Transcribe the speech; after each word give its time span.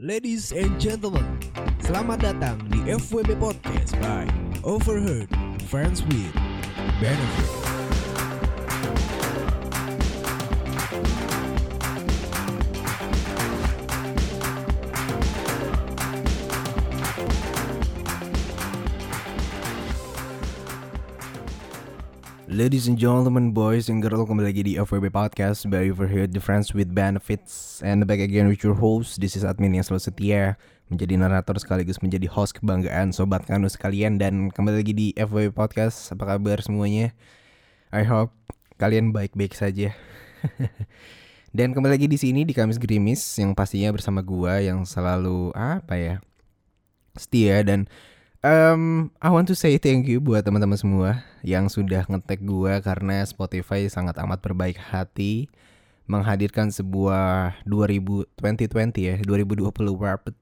Ladies 0.00 0.48
and 0.56 0.80
gentlemen, 0.80 1.28
selamat 1.84 2.24
datang 2.24 2.56
di 2.72 2.80
FWB 2.88 3.36
Podcast 3.36 3.92
by 4.00 4.24
Overheard 4.64 5.28
Friends 5.68 6.00
with 6.08 6.32
Benefit. 7.04 7.59
Ladies 22.50 22.90
and 22.90 22.98
gentlemen, 22.98 23.54
boys 23.54 23.86
and 23.86 24.02
girls, 24.02 24.26
kembali 24.26 24.50
lagi 24.50 24.66
di 24.66 24.74
FWB 24.74 25.14
Podcast 25.14 25.70
by 25.70 25.86
Overheard 25.86 26.34
the 26.34 26.42
Friends 26.42 26.74
with 26.74 26.90
Benefits 26.90 27.78
and 27.86 28.02
back 28.10 28.18
again 28.18 28.50
with 28.50 28.66
your 28.66 28.74
host. 28.74 29.22
This 29.22 29.38
is 29.38 29.46
admin 29.46 29.78
yang 29.78 29.86
selalu 29.86 30.02
setia 30.02 30.42
menjadi 30.90 31.14
narator 31.14 31.54
sekaligus 31.62 32.02
menjadi 32.02 32.26
host 32.26 32.58
kebanggaan 32.58 33.14
sobat 33.14 33.46
kanu 33.46 33.70
sekalian 33.70 34.18
dan 34.18 34.50
kembali 34.50 34.82
lagi 34.82 34.90
di 34.90 35.06
FWB 35.14 35.54
Podcast. 35.54 36.10
Apa 36.10 36.34
kabar 36.34 36.58
semuanya? 36.58 37.14
I 37.94 38.02
hope 38.02 38.34
kalian 38.82 39.14
baik-baik 39.14 39.54
saja. 39.54 39.94
dan 41.54 41.70
kembali 41.70 42.02
lagi 42.02 42.10
di 42.10 42.18
sini 42.18 42.42
di 42.42 42.50
Kamis 42.50 42.82
Grimis 42.82 43.22
yang 43.38 43.54
pastinya 43.54 43.94
bersama 43.94 44.26
gua 44.26 44.58
yang 44.58 44.82
selalu 44.82 45.54
apa 45.54 45.94
ya? 45.94 46.18
setia 47.18 47.62
dan 47.66 47.90
Um, 48.40 49.12
I 49.20 49.28
want 49.28 49.52
to 49.52 49.56
say 49.56 49.76
thank 49.76 50.08
you 50.08 50.16
buat 50.16 50.48
teman-teman 50.48 50.80
semua 50.80 51.28
yang 51.44 51.68
sudah 51.68 52.08
ngetek 52.08 52.40
gua 52.40 52.80
karena 52.80 53.20
Spotify 53.28 53.84
sangat 53.84 54.16
amat 54.16 54.40
berbaik 54.40 54.80
hati 54.80 55.52
menghadirkan 56.08 56.72
sebuah 56.72 57.60
2000 57.68 58.32
2020 58.40 58.96
ya 58.96 59.20
2020 59.20 59.68
Warped 59.92 60.32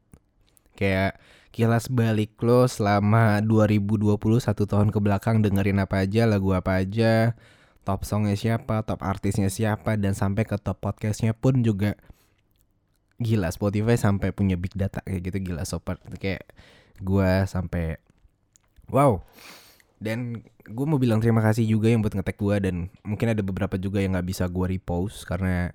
kayak 0.79 1.19
kilas 1.51 1.91
balik 1.91 2.39
lo 2.39 2.71
selama 2.71 3.43
2020 3.43 4.15
satu 4.47 4.63
tahun 4.71 4.95
ke 4.95 5.03
belakang 5.03 5.43
dengerin 5.43 5.83
apa 5.83 6.07
aja 6.07 6.23
lagu 6.31 6.55
apa 6.55 6.79
aja 6.79 7.35
top 7.83 8.07
songnya 8.07 8.39
siapa 8.39 8.87
top 8.87 9.03
artisnya 9.03 9.51
siapa 9.51 9.99
dan 9.99 10.15
sampai 10.15 10.47
ke 10.47 10.55
top 10.55 10.79
podcastnya 10.79 11.35
pun 11.35 11.67
juga 11.67 11.99
gila 13.19 13.51
Spotify 13.51 13.99
sampai 13.99 14.31
punya 14.31 14.55
big 14.55 14.73
data 14.79 15.03
kayak 15.03 15.31
gitu 15.31 15.53
gila 15.53 15.67
super 15.67 15.99
kayak 16.19 16.47
gue 17.03 17.31
sampai 17.47 17.99
wow. 18.91 19.23
Dan 19.99 20.47
gue 20.63 20.87
mau 20.87 20.99
bilang 21.03 21.19
terima 21.19 21.43
kasih 21.43 21.67
juga 21.67 21.91
yang 21.91 22.07
buat 22.07 22.15
ngetek 22.15 22.39
gue 22.39 22.57
dan 22.63 22.77
mungkin 23.03 23.35
ada 23.35 23.43
beberapa 23.43 23.75
juga 23.75 23.99
yang 23.99 24.15
nggak 24.15 24.29
bisa 24.31 24.47
gue 24.47 24.79
repost 24.79 25.27
karena 25.27 25.75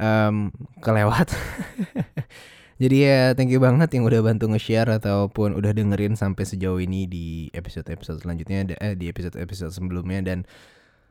um, 0.00 0.48
kelewat. 0.80 1.28
Jadi 2.80 2.96
ya 3.04 3.36
thank 3.36 3.52
you 3.52 3.60
banget 3.60 3.92
yang 3.92 4.08
udah 4.08 4.24
bantu 4.24 4.48
nge-share 4.48 4.88
ataupun 4.88 5.52
udah 5.52 5.76
dengerin 5.76 6.16
sampai 6.16 6.48
sejauh 6.48 6.80
ini 6.80 7.04
di 7.04 7.52
episode-episode 7.52 8.24
selanjutnya 8.24 8.72
eh, 8.80 8.96
di 8.96 9.12
episode-episode 9.12 9.68
sebelumnya. 9.68 10.24
Dan 10.24 10.48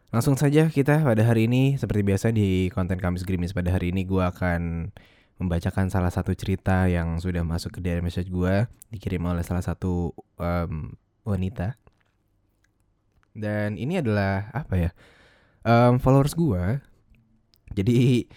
langsung 0.09 0.33
saja 0.33 0.66
kita 0.66 1.05
pada 1.05 1.22
hari 1.22 1.45
ini 1.45 1.77
seperti 1.77 2.02
biasa 2.02 2.33
di 2.33 2.73
konten 2.73 2.97
Kamis 2.97 3.22
Grimis 3.22 3.53
pada 3.53 3.69
hari 3.69 3.94
ini 3.94 4.02
gue 4.02 4.23
akan 4.25 4.89
membacakan 5.39 5.87
salah 5.87 6.11
satu 6.11 6.35
cerita 6.35 6.85
yang 6.91 7.17
sudah 7.17 7.41
masuk 7.47 7.79
ke 7.79 7.79
DM 7.79 8.03
message 8.03 8.27
gue 8.27 8.67
dikirim 8.91 9.23
oleh 9.23 9.41
salah 9.41 9.63
satu 9.63 10.11
um, 10.37 10.93
wanita. 11.23 11.79
Dan 13.31 13.79
ini 13.79 14.03
adalah 14.03 14.51
apa 14.51 14.75
ya 14.75 14.91
um, 15.63 15.97
followers 15.97 16.35
gue 16.35 16.83
jadi 17.71 18.27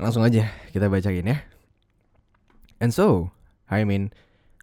langsung 0.00 0.26
aja 0.26 0.50
kita 0.74 0.90
bacain 0.90 1.22
ya. 1.22 1.38
And 2.82 2.90
so 2.90 3.30
I 3.70 3.86
mean 3.86 4.10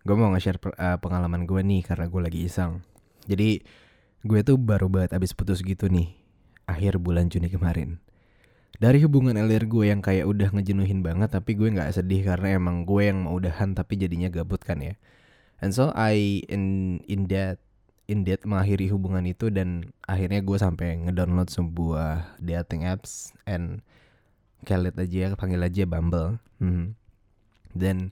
gue 0.03 0.15
mau 0.15 0.27
nge-share 0.35 0.59
uh, 0.75 0.99
pengalaman 0.99 1.47
gue 1.47 1.63
nih 1.63 1.87
karena 1.87 2.11
gue 2.11 2.21
lagi 2.21 2.39
iseng. 2.43 2.83
Jadi 3.31 3.63
gue 4.27 4.39
tuh 4.43 4.59
baru 4.59 4.91
banget 4.91 5.15
abis 5.15 5.31
putus 5.31 5.63
gitu 5.63 5.87
nih 5.87 6.19
akhir 6.67 6.99
bulan 6.99 7.31
Juni 7.31 7.47
kemarin 7.47 8.03
dari 8.77 9.01
hubungan 9.01 9.33
LDR 9.33 9.65
gue 9.65 9.85
yang 9.89 10.03
kayak 10.03 10.29
udah 10.29 10.53
ngejenuhin 10.53 11.01
banget 11.01 11.33
tapi 11.33 11.57
gue 11.57 11.73
nggak 11.73 11.97
sedih 11.97 12.21
karena 12.21 12.61
emang 12.61 12.85
gue 12.85 13.09
yang 13.09 13.25
mau 13.25 13.39
udahan 13.39 13.73
tapi 13.73 13.97
jadinya 13.97 14.29
gabut 14.29 14.61
kan 14.61 14.83
ya. 14.83 14.93
And 15.57 15.73
so 15.73 15.89
I 15.97 16.45
in 16.51 16.97
in 17.09 17.25
that 17.33 17.57
in 18.05 18.23
that 18.29 18.45
mengakhiri 18.45 18.93
hubungan 18.93 19.25
itu 19.25 19.49
dan 19.49 19.91
akhirnya 20.05 20.45
gue 20.45 20.57
sampai 20.61 21.09
ngedownload 21.09 21.49
sebuah 21.49 22.37
dating 22.37 22.85
apps 22.85 23.33
and 23.49 23.81
kayak 24.63 24.95
aja 24.95 25.33
panggil 25.33 25.61
aja 25.61 25.83
Bumble. 25.85 26.41
Hmm. 26.57 26.97
dan 27.77 28.09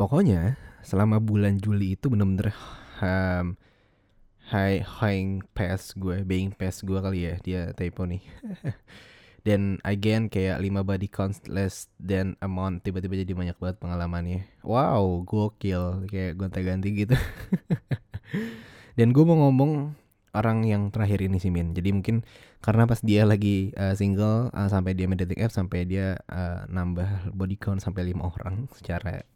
pokoknya 0.00 0.56
selama 0.80 1.20
bulan 1.20 1.60
Juli 1.60 1.92
itu 1.92 2.08
bener-bener 2.08 2.56
um, 3.04 3.60
high 4.48 4.80
high 4.80 5.44
pass 5.52 5.92
gue 5.92 6.24
being 6.24 6.48
pass 6.52 6.80
gue 6.80 6.96
kali 6.96 7.28
ya 7.28 7.34
dia 7.44 7.60
typo 7.76 8.08
nih 8.08 8.24
dan 9.44 9.76
again 9.84 10.32
kayak 10.32 10.56
5 10.56 10.88
body 10.88 11.08
counts 11.12 11.44
less 11.52 11.92
than 12.00 12.32
amount 12.40 12.80
tiba-tiba 12.80 13.20
jadi 13.20 13.36
banyak 13.36 13.56
banget 13.60 13.76
pengalamannya. 13.76 14.40
Wow 14.64 15.20
gokil. 15.28 16.08
Kayak 16.08 16.40
gonta-ganti 16.40 16.88
gitu. 17.04 17.12
Dan 18.98 19.12
gue 19.12 19.24
mau 19.28 19.36
ngomong 19.44 19.92
orang 20.32 20.64
yang 20.64 20.88
terakhir 20.88 21.20
ini 21.20 21.36
sih 21.36 21.52
Min. 21.52 21.76
Jadi 21.76 21.92
mungkin 21.92 22.24
karena 22.64 22.88
pas 22.88 23.04
dia 23.04 23.28
lagi 23.28 23.76
uh, 23.76 23.92
single 23.92 24.48
uh, 24.56 24.68
sampai 24.72 24.96
dia 24.96 25.04
mendating 25.04 25.36
app 25.44 25.52
sampai 25.52 25.84
dia 25.84 26.16
uh, 26.32 26.64
nambah 26.72 27.36
body 27.36 27.60
count 27.60 27.84
sampai 27.84 28.08
lima 28.08 28.32
orang 28.32 28.64
secara 28.72 29.28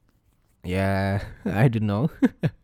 ya 0.65 1.21
I 1.45 1.69
don't 1.69 1.85
know. 1.85 2.09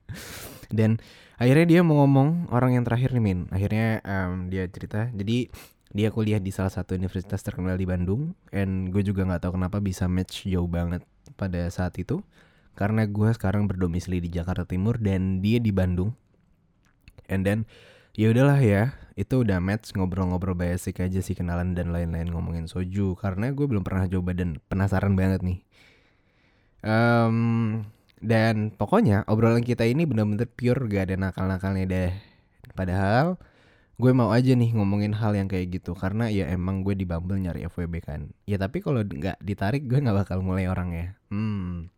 Dan 0.79 0.97
akhirnya 1.37 1.67
dia 1.69 1.81
mau 1.85 2.01
ngomong 2.01 2.49
orang 2.49 2.81
yang 2.81 2.89
terakhir 2.89 3.13
nih 3.13 3.21
Min. 3.21 3.53
Akhirnya 3.53 4.01
um, 4.01 4.49
dia 4.49 4.65
cerita. 4.73 5.13
Jadi 5.13 5.53
dia 5.95 6.11
kuliah 6.11 6.43
di 6.43 6.51
salah 6.51 6.75
satu 6.75 6.99
universitas 6.99 7.39
terkenal 7.47 7.79
di 7.79 7.87
Bandung 7.87 8.35
and 8.51 8.91
gue 8.91 9.07
juga 9.07 9.23
nggak 9.23 9.47
tahu 9.47 9.53
kenapa 9.55 9.79
bisa 9.79 10.11
match 10.11 10.43
jauh 10.43 10.67
banget 10.67 11.07
pada 11.39 11.71
saat 11.71 11.95
itu. 12.03 12.21
Karena 12.75 13.07
gue 13.07 13.31
sekarang 13.31 13.71
berdomisili 13.71 14.19
di 14.19 14.35
Jakarta 14.35 14.67
Timur 14.67 14.99
dan 14.99 15.39
dia 15.39 15.63
di 15.63 15.71
Bandung. 15.71 16.11
And 17.31 17.47
then 17.47 17.71
ya 18.19 18.35
udahlah 18.35 18.59
ya 18.59 18.99
itu 19.15 19.47
udah 19.47 19.63
match 19.63 19.95
ngobrol-ngobrol 19.95 20.59
basic 20.59 20.99
aja 20.99 21.23
sih 21.23 21.39
kenalan 21.39 21.79
dan 21.79 21.95
lain-lain 21.95 22.27
ngomongin 22.35 22.67
soju. 22.67 23.15
Karena 23.15 23.55
gue 23.55 23.71
belum 23.71 23.87
pernah 23.87 24.11
coba 24.11 24.35
dan 24.35 24.59
penasaran 24.67 25.15
banget 25.15 25.47
nih. 25.47 25.63
Um, 26.83 27.87
dan 28.19 28.75
pokoknya 28.75 29.23
obrolan 29.31 29.63
kita 29.63 29.87
ini 29.87 30.03
bener-bener 30.05 30.51
pure 30.51 30.91
gak 30.91 31.15
ada 31.15 31.17
nakal-nakalnya 31.31 31.85
deh. 31.87 32.13
Padahal 32.75 33.39
gue 33.95 34.11
mau 34.11 34.35
aja 34.35 34.59
nih 34.59 34.75
ngomongin 34.75 35.15
hal 35.15 35.39
yang 35.39 35.47
kayak 35.47 35.71
gitu. 35.79 35.95
Karena 35.95 36.27
ya 36.27 36.51
emang 36.51 36.83
gue 36.83 36.99
di 36.99 37.07
Bumble 37.07 37.39
nyari 37.39 37.67
FWB 37.71 37.95
kan. 38.03 38.21
Ya 38.47 38.59
tapi 38.59 38.83
kalau 38.83 39.07
nggak 39.07 39.39
ditarik 39.39 39.87
gue 39.87 40.03
nggak 40.03 40.27
bakal 40.27 40.43
mulai 40.43 40.67
orang 40.67 40.91
ya 40.95 41.07
hmm. 41.31 41.91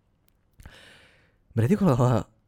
Berarti 1.56 1.74
kalau 1.80 1.96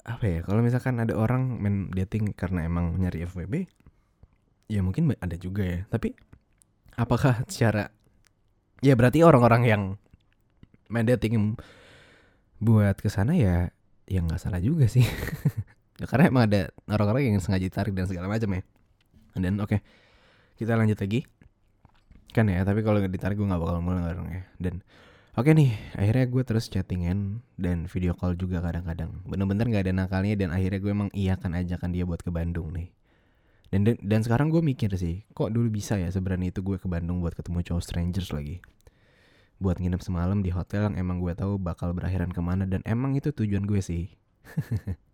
apa 0.09 0.25
ya 0.25 0.41
kalau 0.45 0.61
misalkan 0.65 1.01
ada 1.01 1.13
orang 1.17 1.61
main 1.61 1.93
dating 1.93 2.33
karena 2.33 2.65
emang 2.65 2.97
nyari 2.97 3.25
FWB 3.29 3.69
ya 4.69 4.85
mungkin 4.85 5.17
ada 5.17 5.37
juga 5.41 5.65
ya. 5.65 5.81
Tapi 5.89 6.13
apakah 7.01 7.49
secara 7.49 7.89
ya 8.85 8.93
berarti 8.93 9.25
orang-orang 9.25 9.63
yang 9.65 9.83
main 10.93 11.09
dating 11.09 11.57
buat 12.61 13.01
ke 13.01 13.09
sana 13.09 13.33
ya 13.33 13.73
ya 14.05 14.21
nggak 14.21 14.41
salah 14.41 14.61
juga 14.61 14.85
sih. 14.93 15.09
Karena 16.11 16.29
emang 16.31 16.45
ada 16.53 16.69
orang-orang 16.87 17.33
yang 17.33 17.41
sengaja 17.41 17.65
ditarik 17.65 17.97
dan 17.97 18.07
segala 18.07 18.29
macam 18.31 18.55
ya 18.55 18.63
dan 19.41 19.59
oke. 19.63 19.79
Okay, 19.79 19.81
kita 20.59 20.75
lanjut 20.75 20.99
lagi. 20.99 21.23
Kan 22.35 22.51
ya 22.53 22.61
tapi 22.67 22.85
kalau 22.85 23.01
ditarik 23.01 23.39
gue 23.39 23.47
nggak 23.47 23.63
bakal 23.63 23.81
mulai 23.81 24.13
orang 24.13 24.29
ya. 24.29 24.43
Dan 24.59 24.85
oke 25.39 25.51
nih 25.55 25.73
akhirnya 25.95 26.27
gue 26.29 26.43
terus 26.45 26.67
chattingan 26.69 27.41
dan 27.57 27.87
video 27.87 28.13
call 28.19 28.35
juga 28.35 28.59
kadang-kadang. 28.61 29.23
Bener-bener 29.25 29.71
nggak 29.71 29.85
ada 29.89 29.95
nakalnya 29.95 30.35
dan 30.35 30.51
akhirnya 30.51 30.81
gue 30.83 30.93
emang 30.93 31.11
iya 31.15 31.39
kan 31.39 31.55
ajakan 31.55 31.95
dia 31.95 32.05
buat 32.05 32.21
ke 32.21 32.29
Bandung 32.35 32.75
nih. 32.75 32.91
Dan 33.69 33.85
dan 34.01 34.21
sekarang 34.25 34.49
gue 34.49 34.65
mikir 34.65 34.89
sih 34.97 35.29
kok 35.37 35.53
dulu 35.53 35.69
bisa 35.69 36.01
ya 36.01 36.09
sebenarnya 36.09 36.53
itu 36.53 36.61
gue 36.65 36.81
ke 36.81 36.89
Bandung 36.89 37.21
buat 37.21 37.37
ketemu 37.39 37.65
cowok 37.65 37.83
strangers 37.85 38.35
lagi? 38.35 38.61
Buat 39.59 39.83
nginep 39.83 40.03
semalam 40.03 40.39
di 40.43 40.55
hotel 40.55 40.93
yang 40.93 40.97
emang 41.01 41.19
gue 41.19 41.35
tahu 41.35 41.59
bakal 41.59 41.91
berakhiran 41.91 42.31
ke 42.31 42.39
mana 42.39 42.65
dan 42.65 42.81
emang 42.87 43.19
itu 43.19 43.35
tujuan 43.35 43.67
gue 43.67 43.83
sih 43.83 44.07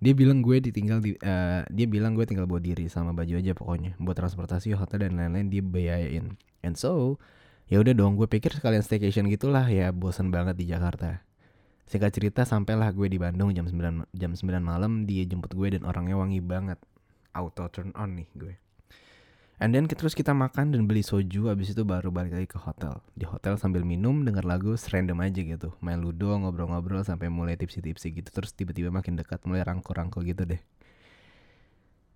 dia 0.00 0.16
bilang 0.16 0.40
gue 0.40 0.64
ditinggal 0.64 1.04
di 1.04 1.12
uh, 1.20 1.62
dia 1.68 1.84
bilang 1.84 2.16
gue 2.16 2.24
tinggal 2.24 2.48
bawa 2.48 2.60
diri 2.60 2.88
sama 2.88 3.12
baju 3.12 3.36
aja 3.36 3.52
pokoknya. 3.52 4.00
Buat 4.00 4.16
transportasi 4.24 4.72
hotel 4.72 5.08
dan 5.08 5.20
lain-lain 5.20 5.52
dia 5.52 5.60
bayain 5.60 6.24
and 6.64 6.76
so 6.80 7.20
ya 7.68 7.84
udah 7.84 7.92
dong 7.92 8.16
gue 8.16 8.24
pikir 8.24 8.56
sekalian 8.56 8.80
staycation 8.80 9.28
gitulah 9.28 9.68
ya 9.68 9.92
bosan 9.92 10.32
banget 10.32 10.56
di 10.56 10.72
Jakarta. 10.72 11.20
Singkat 11.84 12.10
cerita 12.16 12.42
sampailah 12.48 12.96
gue 12.96 13.12
di 13.12 13.20
Bandung 13.20 13.52
jam 13.52 13.68
9 13.68 14.08
jam 14.16 14.32
9 14.32 14.40
malam 14.64 15.04
dia 15.04 15.28
jemput 15.28 15.52
gue 15.52 15.76
dan 15.76 15.84
orangnya 15.84 16.16
wangi 16.16 16.40
banget. 16.40 16.80
Auto 17.36 17.68
turn 17.68 17.92
on 17.94 18.16
nih 18.18 18.28
gue 18.34 18.69
And 19.60 19.76
then 19.76 19.84
terus 19.92 20.16
kita 20.16 20.32
makan 20.32 20.72
dan 20.72 20.88
beli 20.88 21.04
soju 21.04 21.52
Abis 21.52 21.76
itu 21.76 21.84
baru 21.84 22.08
balik 22.08 22.32
lagi 22.32 22.48
ke 22.48 22.56
hotel. 22.56 22.96
Di 23.12 23.28
hotel 23.28 23.60
sambil 23.60 23.84
minum 23.84 24.24
denger 24.24 24.48
lagu 24.48 24.72
random 24.72 25.20
aja 25.20 25.40
gitu. 25.44 25.76
Main 25.84 26.00
ludo 26.00 26.32
ngobrol-ngobrol 26.32 27.04
sampai 27.04 27.28
mulai 27.28 27.60
tipsi-tipsi 27.60 28.08
gitu. 28.16 28.32
Terus 28.32 28.56
tiba-tiba 28.56 28.88
makin 28.88 29.20
dekat 29.20 29.44
mulai 29.44 29.60
rangkul-rangkul 29.60 30.24
gitu 30.24 30.48
deh. 30.48 30.64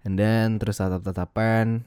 And 0.09 0.17
then 0.17 0.57
terus 0.57 0.81
tatap-tatapan 0.81 1.85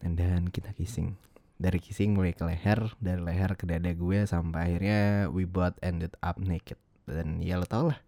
And 0.00 0.16
then 0.16 0.48
kita 0.48 0.72
kissing. 0.72 1.20
Dari 1.60 1.80
kissing 1.80 2.16
mulai 2.16 2.32
ke 2.32 2.44
leher 2.44 2.92
Dari 2.98 3.20
leher 3.20 3.54
ke 3.56 3.64
dada 3.64 3.88
gue 3.94 4.26
Sampai 4.26 4.68
akhirnya 4.72 5.28
we 5.28 5.44
both 5.44 5.76
ended 5.84 6.16
up 6.24 6.40
naked. 6.40 6.80
Dan 7.04 7.44
ya 7.44 7.60
lo 7.60 7.68
tau 7.68 7.92
lah 7.92 8.00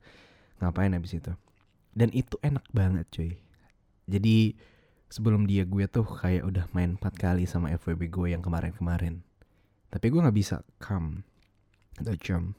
Ngapain 0.64 0.96
abis 0.96 1.20
itu. 1.20 1.32
Dan 1.92 2.08
itu 2.16 2.40
enak 2.40 2.64
banget 2.72 3.04
cuy. 3.12 3.37
Jadi 4.08 4.56
sebelum 5.06 5.47
dia 5.47 5.62
gue 5.62 5.87
tuh 5.87 6.05
kayak 6.05 6.44
udah 6.47 6.64
main 6.75 6.99
empat 6.99 7.14
kali 7.14 7.47
sama 7.47 7.70
FWB 7.75 8.11
gue 8.11 8.29
yang 8.35 8.43
kemarin-kemarin. 8.43 9.23
Tapi 9.91 10.06
gue 10.11 10.20
nggak 10.20 10.37
bisa 10.37 10.62
come 10.82 11.23
atau 11.97 12.14
jump. 12.19 12.58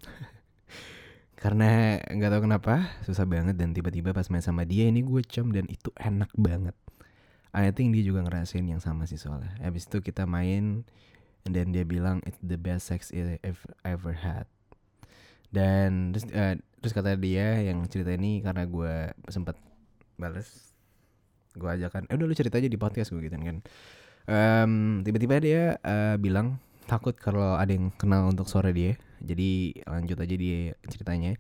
Karena 1.42 2.02
nggak 2.02 2.32
tahu 2.34 2.42
kenapa 2.50 2.98
susah 3.06 3.30
banget 3.30 3.54
dan 3.60 3.70
tiba-tiba 3.76 4.10
pas 4.10 4.26
main 4.34 4.42
sama 4.42 4.66
dia 4.66 4.90
ini 4.90 5.06
gue 5.06 5.22
jump 5.22 5.54
dan 5.54 5.70
itu 5.70 5.94
enak 6.00 6.34
banget. 6.34 6.74
I 7.54 7.70
think 7.74 7.94
dia 7.94 8.04
juga 8.06 8.26
ngerasain 8.26 8.66
yang 8.66 8.82
sama 8.82 9.06
sih 9.06 9.22
soalnya. 9.22 9.54
Habis 9.62 9.86
itu 9.86 10.02
kita 10.02 10.26
main 10.26 10.86
dan 11.46 11.72
dia 11.72 11.86
bilang 11.88 12.20
it's 12.26 12.40
the 12.42 12.58
best 12.58 12.90
sex 12.90 13.14
I've 13.14 13.64
ever 13.86 14.14
had. 14.18 14.50
Dan 15.48 16.12
terus, 16.12 16.28
uh, 16.36 16.60
terus 16.84 16.94
kata 16.94 17.16
dia 17.16 17.64
yang 17.64 17.86
cerita 17.88 18.12
ini 18.12 18.44
karena 18.44 18.68
gue 18.68 19.16
sempat 19.32 19.56
balas 20.20 20.67
gue 21.58 21.70
ajakan 21.70 22.06
eh 22.08 22.16
udah 22.16 22.26
lu 22.30 22.36
cerita 22.38 22.62
aja 22.62 22.70
di 22.70 22.80
podcast 22.80 23.10
gue 23.12 23.26
gitu 23.26 23.36
kan. 23.36 23.60
Um, 24.28 25.02
tiba-tiba 25.08 25.40
dia 25.40 25.62
uh, 25.88 26.20
bilang 26.20 26.60
takut 26.84 27.16
kalau 27.16 27.56
ada 27.56 27.72
yang 27.72 27.96
kenal 27.96 28.28
untuk 28.28 28.48
suara 28.48 28.72
dia. 28.76 29.00
Jadi 29.24 29.84
lanjut 29.88 30.18
aja 30.20 30.36
dia 30.36 30.76
ceritanya. 30.88 31.40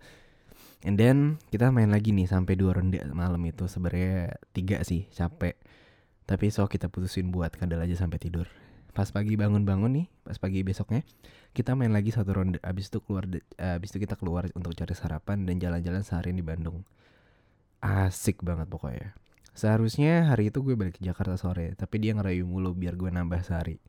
And 0.85 0.95
then 0.95 1.41
kita 1.51 1.67
main 1.73 1.91
lagi 1.91 2.15
nih 2.15 2.31
sampai 2.31 2.55
dua 2.55 2.79
ronde 2.79 3.03
malam 3.11 3.43
itu. 3.43 3.67
Sebenarnya 3.67 4.39
tiga 4.55 4.83
sih 4.87 5.07
capek. 5.11 5.59
Tapi 6.27 6.51
so 6.51 6.67
kita 6.67 6.91
putusin 6.91 7.31
buat 7.31 7.55
kadal 7.55 7.83
aja 7.83 7.95
sampai 7.95 8.19
tidur. 8.19 8.47
Pas 8.95 9.11
pagi 9.11 9.35
bangun-bangun 9.35 9.91
nih 9.93 10.07
pas 10.25 10.35
pagi 10.41 10.65
besoknya 10.65 11.05
kita 11.55 11.75
main 11.75 11.91
lagi 11.91 12.15
satu 12.15 12.31
ronde. 12.31 12.59
Abis 12.63 12.87
itu 12.87 13.03
keluar 13.03 13.27
uh, 13.27 13.77
abis 13.79 13.95
itu 13.95 14.03
kita 14.03 14.15
keluar 14.15 14.47
untuk 14.55 14.75
cari 14.75 14.95
sarapan 14.95 15.43
dan 15.43 15.59
jalan-jalan 15.59 16.03
seharian 16.07 16.39
di 16.39 16.45
Bandung. 16.45 16.87
Asik 17.83 18.41
banget 18.41 18.71
pokoknya 18.71 19.26
Seharusnya 19.57 20.29
hari 20.29 20.53
itu 20.53 20.61
gue 20.61 20.77
balik 20.77 21.01
ke 21.01 21.09
Jakarta 21.09 21.33
sore, 21.33 21.73
tapi 21.73 21.97
dia 21.97 22.13
ngerayu 22.13 22.45
mulu 22.45 22.77
biar 22.77 22.93
gue 22.93 23.09
nambah 23.09 23.41
sehari. 23.41 23.81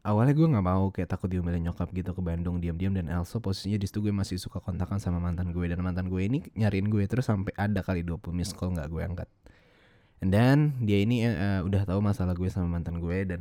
Awalnya 0.00 0.32
gue 0.32 0.48
nggak 0.48 0.64
mau 0.64 0.88
kayak 0.88 1.12
takut 1.12 1.28
diomelin 1.28 1.60
nyokap 1.60 1.92
gitu 1.92 2.16
ke 2.16 2.24
Bandung 2.24 2.56
diam-diam 2.56 2.96
dan 2.96 3.12
also 3.12 3.36
posisinya 3.40 3.76
di 3.76 3.84
situ 3.84 4.00
gue 4.00 4.12
masih 4.16 4.40
suka 4.40 4.64
kontakan 4.64 5.00
sama 5.00 5.20
mantan 5.20 5.52
gue 5.52 5.64
dan 5.68 5.80
mantan 5.84 6.08
gue 6.08 6.24
ini 6.24 6.44
nyariin 6.56 6.88
gue 6.88 7.04
terus 7.04 7.28
sampai 7.28 7.52
ada 7.56 7.84
kali 7.84 8.00
20 8.00 8.32
miss 8.32 8.56
call 8.56 8.72
nggak 8.72 8.88
gue 8.88 9.00
angkat. 9.04 9.28
Then 10.24 10.80
dia 10.80 11.04
ini 11.04 11.28
uh, 11.28 11.60
udah 11.68 11.84
tahu 11.84 12.00
masalah 12.00 12.32
gue 12.32 12.48
sama 12.48 12.80
mantan 12.80 12.96
gue 13.00 13.18
dan 13.28 13.40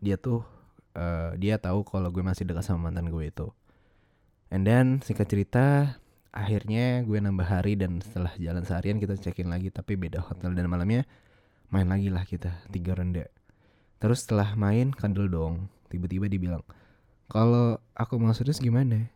dia 0.00 0.20
tuh 0.20 0.44
uh, 0.92 1.32
dia 1.40 1.56
tahu 1.56 1.88
kalau 1.88 2.12
gue 2.12 2.20
masih 2.20 2.44
dekat 2.44 2.68
sama 2.68 2.92
mantan 2.92 3.08
gue 3.08 3.24
itu. 3.28 3.48
And 4.52 4.68
then 4.68 5.00
singkat 5.00 5.28
cerita 5.28 5.96
akhirnya 6.38 7.02
gue 7.02 7.18
nambah 7.18 7.48
hari 7.50 7.74
dan 7.74 7.98
setelah 7.98 8.30
jalan 8.38 8.62
seharian 8.62 9.02
kita 9.02 9.18
cekin 9.18 9.50
lagi 9.50 9.74
tapi 9.74 9.98
beda 9.98 10.22
hotel 10.22 10.54
dan 10.54 10.70
malamnya 10.70 11.02
main 11.74 11.90
lagi 11.90 12.14
lah 12.14 12.22
kita 12.22 12.54
tiga 12.70 12.94
ronde 12.94 13.26
terus 13.98 14.24
setelah 14.24 14.54
main 14.54 14.94
kandel 14.94 15.26
dong. 15.26 15.66
Tiba-tiba 15.90 16.30
dibilang 16.30 16.62
kalau 17.28 17.76
aku 17.92 18.16
mau 18.16 18.32
serius 18.32 18.62
gimana? 18.62 19.10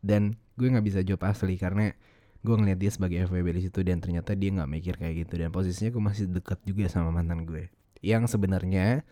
Dan 0.00 0.34
gue 0.56 0.66
nggak 0.66 0.84
bisa 0.84 1.00
jawab 1.04 1.28
asli 1.30 1.60
karena 1.60 1.92
gue 2.40 2.54
ngeliat 2.56 2.80
dia 2.80 2.88
sebagai 2.88 3.28
FWB 3.28 3.48
di 3.60 3.62
situ 3.68 3.84
dan 3.84 4.00
ternyata 4.00 4.32
dia 4.32 4.50
nggak 4.50 4.70
mikir 4.70 4.94
kayak 4.96 5.28
gitu. 5.28 5.38
Dan 5.38 5.52
posisinya 5.52 5.92
gue 5.92 6.02
masih 6.02 6.24
dekat 6.32 6.58
juga 6.64 6.88
sama 6.88 7.12
mantan 7.12 7.44
gue. 7.44 7.68
Yang 8.00 8.32
sebenarnya 8.34 9.04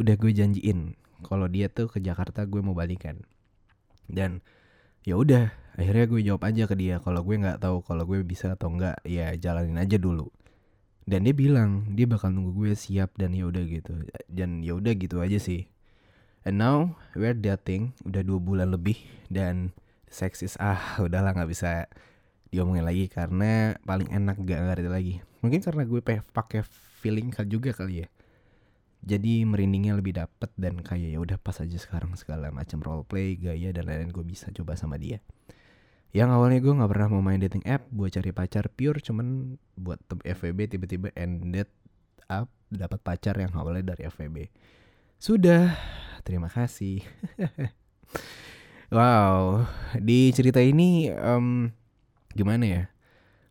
udah 0.00 0.14
gue 0.16 0.32
janjiin 0.32 0.96
kalau 1.22 1.46
dia 1.46 1.68
tuh 1.68 1.92
ke 1.92 2.00
Jakarta 2.00 2.48
gue 2.48 2.60
mau 2.64 2.72
balikan. 2.72 3.20
Dan 4.08 4.40
ya 5.02 5.18
udah 5.18 5.50
akhirnya 5.74 6.04
gue 6.06 6.20
jawab 6.22 6.42
aja 6.46 6.68
ke 6.68 6.74
dia 6.76 7.00
kalau 7.00 7.24
gue 7.24 7.36
nggak 7.40 7.58
tahu 7.58 7.82
kalau 7.82 8.04
gue 8.04 8.22
bisa 8.22 8.54
atau 8.54 8.70
enggak 8.70 9.00
ya 9.06 9.34
jalanin 9.34 9.78
aja 9.80 9.98
dulu. 9.98 10.30
Dan 11.02 11.26
dia 11.26 11.34
bilang 11.34 11.98
dia 11.98 12.06
bakal 12.06 12.30
nunggu 12.30 12.54
gue 12.54 12.72
siap 12.78 13.18
dan 13.18 13.34
ya 13.34 13.50
udah 13.50 13.64
gitu 13.66 14.06
dan 14.30 14.62
ya 14.62 14.78
udah 14.78 14.92
gitu 14.94 15.18
aja 15.18 15.38
sih. 15.42 15.66
And 16.46 16.58
now 16.62 16.98
we're 17.18 17.34
dating 17.34 17.94
udah 18.06 18.22
dua 18.22 18.38
bulan 18.38 18.70
lebih 18.70 18.98
dan 19.30 19.74
seksis 20.06 20.54
ah 20.62 21.00
udahlah 21.02 21.34
nggak 21.34 21.50
bisa 21.50 21.90
diomongin 22.52 22.84
lagi 22.84 23.08
karena 23.08 23.80
paling 23.82 24.12
enak 24.12 24.36
gak 24.44 24.60
ngerti 24.60 24.90
lagi. 24.92 25.14
Mungkin 25.40 25.64
karena 25.64 25.82
gue 25.88 26.00
pakai 26.30 26.62
feeling 27.02 27.34
juga 27.50 27.74
kali 27.74 28.04
ya 28.04 28.11
jadi 29.02 29.42
merindingnya 29.42 29.98
lebih 29.98 30.14
dapet 30.14 30.50
dan 30.54 30.78
kayak 30.78 31.10
ya 31.10 31.18
udah 31.18 31.34
pas 31.42 31.58
aja 31.58 31.74
sekarang 31.74 32.14
segala 32.14 32.54
macam 32.54 32.78
role 32.78 33.02
play 33.02 33.34
gaya 33.34 33.74
dan 33.74 33.90
lain-lain 33.90 34.14
gue 34.14 34.22
bisa 34.22 34.54
coba 34.54 34.78
sama 34.78 34.94
dia. 34.94 35.18
Yang 36.14 36.28
awalnya 36.38 36.60
gue 36.62 36.72
nggak 36.76 36.90
pernah 36.92 37.08
mau 37.10 37.22
main 37.24 37.42
dating 37.42 37.66
app 37.66 37.88
buat 37.90 38.14
cari 38.14 38.30
pacar 38.30 38.70
pure 38.70 39.02
cuman 39.02 39.58
buat 39.74 39.98
FVB 40.22 40.78
tiba-tiba 40.78 41.10
ended 41.18 41.66
up 42.30 42.46
dapat 42.70 43.02
pacar 43.02 43.34
yang 43.42 43.50
awalnya 43.58 43.92
dari 43.92 44.06
FVB 44.08 44.48
sudah 45.18 45.74
terima 46.22 46.48
kasih. 46.48 47.02
Wow 48.92 49.64
di 49.96 50.28
cerita 50.36 50.60
ini 50.60 51.08
um, 51.08 51.72
gimana 52.36 52.64
ya? 52.68 52.82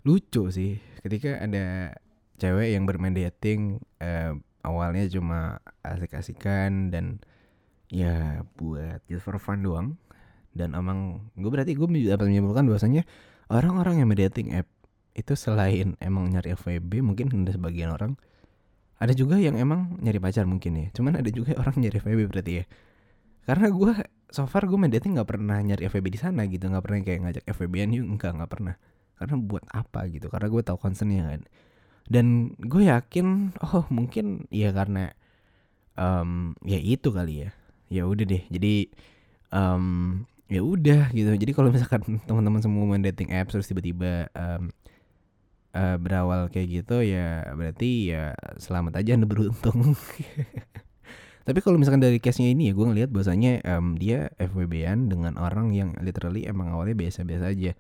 Lucu 0.06 0.54
sih 0.54 0.78
ketika 1.02 1.42
ada 1.42 1.98
cewek 2.38 2.78
yang 2.78 2.86
bermain 2.86 3.18
dating 3.18 3.82
uh, 3.98 4.38
awalnya 4.62 5.06
cuma 5.10 5.60
asik-asikan 5.86 6.90
dan 6.94 7.22
ya 7.92 8.46
buat 8.56 9.04
just 9.10 9.26
for 9.26 9.38
fun 9.38 9.62
doang. 9.66 10.00
Dan 10.52 10.76
emang 10.76 11.32
gue 11.40 11.48
berarti 11.48 11.76
gue 11.76 11.88
dapat 12.12 12.28
menyimpulkan 12.28 12.68
bahwasanya 12.68 13.08
orang-orang 13.48 14.04
yang 14.04 14.08
dating 14.12 14.52
app 14.52 14.68
itu 15.12 15.36
selain 15.36 15.96
emang 16.00 16.32
nyari 16.32 16.56
FWB 16.56 17.04
mungkin 17.04 17.28
ada 17.32 17.52
sebagian 17.52 17.92
orang 17.92 18.16
ada 19.02 19.12
juga 19.12 19.36
yang 19.36 19.58
emang 19.58 19.98
nyari 19.98 20.22
pacar 20.22 20.46
mungkin 20.46 20.78
ya. 20.78 20.88
Cuman 20.94 21.18
ada 21.18 21.30
juga 21.34 21.58
orang 21.62 21.74
nyari 21.82 21.98
FWB 21.98 22.22
berarti 22.30 22.52
ya. 22.62 22.66
Karena 23.50 23.68
gue 23.74 23.92
so 24.30 24.46
far 24.46 24.70
gue 24.70 24.78
main 24.78 24.94
dating 24.94 25.18
nggak 25.18 25.26
pernah 25.26 25.58
nyari 25.58 25.90
FWB 25.90 26.08
di 26.14 26.20
sana 26.22 26.46
gitu. 26.46 26.70
Nggak 26.70 26.84
pernah 26.86 26.98
kayak 27.02 27.20
ngajak 27.26 27.44
FWB-an 27.50 27.90
yuk. 27.98 28.06
Enggak 28.06 28.32
nggak 28.38 28.52
pernah. 28.54 28.76
Karena 29.18 29.36
buat 29.42 29.66
apa 29.74 30.06
gitu? 30.06 30.30
Karena 30.30 30.48
gue 30.54 30.62
tahu 30.62 30.78
concernnya 30.78 31.34
kan 31.34 31.42
dan 32.12 32.60
gue 32.60 32.92
yakin 32.92 33.56
oh 33.64 33.88
mungkin 33.88 34.52
ya 34.52 34.76
karena 34.76 35.16
um, 35.96 36.60
ya 36.68 36.76
itu 36.76 37.08
kali 37.16 37.48
ya. 37.48 37.50
Ya 37.88 38.04
udah 38.08 38.26
deh 38.28 38.44
jadi 38.52 38.92
um, 39.56 40.28
ya 40.52 40.60
udah 40.60 41.16
gitu. 41.16 41.32
Jadi 41.32 41.52
kalau 41.56 41.72
misalkan 41.72 42.04
teman-teman 42.28 42.60
semua 42.60 42.84
main 42.84 43.00
dating 43.00 43.32
apps 43.32 43.56
terus 43.56 43.72
tiba-tiba 43.72 44.28
um, 44.36 44.68
uh, 45.72 45.96
berawal 45.96 46.52
kayak 46.52 46.84
gitu 46.84 47.00
ya 47.00 47.48
berarti 47.56 48.12
ya 48.12 48.36
selamat 48.60 49.00
aja 49.00 49.16
anda 49.16 49.28
beruntung. 49.28 49.96
Tapi 51.48 51.58
kalau 51.66 51.82
misalkan 51.82 52.04
dari 52.04 52.22
case-nya 52.22 52.54
ini 52.54 52.70
ya 52.70 52.74
gue 52.78 52.86
ngelihat 52.86 53.10
bahwasanya 53.10 53.66
um, 53.66 53.98
dia 53.98 54.30
FWB-an 54.38 55.10
dengan 55.10 55.42
orang 55.42 55.74
yang 55.74 55.98
literally 56.04 56.46
emang 56.46 56.70
awalnya 56.70 56.94
biasa-biasa 56.94 57.50
aja 57.50 57.74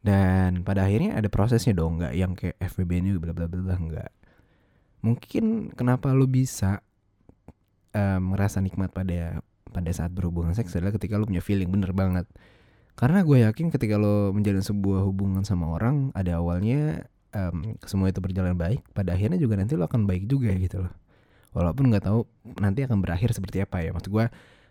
dan 0.00 0.64
pada 0.64 0.88
akhirnya 0.88 1.16
ada 1.16 1.28
prosesnya 1.28 1.76
dong 1.76 2.00
nggak 2.00 2.14
yang 2.16 2.32
kayak 2.32 2.56
FWB 2.56 2.90
ini 3.04 3.10
bla 3.20 3.36
bla 3.36 3.44
bla 3.44 3.76
nggak. 3.76 4.10
Mungkin 5.04 5.72
kenapa 5.76 6.12
lo 6.12 6.24
bisa 6.28 6.80
um, 7.92 8.36
merasa 8.36 8.60
nikmat 8.64 8.92
pada 8.92 9.44
pada 9.70 9.90
saat 9.92 10.10
berhubungan 10.10 10.56
seks 10.56 10.74
adalah 10.76 10.96
ketika 10.96 11.20
lo 11.20 11.28
punya 11.28 11.44
feeling 11.44 11.68
bener 11.68 11.92
banget. 11.92 12.26
Karena 12.96 13.24
gue 13.24 13.44
yakin 13.44 13.72
ketika 13.72 13.96
lo 13.96 14.32
menjalin 14.32 14.64
sebuah 14.64 15.04
hubungan 15.04 15.44
sama 15.44 15.72
orang 15.72 16.12
ada 16.12 16.40
awalnya 16.40 17.08
um, 17.32 17.76
semua 17.84 18.12
itu 18.12 18.20
berjalan 18.20 18.56
baik 18.56 18.84
pada 18.92 19.16
akhirnya 19.16 19.40
juga 19.40 19.56
nanti 19.56 19.76
lo 19.76 19.84
akan 19.84 20.08
baik 20.08 20.28
juga 20.28 20.52
gitu 20.56 20.84
loh. 20.84 20.94
Walaupun 21.52 21.92
nggak 21.92 22.04
tahu 22.08 22.24
nanti 22.60 22.84
akan 22.88 23.04
berakhir 23.04 23.36
seperti 23.36 23.64
apa 23.64 23.84
ya. 23.84 23.92
Maksud 23.92 24.10
gue 24.10 24.26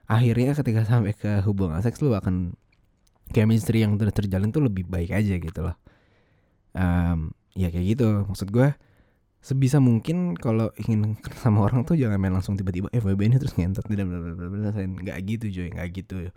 akhirnya 0.09 0.57
ketika 0.57 0.89
sampai 0.89 1.13
ke 1.13 1.45
hubungan 1.45 1.79
seks 1.85 2.01
lo 2.01 2.17
akan 2.17 2.57
chemistry 3.29 3.85
yang 3.85 3.95
ter 3.95 4.09
terjalin 4.13 4.49
tuh 4.49 4.65
lebih 4.65 4.85
baik 4.89 5.13
aja 5.13 5.35
gitu 5.37 5.59
loh. 5.61 5.75
Um, 6.73 7.33
ya 7.57 7.69
kayak 7.73 7.97
gitu. 7.97 8.25
Maksud 8.29 8.49
gue 8.53 8.73
sebisa 9.39 9.79
mungkin 9.79 10.35
kalau 10.35 10.69
ingin 10.75 11.15
sama 11.39 11.63
orang 11.63 11.87
tuh 11.87 11.95
jangan 11.95 12.19
main 12.19 12.35
langsung 12.35 12.59
tiba-tiba 12.59 12.91
FWB 12.91 13.31
ini 13.31 13.37
terus 13.39 13.55
ngentot 13.55 13.87
tidak 13.87 14.05
nggak 14.05 15.17
gitu 15.25 15.45
joy 15.49 15.67
nggak 15.71 15.89
gitu. 15.95 16.29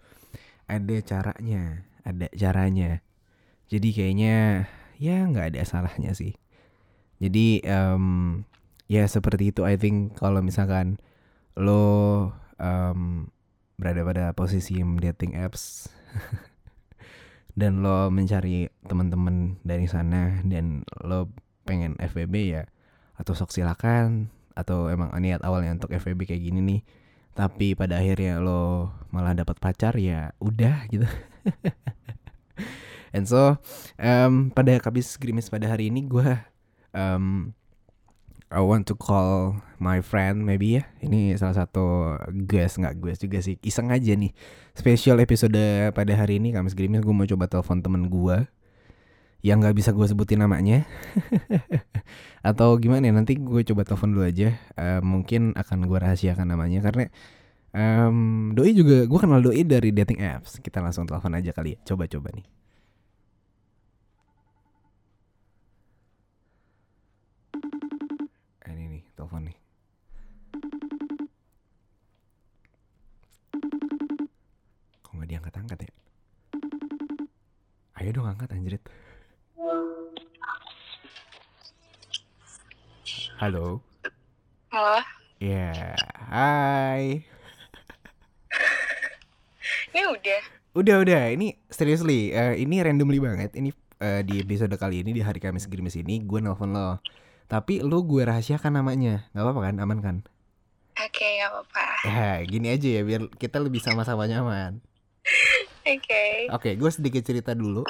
Ada 0.71 0.97
caranya 1.03 1.87
ada 2.07 2.27
caranya. 2.35 3.03
Jadi 3.71 3.89
kayaknya 3.95 4.67
ya 5.01 5.25
nggak 5.27 5.55
ada 5.55 5.61
salahnya 5.65 6.13
sih. 6.15 6.37
Jadi 7.23 7.63
um, 7.67 8.43
ya 8.91 9.07
seperti 9.07 9.55
itu 9.55 9.63
I 9.63 9.79
think 9.79 10.19
kalau 10.19 10.43
misalkan 10.43 10.99
lo 11.55 12.29
um, 12.59 13.31
berada 13.79 14.03
pada 14.07 14.25
posisi 14.37 14.79
dating 14.79 15.35
apps 15.39 15.89
dan 17.53 17.85
lo 17.85 18.09
mencari 18.09 18.69
teman-teman 18.89 19.61
dari 19.63 19.85
sana 19.87 20.41
dan 20.47 20.87
lo 21.05 21.29
pengen 21.69 21.97
FVB 22.01 22.35
ya? 22.49 22.65
Atau 23.17 23.37
sok 23.37 23.53
silakan 23.53 24.33
atau 24.53 24.93
emang 24.93 25.13
niat 25.17 25.41
awalnya 25.45 25.77
untuk 25.77 25.93
FVB 25.97 26.29
kayak 26.29 26.45
gini 26.45 26.61
nih 26.61 26.81
tapi 27.33 27.73
pada 27.73 27.97
akhirnya 27.97 28.45
lo 28.45 28.93
malah 29.09 29.33
dapat 29.33 29.57
pacar 29.57 29.97
ya 29.97 30.37
udah 30.37 30.85
gitu. 30.93 31.09
And 33.17 33.29
so 33.29 33.57
um, 34.01 34.53
pada 34.53 34.77
kabis 34.81 35.17
grimis 35.17 35.49
pada 35.49 35.69
hari 35.69 35.89
ini 35.93 36.05
gue 36.09 36.33
um, 36.97 37.53
I 38.53 38.61
want 38.61 38.85
to 38.93 38.95
call 38.95 39.57
my 39.81 40.05
friend 40.05 40.45
maybe 40.45 40.77
ya. 40.77 40.85
Ini 41.01 41.41
salah 41.41 41.65
satu 41.65 42.17
guest 42.45 42.77
nggak 42.77 43.01
guest 43.01 43.25
juga 43.25 43.41
sih 43.41 43.57
iseng 43.65 43.89
aja 43.89 44.13
nih. 44.13 44.29
Special 44.77 45.17
episode 45.25 45.57
pada 45.97 46.13
hari 46.13 46.37
ini 46.37 46.53
kamis 46.53 46.77
grimis 46.77 47.01
gue 47.01 47.17
mau 47.17 47.25
coba 47.25 47.49
telepon 47.49 47.81
temen 47.81 48.13
gue 48.13 48.45
yang 49.43 49.59
nggak 49.59 49.73
bisa 49.73 49.91
gue 49.97 50.05
sebutin 50.05 50.45
namanya. 50.45 50.85
Atau 52.49 52.77
gimana 52.77 53.09
ya 53.09 53.13
nanti 53.17 53.41
gue 53.41 53.65
coba 53.73 53.89
telepon 53.89 54.13
dulu 54.13 54.29
aja. 54.29 54.53
Uh, 54.77 55.01
mungkin 55.01 55.57
akan 55.57 55.89
gue 55.89 55.99
rahasiakan 55.99 56.53
namanya 56.53 56.85
karena 56.85 57.09
um, 57.73 58.53
doi 58.53 58.77
juga 58.77 59.09
gue 59.09 59.19
kenal 59.19 59.41
doi 59.41 59.65
dari 59.65 59.97
dating 59.97 60.21
apps. 60.21 60.61
Kita 60.61 60.85
langsung 60.85 61.09
telepon 61.09 61.33
aja 61.33 61.57
kali 61.57 61.75
ya. 61.75 61.79
Coba 61.89 62.05
coba 62.05 62.29
nih 62.37 62.62
telepon 69.23 69.47
nih 69.47 69.57
kok 74.99 75.13
nggak 75.15 75.31
diangkat 75.31 75.55
angkat 75.55 75.79
ya 75.87 75.91
ayo 78.03 78.11
dong 78.11 78.27
angkat 78.27 78.51
anjrit 78.51 78.83
Halo. 83.43 83.83
Halo, 84.71 85.03
Ya, 85.43 85.99
hai. 86.31 87.27
ini 89.91 90.03
udah. 90.15 90.41
Udah 90.79 90.97
udah, 91.03 91.23
ini 91.35 91.59
seriously, 91.67 92.31
eh, 92.31 92.55
ini 92.63 92.79
randomly 92.79 93.19
banget. 93.19 93.51
Ini 93.59 93.75
eh, 93.99 94.23
di 94.23 94.39
episode 94.47 94.71
kali 94.79 95.03
ini 95.03 95.11
di 95.11 95.19
hari 95.19 95.43
Kamis 95.43 95.67
Gerimis 95.67 95.99
ini 95.99 96.23
gue 96.23 96.39
nelfon 96.39 96.71
lo. 96.71 97.03
Tapi 97.53 97.85
lu 97.85 98.01
gue 98.09 98.25
rahasiakan 98.25 98.81
namanya, 98.81 99.29
nggak 99.37 99.45
apa-apa 99.45 99.61
kan? 99.61 99.77
Aman 99.85 100.01
kan? 100.01 100.17
Oke, 100.97 101.37
gak 101.37 101.53
apa-apa. 101.53 101.85
Ya, 102.09 102.41
gini 102.49 102.73
aja 102.73 102.89
ya 102.89 103.05
biar 103.05 103.29
kita 103.37 103.61
lebih 103.61 103.85
sama-sama 103.85 104.25
nyaman. 104.25 104.81
Oke. 105.85 106.49
Oke, 106.49 106.81
gue 106.81 106.89
sedikit 106.89 107.21
cerita 107.21 107.53
dulu. 107.53 107.85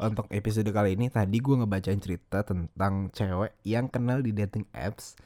Untuk 0.00 0.24
episode 0.32 0.72
kali 0.72 0.96
ini 0.96 1.12
tadi 1.12 1.36
gue 1.36 1.52
ngebacain 1.52 2.00
cerita 2.00 2.48
tentang 2.48 3.12
cewek 3.12 3.52
yang 3.68 3.92
kenal 3.92 4.24
di 4.24 4.32
dating 4.32 4.64
apps 4.72 5.20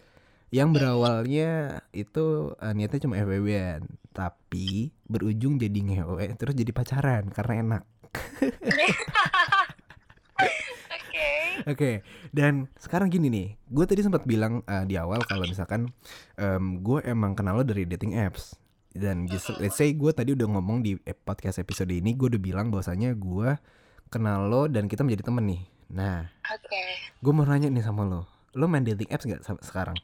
yang 0.48 0.72
berawalnya 0.72 1.84
itu 1.92 2.56
eh, 2.56 2.72
niatnya 2.72 3.04
cuma 3.04 3.20
FWB-an, 3.20 3.84
tapi 4.16 4.96
berujung 5.04 5.60
jadi 5.60 5.76
ngewe 5.76 6.24
terus 6.40 6.56
jadi 6.56 6.72
pacaran 6.72 7.28
karena 7.30 7.54
enak. 7.62 7.82
Oke. 11.18 11.34
Oke, 11.66 11.90
dan 12.30 12.70
sekarang 12.78 13.10
gini 13.10 13.26
nih, 13.26 13.48
gue 13.66 13.82
tadi 13.82 14.06
sempat 14.06 14.22
bilang 14.22 14.62
eh, 14.62 14.86
di 14.86 14.94
awal 14.94 15.18
kalau 15.26 15.42
misalkan 15.42 15.90
em, 16.38 16.78
gue 16.78 17.02
emang 17.02 17.34
kenal 17.34 17.58
lo 17.58 17.66
dari 17.66 17.82
dating 17.82 18.14
apps 18.14 18.54
dan 18.94 19.26
just, 19.26 19.50
let's 19.58 19.74
say 19.74 19.90
gue 19.90 20.10
tadi 20.14 20.38
udah 20.38 20.46
ngomong 20.46 20.86
di 20.86 20.94
podcast 21.26 21.58
episode 21.58 21.90
ini 21.90 22.14
gue 22.14 22.30
udah 22.30 22.38
bilang 22.38 22.70
bahwasanya 22.70 23.10
gue 23.18 23.58
kenal 24.06 24.46
lo 24.46 24.70
dan 24.70 24.86
kita 24.86 25.02
menjadi 25.02 25.26
temen 25.26 25.44
nih. 25.50 25.62
Nah, 25.90 26.30
Oke. 26.46 26.82
gue 27.18 27.32
mau 27.34 27.42
nanya 27.42 27.66
nih 27.66 27.82
sama 27.82 28.06
lo, 28.06 28.30
lo 28.54 28.64
main 28.70 28.86
dating 28.86 29.10
apps 29.10 29.26
gak 29.26 29.42
sa- 29.42 29.58
sekarang? 29.64 29.98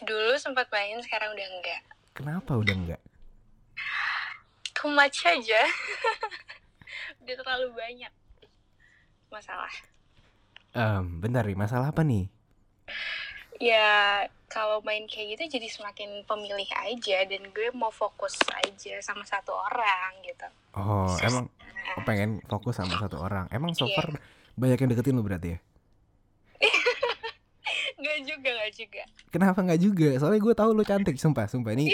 Dulu 0.00 0.32
sempat 0.40 0.72
main, 0.72 0.96
sekarang 1.04 1.36
udah 1.36 1.46
enggak. 1.58 1.82
Kenapa 2.16 2.52
udah 2.56 2.74
enggak? 2.74 3.00
Too 4.72 4.88
much 4.94 5.26
aja. 5.26 5.60
udah 7.22 7.34
terlalu 7.36 7.68
banyak 7.74 8.12
masalah. 9.28 9.72
Em, 10.72 11.20
bentar 11.20 11.44
nih, 11.44 11.56
masalah 11.56 11.90
apa 11.90 12.04
nih? 12.04 12.28
Ya, 13.58 14.22
kalau 14.46 14.78
main 14.86 15.04
kayak 15.04 15.34
gitu 15.34 15.58
jadi 15.58 15.68
semakin 15.68 16.22
pemilih 16.24 16.68
aja 16.78 17.18
dan 17.26 17.42
gue 17.50 17.68
mau 17.74 17.90
fokus 17.90 18.38
aja 18.54 18.94
sama 19.02 19.26
satu 19.26 19.50
orang 19.50 20.12
gitu. 20.22 20.46
Oh, 20.78 21.10
emang 21.20 21.50
lo 21.96 22.00
pengen 22.06 22.38
fokus 22.46 22.78
sama 22.78 22.94
satu 22.96 23.18
orang. 23.18 23.50
Emang 23.50 23.74
so 23.74 23.90
Iya. 23.90 23.98
far 23.98 24.08
banyak 24.54 24.78
yang 24.78 24.90
deketin 24.94 25.16
lo 25.18 25.26
berarti 25.26 25.56
ya? 25.56 25.58
Gak 27.98 28.18
juga, 28.22 28.50
gak 28.54 28.72
juga. 28.78 29.02
Kenapa 29.28 29.58
nggak 29.58 29.80
juga? 29.82 30.08
Soalnya 30.22 30.38
gue 30.38 30.54
tahu 30.54 30.70
lo 30.70 30.86
cantik, 30.86 31.18
sumpah, 31.18 31.50
sumpah 31.50 31.74
ini. 31.74 31.90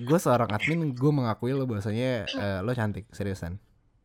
gue 0.00 0.18
seorang 0.18 0.48
admin, 0.48 0.96
gue 0.96 1.12
mengakui 1.12 1.52
lo 1.52 1.68
bahwasanya 1.68 2.24
eh, 2.24 2.58
lo 2.64 2.72
cantik, 2.72 3.04
seriusan. 3.12 3.60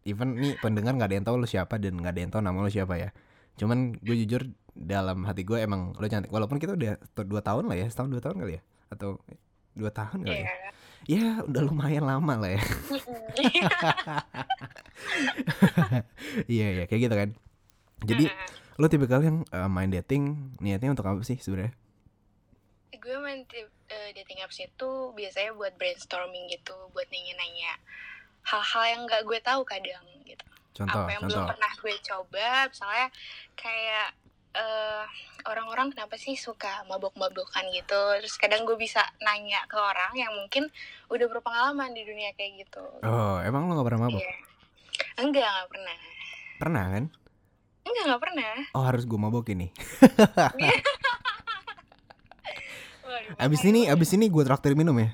Even 0.08 0.40
nih 0.40 0.56
pendengar 0.64 0.96
nggak 0.96 1.12
ada 1.12 1.16
yang 1.20 1.28
tahu 1.28 1.36
lo 1.36 1.48
siapa 1.48 1.76
dan 1.76 2.00
nggak 2.00 2.14
ada 2.16 2.22
yang 2.24 2.32
tahu 2.32 2.40
nama 2.40 2.56
lo 2.64 2.72
siapa 2.72 2.96
ya. 2.96 3.12
Cuman 3.60 4.00
gue 4.00 4.16
jujur 4.24 4.48
dalam 4.72 5.28
hati 5.28 5.44
gue 5.44 5.60
emang 5.60 5.92
lo 6.00 6.08
cantik. 6.08 6.32
Walaupun 6.32 6.64
kita 6.64 6.80
udah 6.80 6.96
dua 7.28 7.44
tahun 7.44 7.68
lah 7.68 7.76
ya, 7.76 7.92
setahun 7.92 8.16
dua 8.16 8.24
tahun 8.24 8.40
kali 8.40 8.54
ya, 8.56 8.62
atau 8.88 9.20
dua 9.76 9.92
tahun 9.92 10.24
kali 10.24 10.40
ya. 10.40 10.48
Iya. 10.48 10.72
Ya 11.08 11.28
udah 11.44 11.62
lumayan 11.68 12.08
lama 12.08 12.34
lah 12.40 12.56
ya. 12.56 12.64
Iya 16.48 16.68
iya 16.74 16.84
kayak 16.88 17.02
gitu 17.06 17.16
kan. 17.16 17.30
Jadi 18.08 18.26
lo 18.80 18.86
tipe 18.88 19.06
yang 19.10 19.44
eh, 19.44 19.70
main 19.70 19.92
dating 19.92 20.56
niatnya 20.64 20.96
untuk 20.96 21.06
apa 21.10 21.20
sih 21.28 21.36
sebenarnya? 21.36 21.76
gue 23.08 23.18
main 23.24 23.40
eh, 23.48 24.12
dating 24.12 24.44
apps 24.44 24.60
itu 24.60 24.90
biasanya 25.16 25.56
buat 25.56 25.72
brainstorming 25.80 26.52
gitu, 26.52 26.76
buat 26.92 27.08
nanya-nanya 27.08 27.72
hal-hal 28.48 28.84
yang 28.88 29.02
nggak 29.04 29.22
gue 29.24 29.40
tahu 29.40 29.62
kadang 29.62 30.02
gitu. 30.24 30.46
Contoh, 30.74 31.04
apa 31.04 31.10
yang 31.10 31.22
contoh. 31.22 31.36
belum 31.36 31.50
pernah 31.50 31.72
gue 31.74 31.94
coba 32.02 32.48
misalnya 32.66 33.08
kayak 33.54 34.08
eh, 34.54 35.04
orang-orang 35.44 35.90
kenapa 35.90 36.16
sih 36.16 36.34
suka 36.34 36.82
mabok-mabokan 36.86 37.66
gitu 37.72 37.98
terus 38.18 38.36
kadang 38.36 38.64
gue 38.64 38.76
bisa 38.76 39.00
nanya 39.20 39.62
ke 39.66 39.76
orang 39.76 40.12
yang 40.14 40.32
mungkin 40.32 40.70
udah 41.08 41.28
berpengalaman 41.28 41.92
di 41.92 42.02
dunia 42.02 42.32
kayak 42.34 42.64
gitu 42.64 42.84
Oh, 43.02 43.38
emang 43.40 43.68
lo 43.68 43.76
gak 43.76 43.86
pernah 43.86 44.02
mabok? 44.06 44.20
Iya. 44.20 44.36
enggak 45.20 45.46
nggak 45.46 45.70
pernah 45.70 45.96
Pernah 46.58 46.86
kan? 46.90 47.04
enggak 47.84 48.04
nggak 48.06 48.22
pernah 48.22 48.54
Oh 48.74 48.84
harus 48.84 49.04
gue 49.04 49.16
mabok 49.16 49.46
ini. 49.50 49.68
Waduh, 53.08 53.40
Abis 53.40 53.62
ini, 53.64 53.88
abis 53.88 54.10
ini 54.14 54.28
gue 54.28 54.44
traktir 54.44 54.76
minum 54.76 54.94
ya. 54.94 55.10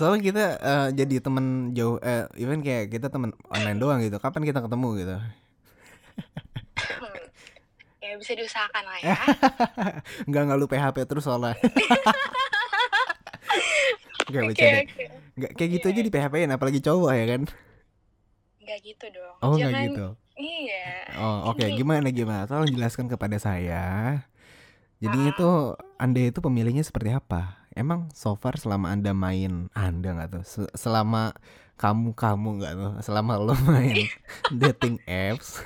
Soalnya 0.00 0.20
kita 0.22 0.44
eh, 0.58 0.88
jadi 0.96 1.20
temen 1.20 1.44
jauh, 1.70 2.00
eh, 2.00 2.24
even 2.34 2.60
kayak 2.60 2.88
kita 2.88 3.06
temen 3.06 3.30
online 3.46 3.76
doang 3.76 4.00
gitu. 4.00 4.16
Kapan 4.16 4.42
kita 4.42 4.60
ketemu 4.60 4.88
gitu? 4.96 5.16
Hmm. 6.80 7.20
ya 8.00 8.16
bisa 8.16 8.32
diusahakan 8.32 8.80
lah 8.82 8.98
ya 8.98 9.16
Enggak 10.26 10.42
nggak 10.42 10.58
lu 10.58 10.66
PHP 10.66 10.96
terus 11.04 11.22
soalnya. 11.22 11.52
Gak 14.26 14.40
oke 14.40 14.48
bercanda. 14.48 14.80
oke 14.80 15.04
Nggak 15.36 15.50
kayak 15.54 15.70
gitu 15.70 15.84
Iya. 15.84 15.92
aja 15.92 16.00
di 16.00 16.10
PHP-in 16.10 16.50
apalagi 16.50 16.80
cowok 16.80 17.12
ya 17.12 17.24
kan? 17.28 17.42
nggak 18.60 18.78
gitu 18.84 19.06
dong 19.10 19.34
Oh 19.40 19.52
nggak 19.52 19.66
Jangan- 19.68 19.84
gitu. 19.84 20.06
iya 20.36 20.86
Oh 21.18 21.50
oke 21.50 21.60
Ini- 21.60 21.76
gimana 21.76 22.08
gimana? 22.08 22.42
Tolong 22.46 22.70
jelaskan 22.70 23.06
kepada 23.06 23.36
saya. 23.36 23.82
Jadi 24.98 25.18
Ah. 25.18 25.28
itu 25.28 25.48
anda 25.96 26.20
itu 26.22 26.38
pemilihnya 26.38 26.80
seperti 26.80 27.10
apa? 27.10 27.59
Emang 27.80 28.12
so 28.12 28.36
far 28.36 28.60
selama 28.60 28.92
anda 28.92 29.16
main 29.16 29.72
anda 29.72 30.12
nggak 30.12 30.28
tuh? 30.30 30.44
Se- 30.44 30.74
Selama 30.76 31.32
kamu 31.80 32.12
kamu 32.12 32.60
nggak 32.60 32.72
tuh? 32.76 32.92
Selama 33.00 33.40
lo 33.40 33.56
main 33.64 34.04
dating 34.60 35.00
apps, 35.08 35.64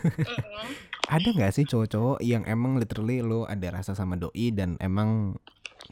ada 1.10 1.26
nggak 1.26 1.50
sih 1.50 1.66
cowok-cowok 1.66 2.22
yang 2.22 2.46
emang 2.46 2.78
literally 2.78 3.18
lo 3.18 3.50
ada 3.50 3.66
rasa 3.74 3.98
sama 3.98 4.14
doi 4.14 4.54
dan 4.54 4.78
emang 4.78 5.34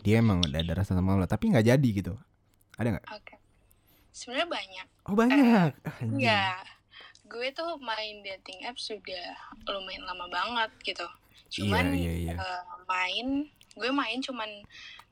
dia 0.06 0.22
emang 0.22 0.38
udah 0.40 0.62
ada 0.62 0.78
rasa 0.78 0.94
sama 0.94 1.18
lo 1.18 1.26
tapi 1.26 1.50
nggak 1.50 1.66
jadi 1.66 1.88
gitu? 1.90 2.14
Ada 2.78 2.94
nggak? 2.94 3.06
oke 3.10 3.34
sebenarnya 4.12 4.46
banyak 4.46 4.86
Oh 5.02 5.18
banyak. 5.18 5.70
Anjing. 5.98 6.22
Enggak. 6.22 6.62
Gue 7.26 7.50
tuh 7.50 7.74
main 7.82 8.22
dating 8.22 8.62
apps 8.62 8.86
sudah 8.86 9.34
lumayan 9.66 10.06
lama 10.06 10.30
banget 10.30 10.70
gitu. 10.86 11.02
Cuman 11.50 11.90
iya 11.90 12.12
iya 12.14 12.32
iya. 12.32 12.34
eh, 12.38 12.62
main, 12.86 13.50
gue 13.74 13.90
main 13.90 14.22
cuman 14.22 14.62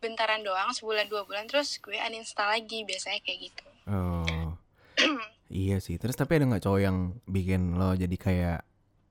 bentaran 0.01 0.41
doang 0.41 0.73
sebulan 0.73 1.07
dua 1.07 1.23
bulan 1.23 1.45
terus 1.45 1.77
gue 1.77 1.95
uninstall 1.95 2.49
lagi 2.51 2.83
biasanya 2.83 3.21
kayak 3.21 3.39
gitu. 3.47 3.65
Oh. 3.87 4.57
iya 5.53 5.77
sih. 5.77 5.95
Terus 5.95 6.17
tapi 6.17 6.35
ada 6.35 6.45
nggak 6.47 6.65
cowok 6.65 6.81
yang 6.81 6.97
bikin 7.25 7.77
lo 7.77 7.93
jadi 7.93 8.17
kayak 8.17 8.59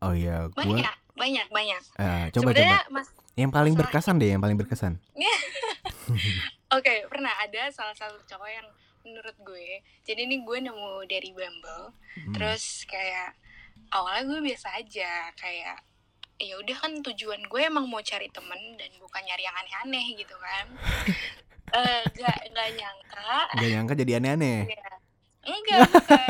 oh 0.01 0.11
ya 0.11 0.47
gue 0.47 0.57
Banyak, 0.57 0.95
banyak 1.13 1.47
banyak 1.49 1.81
Eh, 1.95 2.25
coba 2.31 2.49
coba. 2.49 2.57
sebenarnya 2.57 2.81
mas 2.89 3.07
Yang 3.33 3.51
paling 3.53 3.73
masalah- 3.73 3.81
berkesan 3.85 4.15
deh, 4.17 4.29
yang 4.29 4.41
paling 4.41 4.57
berkesan. 4.57 4.93
oke 6.69 6.93
pernah 7.07 7.33
ada 7.37 7.69
salah 7.69 7.93
satu 7.93 8.17
cowok 8.25 8.49
yang 8.49 8.67
menurut 9.01 9.37
gue 9.39 9.67
jadi 10.01 10.21
ini 10.21 10.41
gue 10.41 10.57
nemu 10.59 11.05
dari 11.05 11.29
Bumble 11.31 11.93
Hmm. 12.19 12.33
terus 12.33 12.83
kayak 12.83 13.37
awalnya 13.89 14.25
gue 14.27 14.39
biasa 14.43 14.75
aja 14.75 15.29
kayak 15.33 15.77
ya 16.39 16.55
udah 16.55 16.77
kan 16.77 16.91
tujuan 17.03 17.43
gue 17.43 17.61
emang 17.61 17.85
mau 17.85 17.99
cari 17.99 18.27
temen 18.27 18.57
dan 18.73 18.91
bukan 18.97 19.21
nyari 19.21 19.43
yang 19.43 19.55
aneh-aneh 19.55 20.05
gitu 20.15 20.35
kan 20.35 20.65
Eh, 21.69 22.01
gak 22.17 22.49
gak 22.49 22.69
nyangka 22.73 23.37
Gak 23.53 23.69
nyangka 23.69 23.93
jadi 23.93 24.17
aneh-aneh. 24.17 24.65
Iya. 24.65 24.89
Enggak, 25.45 25.79
bukan. 25.85 26.27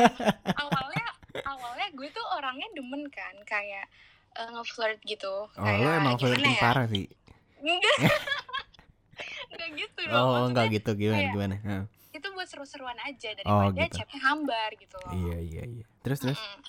awalnya 0.52 1.06
awalnya 1.42 1.86
gue 1.90 2.08
tuh 2.10 2.26
orangnya 2.30 2.68
demen 2.70 3.08
kan 3.08 3.32
kayak 3.42 3.88
eh, 4.36 4.48
nge-flirt 4.52 5.00
gitu. 5.00 5.48
Oh, 5.48 5.56
kayak 5.56 5.80
lo 5.80 5.90
emang 5.96 6.20
flirting 6.20 6.52
ya? 6.52 6.60
parah 6.60 6.86
sih. 6.86 7.08
Enggak. 7.56 7.96
enggak 9.50 9.68
gitu 9.76 10.00
dong. 10.06 10.28
Oh, 10.28 10.44
enggak 10.44 10.66
gitu 10.70 10.90
gimana 10.94 11.16
kayak- 11.18 11.32
gimana? 11.32 11.56
Hah. 11.64 11.82
Itu 12.10 12.26
buat 12.34 12.44
seru-seruan 12.44 13.00
aja 13.00 13.28
Oh, 13.48 13.64
daripada 13.64 13.80
gitu. 13.80 13.96
chatnya 13.96 14.20
hambar 14.20 14.70
gitu 14.76 14.96
loh. 14.98 15.12
Iya, 15.14 15.36
iya, 15.40 15.62
iya. 15.64 15.84
Terus 16.02 16.18
terus. 16.20 16.36
Mm-mm. 16.36 16.60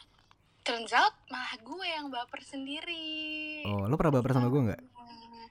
Turns 0.72 0.96
out 0.96 1.12
malah 1.28 1.52
gue 1.54 1.84
yang 1.86 2.08
baper 2.08 2.40
sendiri. 2.42 3.60
Oh, 3.68 3.84
lo 3.84 3.94
pernah 3.94 4.16
baper 4.16 4.32
sama 4.32 4.48
gue 4.48 4.62
nggak? 4.64 4.82
Hmm, 4.96 5.44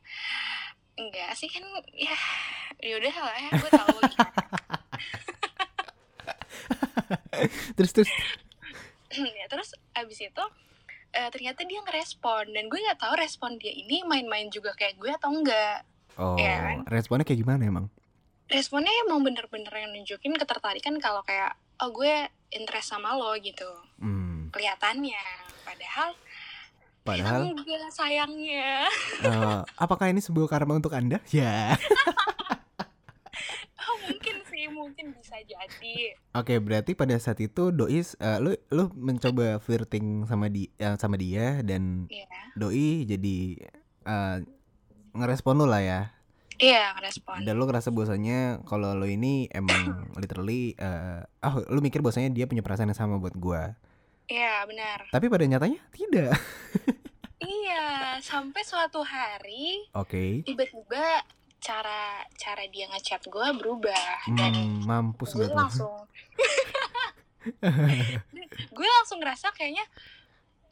Enggak 0.97 1.37
sih 1.37 1.45
kan 1.47 1.61
ya 1.93 2.17
yaudah 2.81 3.13
lah 3.13 3.37
ya 3.39 3.51
gue 3.53 3.71
tahu. 3.71 3.99
Terus 7.77 7.91
terus. 7.93 8.11
ya 9.37 9.47
terus 9.47 9.75
abis 9.93 10.23
itu 10.23 10.45
eh, 11.11 11.29
ternyata 11.29 11.65
dia 11.65 11.83
ngerespon 11.83 12.49
dan 12.49 12.65
gue 12.65 12.79
nggak 12.79 12.97
tahu 12.97 13.13
respon 13.15 13.57
dia 13.57 13.75
ini 13.75 14.01
main-main 14.03 14.49
juga 14.49 14.71
kayak 14.73 14.97
gue 14.97 15.11
atau 15.11 15.29
enggak 15.31 15.83
Oh, 16.15 16.37
Iya 16.37 16.57
kan? 16.61 16.79
responnya 16.87 17.25
kayak 17.25 17.41
gimana 17.41 17.63
emang? 17.63 17.87
responnya 18.47 18.91
emang 19.05 19.21
bener-bener 19.21 19.71
yang 19.71 19.91
nunjukin 19.91 20.35
ketertarikan 20.35 20.97
kalau 20.97 21.23
kayak 21.23 21.53
oh 21.79 21.91
gue 21.91 22.13
interest 22.51 22.91
sama 22.91 23.15
lo 23.15 23.35
gitu 23.37 23.67
Hmm, 23.99 24.30
kelihatannya 24.51 25.23
padahal 25.63 26.11
padahal 27.01 27.43
enggak 27.51 27.91
sayangnya 27.91 28.85
eh, 29.25 29.61
apakah 29.77 30.13
ini 30.13 30.21
sebuah 30.21 30.47
karma 30.47 30.77
untuk 30.77 30.93
Anda? 30.93 31.19
Ya. 31.33 31.75
oh 33.81 33.97
mungkin 34.05 34.37
sih 34.47 34.69
mungkin 34.69 35.17
bisa 35.17 35.37
jadi 35.41 35.97
Oke, 36.31 36.61
berarti 36.61 36.93
pada 36.95 37.17
saat 37.19 37.41
itu 37.41 37.73
Dois 37.73 38.15
eh, 38.21 38.39
lu 38.39 38.53
lu 38.71 38.93
mencoba 38.95 39.59
flirting 39.59 40.29
sama 40.29 40.47
di 40.47 40.69
eh, 40.77 40.95
sama 41.01 41.17
dia 41.17 41.65
dan 41.65 42.07
Iya 42.07 42.27
Doi 42.55 43.09
jadi 43.09 43.37
eh, 44.05 44.37
ngerespon 45.11 45.59
lu 45.59 45.67
lah 45.67 45.83
ya. 45.83 46.01
iya 46.61 46.93
ngerespon 46.95 47.43
Dan 47.43 47.57
lu 47.57 47.65
ngerasa 47.65 47.89
bahwasanya 47.89 48.61
kalau 48.69 48.93
lu 48.93 49.09
ini 49.09 49.49
emang 49.51 50.05
literally 50.21 50.77
eh 50.77 51.25
ah 51.25 51.55
lu 51.73 51.81
mikir 51.81 52.05
bahwasanya 52.05 52.31
dia 52.31 52.45
punya 52.45 52.61
perasaan 52.61 52.93
yang 52.93 53.01
sama 53.01 53.17
buat 53.17 53.33
gua. 53.35 53.75
Iya 54.31 54.63
benar 54.65 55.11
Tapi 55.11 55.27
pada 55.27 55.45
nyatanya 55.45 55.81
tidak. 55.91 56.31
iya 57.43 58.17
sampai 58.21 58.63
suatu 58.63 59.03
hari 59.03 59.91
Oke. 59.93 60.47
tiba-tiba 60.47 61.25
cara 61.59 62.23
cara 62.35 62.65
dia 62.67 62.89
ngechat 62.89 63.27
gue 63.27 63.49
berubah 63.59 64.09
dan 64.33 64.53
Hmm, 64.55 64.87
mampus 64.87 65.35
gue 65.35 65.45
langsung 65.51 65.93
gue 68.77 68.89
langsung 69.01 69.19
ngerasa 69.21 69.53
kayaknya 69.53 69.85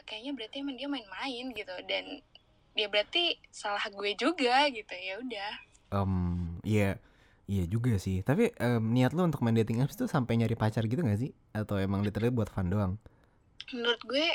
kayaknya 0.05 0.33
berarti 0.33 0.57
emang 0.61 0.77
dia 0.77 0.88
main-main 0.88 1.45
gitu 1.53 1.75
dan 1.85 2.05
dia 2.73 2.87
berarti 2.87 3.37
salah 3.50 3.83
gue 3.85 4.12
juga 4.15 4.69
gitu 4.69 4.95
ya 4.95 5.19
udah 5.19 5.53
Em, 5.88 6.12
iya 6.69 7.00
iya 7.49 7.65
juga 7.65 7.97
sih. 7.97 8.21
Tapi 8.21 8.53
em, 8.55 8.93
niat 8.93 9.17
lu 9.17 9.25
untuk 9.25 9.41
main 9.41 9.57
dating 9.57 9.81
apps 9.81 9.97
tuh 9.97 10.05
sampai 10.05 10.37
nyari 10.37 10.53
pacar 10.53 10.85
gitu 10.85 11.00
gak 11.00 11.17
sih? 11.17 11.33
Atau 11.57 11.81
emang 11.81 12.05
literally 12.05 12.29
buat 12.29 12.53
fun 12.53 12.69
doang? 12.69 13.00
Menurut 13.75 14.03
gue 14.05 14.27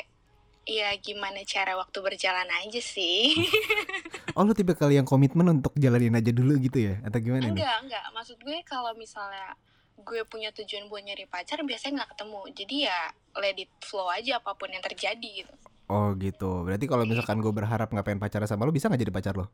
ya 0.64 0.96
gimana 0.96 1.44
cara 1.44 1.76
waktu 1.76 1.98
berjalan 2.00 2.48
aja 2.64 2.80
sih 2.80 3.36
Oh 4.36 4.42
lu 4.42 4.50
tipe 4.50 4.74
kali 4.74 4.98
yang 4.98 5.06
komitmen 5.06 5.46
untuk 5.46 5.76
jalanin 5.78 6.18
aja 6.18 6.34
dulu 6.34 6.58
gitu 6.58 6.90
ya? 6.90 6.98
Atau 7.06 7.22
gimana 7.22 7.46
nih? 7.46 7.54
enggak 7.54 7.76
enggak 7.86 8.04
maksud 8.10 8.34
gue 8.42 8.58
kalau 8.66 8.90
misalnya 8.98 9.54
gue 9.94 10.26
punya 10.26 10.50
tujuan 10.50 10.90
buat 10.90 11.06
nyari 11.06 11.30
pacar 11.30 11.62
biasanya 11.62 12.02
nggak 12.02 12.10
ketemu 12.18 12.40
jadi 12.50 12.76
ya 12.90 13.00
let 13.38 13.54
it 13.54 13.70
flow 13.78 14.10
aja 14.10 14.42
apa 14.42 14.58
pun 14.58 14.74
yang 14.74 14.82
terjadi 14.82 15.46
gitu 15.46 15.54
Oh 15.84 16.16
gitu. 16.16 16.64
Berarti 16.64 16.88
kalau 16.88 17.04
misalkan 17.04 17.44
gue 17.44 17.52
berharap 17.52 17.92
nggak 17.92 18.04
pengen 18.08 18.20
pacaran 18.22 18.48
sama 18.48 18.64
lo 18.64 18.72
bisa 18.72 18.88
nggak 18.88 19.04
jadi 19.04 19.12
pacar 19.12 19.34
lo? 19.36 19.52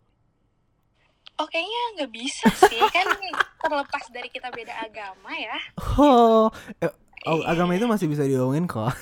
Oh 1.42 1.46
kayaknya 1.48 1.80
nggak 1.98 2.12
bisa 2.14 2.46
sih 2.70 2.78
kan 2.92 3.06
terlepas 3.66 4.04
dari 4.14 4.30
kita 4.30 4.52
beda 4.54 4.70
agama 4.78 5.32
ya. 5.34 5.56
Oh, 5.98 6.46
eh, 6.78 6.92
oh 7.28 7.44
agama 7.44 7.76
itu 7.76 7.84
masih 7.84 8.08
bisa 8.08 8.24
diomongin 8.24 8.70
kok. 8.70 8.88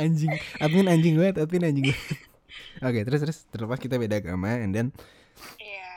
anjing, 0.00 0.32
admin 0.58 0.90
anjing 0.90 1.14
banget, 1.18 1.36
admin 1.42 1.68
anjing 1.68 1.86
banget. 1.92 2.18
Oke, 2.82 3.00
terus 3.06 3.20
terus 3.22 3.38
terlepas 3.54 3.78
kita 3.78 4.00
beda 4.00 4.18
agama, 4.18 4.58
and 4.58 4.74
then 4.74 4.88
Iya. 5.58 5.94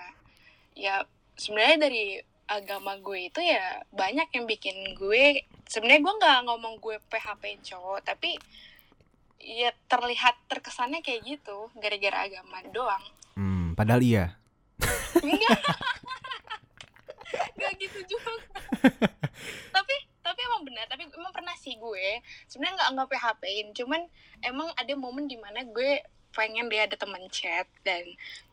Ya 0.75 0.95
sebenarnya 1.33 1.89
dari 1.89 2.21
agama 2.45 2.93
gue 3.01 3.33
itu 3.33 3.41
ya 3.41 3.81
banyak 3.89 4.29
yang 4.37 4.45
bikin 4.45 4.93
gue 4.93 5.41
sebenarnya 5.65 6.01
gue 6.05 6.13
nggak 6.13 6.37
ngomong 6.45 6.77
gue 6.77 7.01
PHP 7.09 7.57
cowok 7.65 8.05
tapi 8.05 8.37
ya 9.41 9.73
terlihat 9.89 10.37
terkesannya 10.45 11.01
kayak 11.01 11.25
gitu 11.25 11.73
gara-gara 11.77 12.29
agama 12.29 12.61
doang. 12.69 13.01
hmm, 13.37 13.73
padahal 13.73 14.01
iya. 14.01 14.37
Enggak. 15.25 15.57
Enggak 17.55 17.73
gitu 17.79 17.99
juga. 18.15 18.31
tapi 19.75 19.95
tapi 20.25 20.39
emang 20.41 20.61
benar, 20.65 20.85
tapi 20.89 21.05
emang 21.05 21.33
pernah 21.33 21.53
sih 21.53 21.77
gue 21.77 22.07
sebenarnya 22.49 22.81
nggak 22.81 22.89
nggak 22.97 23.09
PHP-in, 23.13 23.67
cuman 23.77 24.01
emang 24.41 24.69
ada 24.73 24.93
momen 24.97 25.29
di 25.29 25.37
mana 25.37 25.61
gue 25.69 26.01
pengen 26.35 26.67
dia 26.67 26.83
ada 26.83 26.99
teman 26.99 27.23
chat 27.31 27.63
dan 27.87 28.03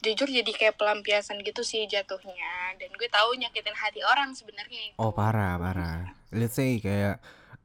jujur 0.07 0.31
jadi 0.31 0.47
kayak 0.55 0.79
pelampiasan 0.79 1.43
gitu 1.43 1.67
sih 1.67 1.83
jatuhnya 1.91 2.79
dan 2.79 2.91
gue 2.95 3.09
tahu 3.11 3.35
nyakitin 3.35 3.75
hati 3.75 4.01
orang 4.07 4.31
sebenarnya. 4.39 4.95
Oh 5.03 5.11
parah 5.11 5.59
parah. 5.59 6.15
Let's 6.31 6.55
say 6.55 6.79
kayak 6.79 7.19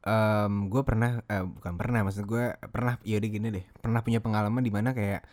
em 0.08 0.72
gue 0.72 0.82
pernah 0.82 1.22
eh, 1.26 1.44
bukan 1.44 1.74
pernah 1.76 2.00
maksud 2.06 2.24
gue 2.24 2.54
pernah 2.70 2.96
ya 3.04 3.18
udah 3.20 3.30
gini 3.30 3.48
deh 3.50 3.64
pernah 3.82 4.00
punya 4.00 4.22
pengalaman 4.22 4.62
di 4.62 4.72
mana 4.72 4.94
kayak 4.96 5.26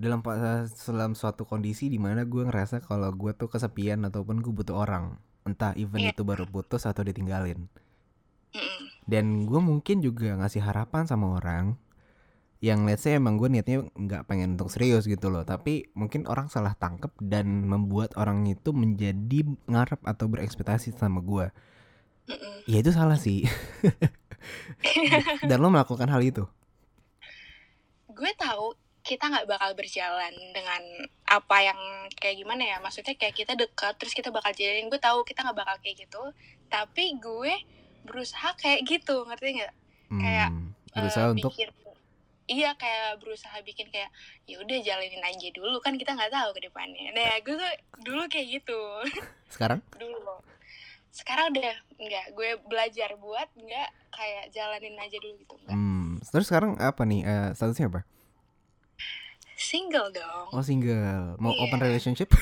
dalam 0.00 0.24
dalam 0.24 1.12
suatu 1.12 1.44
kondisi 1.44 1.92
di 1.92 2.00
mana 2.00 2.24
gue 2.24 2.48
ngerasa 2.48 2.80
kalau 2.80 3.12
gue 3.12 3.36
tuh 3.36 3.52
kesepian 3.52 4.00
ataupun 4.08 4.40
gue 4.40 4.52
butuh 4.52 4.80
orang. 4.80 5.20
Entah 5.44 5.76
even 5.76 6.00
Iya. 6.00 6.16
itu 6.16 6.24
baru 6.24 6.48
putus 6.48 6.88
atau 6.88 7.04
ditinggalin. 7.04 7.68
Mm-mm. 8.50 9.06
dan 9.06 9.46
gue 9.46 9.60
mungkin 9.62 10.02
juga 10.02 10.34
ngasih 10.34 10.58
harapan 10.58 11.06
sama 11.06 11.38
orang 11.38 11.78
yang 12.58 12.82
let's 12.82 13.06
say 13.06 13.14
emang 13.14 13.38
gue 13.38 13.46
niatnya 13.46 13.86
nggak 13.94 14.26
pengen 14.26 14.58
untuk 14.58 14.74
serius 14.74 15.06
gitu 15.06 15.30
loh. 15.30 15.46
Tapi 15.46 15.94
mungkin 15.94 16.26
orang 16.26 16.50
salah 16.50 16.74
tangkep 16.74 17.14
dan 17.22 17.70
membuat 17.70 18.18
orang 18.18 18.42
itu 18.50 18.74
menjadi 18.74 19.46
ngarep 19.70 20.02
atau 20.02 20.26
berekspektasi 20.26 20.98
sama 20.98 21.22
gue 21.22 21.46
ya 22.68 22.78
itu 22.80 22.90
salah 22.92 23.18
sih. 23.18 23.46
Dan 25.48 25.58
lo 25.60 25.68
melakukan 25.68 26.08
hal 26.08 26.22
itu? 26.22 26.44
Gue 28.10 28.30
tahu 28.36 28.76
kita 29.00 29.26
nggak 29.26 29.48
bakal 29.48 29.72
berjalan 29.72 30.32
dengan 30.52 30.82
apa 31.24 31.56
yang 31.62 31.80
kayak 32.14 32.36
gimana 32.36 32.62
ya 32.64 32.76
maksudnya 32.78 33.16
kayak 33.16 33.32
kita 33.32 33.56
dekat 33.56 33.96
terus 33.96 34.12
kita 34.12 34.28
bakal 34.28 34.52
jadiin 34.52 34.92
gue 34.92 35.00
tahu 35.00 35.24
kita 35.24 35.40
nggak 35.40 35.56
bakal 35.56 35.76
kayak 35.80 36.04
gitu 36.04 36.22
tapi 36.68 37.16
gue 37.16 37.52
berusaha 38.04 38.56
kayak 38.56 38.80
gitu 38.84 39.24
ngerti 39.24 39.60
nggak? 39.60 39.74
Kayak, 40.10 40.48
Hmm, 40.50 40.74
berusaha 40.90 41.26
Eh, 41.28 41.34
untuk 41.36 41.52
bikin- 41.54 41.74
iya 42.50 42.74
kayak 42.74 43.22
berusaha 43.22 43.56
bikin 43.62 43.86
kayak 43.88 44.10
ya 44.42 44.58
udah 44.58 44.78
jalanin 44.82 45.22
aja 45.22 45.48
dulu 45.54 45.78
kan 45.78 45.94
kita 45.94 46.16
nggak 46.16 46.32
tahu 46.34 46.50
ke 46.56 46.66
depannya. 46.66 47.14
Nah 47.14 47.38
gue 47.40 47.54
tuh 47.54 47.72
dulu 48.02 48.26
kayak 48.26 48.58
gitu. 48.58 48.80
Sekarang? 49.54 49.80
Dulu 49.94 50.18
sekarang 51.10 51.50
udah 51.50 51.74
nggak 51.98 52.26
gue 52.38 52.50
belajar 52.70 53.18
buat 53.18 53.50
nggak 53.58 53.88
kayak 54.14 54.44
jalanin 54.54 54.94
aja 54.94 55.18
dulu 55.18 55.34
gitu 55.42 55.54
hmm, 55.66 56.22
terus 56.30 56.46
sekarang 56.46 56.78
apa 56.78 57.02
nih? 57.02 57.26
Eh, 57.26 57.48
statusnya 57.58 57.90
apa 57.90 58.06
single 59.60 60.08
dong 60.08 60.46
oh 60.56 60.64
single 60.64 61.36
mau 61.36 61.52
Iya. 61.52 61.62
open 61.68 61.80
relationship 61.84 62.32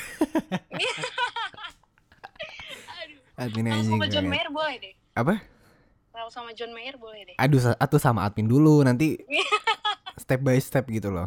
aduh 2.94 3.20
admin 3.42 3.66
Mau 3.68 3.74
anjing 3.82 3.98
sama 3.98 4.06
John. 4.06 4.26
Mayer 4.30 4.48
boleh 4.54 4.76
deh 4.78 4.94
apa 5.18 5.34
Kalau 6.14 6.30
sama 6.30 6.50
John 6.54 6.70
Mayer 6.70 6.94
boleh 6.94 7.20
deh 7.26 7.36
aduh 7.36 7.74
atuh 7.74 8.00
sama 8.00 8.22
admin 8.22 8.46
dulu 8.46 8.86
nanti 8.86 9.18
step 10.22 10.40
by 10.42 10.58
step 10.62 10.86
gitu 10.90 11.10
loh 11.10 11.26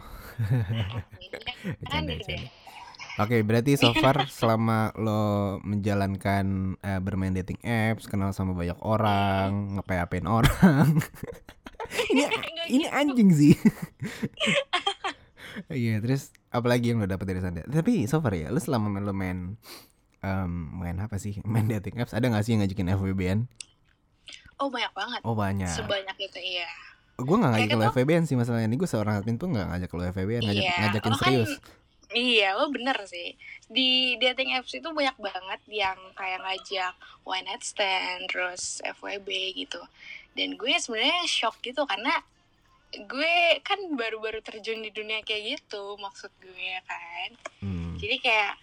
Bercanda, 1.62 2.16
deh 2.16 2.24
bercanda. 2.24 2.50
Oke, 3.20 3.44
berarti 3.44 3.76
so 3.76 3.92
far 4.00 4.24
selama 4.32 4.96
lo 4.96 5.60
menjalankan 5.68 6.80
eh, 6.80 7.00
bermain 7.04 7.36
dating 7.36 7.60
apps, 7.60 8.08
kenal 8.08 8.32
sama 8.32 8.56
banyak 8.56 8.80
orang, 8.80 9.78
nge 9.78 9.84
orang. 10.32 10.96
ini 12.08 12.24
ini 12.72 12.86
gitu. 12.88 12.96
anjing 12.96 13.30
sih. 13.36 13.54
Iya, 15.72 16.00
terus 16.00 16.30
apalagi 16.48 16.92
yang 16.92 17.00
lo 17.00 17.08
dapet 17.08 17.26
dari 17.26 17.40
sana? 17.40 17.64
Tapi 17.64 18.06
so 18.06 18.20
far 18.20 18.34
ya, 18.34 18.48
lo 18.48 18.60
selama 18.60 18.88
main, 18.88 19.04
lo 19.04 19.14
main 19.14 19.38
em, 20.20 20.52
main 20.76 20.98
apa 21.00 21.18
sih? 21.18 21.40
Main 21.48 21.66
dating 21.66 21.98
apps 21.98 22.12
ada 22.12 22.28
gak 22.28 22.44
sih 22.44 22.54
yang 22.54 22.62
ngajakin 22.62 22.94
FWB-an? 22.94 23.40
Oh 24.58 24.70
banyak 24.70 24.94
banget. 24.94 25.22
Oh 25.26 25.34
banyak. 25.34 25.66
Sebanyak 25.68 26.14
itu 26.16 26.38
iya. 26.38 26.70
Gue 27.18 27.36
gak 27.36 27.50
ngajakin 27.50 27.68
Kayak 27.68 27.80
lo 27.80 27.84
gitu. 27.84 27.94
FWB-an 27.98 28.24
sih 28.26 28.36
masalahnya. 28.36 28.68
Ini 28.70 28.78
gue 28.78 28.90
seorang 28.90 29.14
admin 29.18 29.36
tuh 29.36 29.48
gak 29.50 29.68
ngajak 29.68 29.90
lo 29.90 30.02
FWB-an, 30.08 30.42
ngajak, 30.46 30.64
Iya, 30.64 30.74
ngajakin 30.80 31.12
kan- 31.12 31.20
serius. 31.20 31.52
Iya, 32.12 32.60
lo 32.60 32.68
bener 32.70 32.98
sih. 33.08 33.40
Di 33.66 33.90
dating 34.20 34.52
apps 34.54 34.76
itu 34.76 34.84
banyak 34.84 35.16
banget 35.16 35.62
yang 35.66 35.96
kayak 36.12 36.44
ngajak 36.44 36.92
one 37.24 37.48
night 37.48 37.64
stand, 37.64 38.28
terus 38.28 38.84
FWB 38.84 39.28
gitu. 39.56 39.80
Dan 40.36 40.54
gue 40.54 40.76
sebenarnya 40.76 41.24
shock 41.24 41.58
gitu 41.60 41.88
karena 41.88 42.20
gue 42.92 43.36
kan 43.64 43.80
baru-baru 43.92 44.40
terjun 44.40 44.80
di 44.80 44.92
dunia 44.92 45.22
kayak 45.22 45.60
gitu, 45.60 45.96
maksud 45.96 46.32
gue 46.38 46.72
kan. 46.84 47.30
Hmm. 47.60 47.96
Jadi 47.96 48.20
kayak 48.20 48.60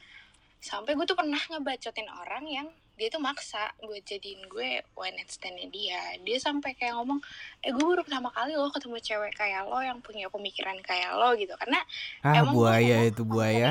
sampai 0.59 0.93
gue 0.93 1.07
tuh 1.07 1.15
pernah 1.15 1.39
ngebacotin 1.39 2.11
orang 2.11 2.45
yang 2.45 2.69
dia 2.99 3.07
tuh 3.09 3.23
maksa 3.23 3.71
buat 3.79 4.03
jadiin 4.03 4.51
gue 4.51 4.83
one 4.93 5.15
night 5.15 5.31
stand-nya 5.31 5.71
dia. 5.71 6.03
Dia 6.19 6.39
sampai 6.43 6.75
kayak 6.75 6.99
ngomong, 6.99 7.23
eh 7.63 7.71
gue 7.71 7.79
baru 7.79 8.03
pertama 8.03 8.27
kali 8.29 8.59
lo 8.59 8.75
ketemu 8.75 8.99
cewek 8.99 9.39
kayak 9.39 9.65
lo 9.65 9.79
yang 9.79 10.03
punya 10.03 10.27
pemikiran 10.27 10.75
kayak 10.83 11.15
lo 11.15 11.31
gitu. 11.39 11.55
Karena 11.55 11.79
Ah 12.27 12.43
emang 12.43 12.59
buaya 12.59 12.99
ngomong- 12.99 13.09
itu 13.09 13.23
buaya 13.23 13.71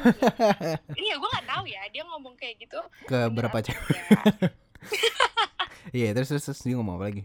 gitu. 0.00 0.98
Iya 1.04 1.14
gue 1.20 1.28
nggak 1.28 1.46
tahu 1.46 1.64
ya 1.68 1.82
dia 1.92 2.02
ngomong 2.08 2.34
kayak 2.34 2.54
gitu. 2.58 2.80
ke 3.04 3.28
berapa 3.28 3.52
apa 3.52 3.60
cewek? 3.60 3.92
enggak. 3.92 4.24
Iya 5.92 6.14
terus, 6.16 6.30
terus 6.30 6.44
terus 6.48 6.60
dia 6.64 6.74
ngomong 6.78 6.96
apa 6.96 7.04
lagi? 7.12 7.22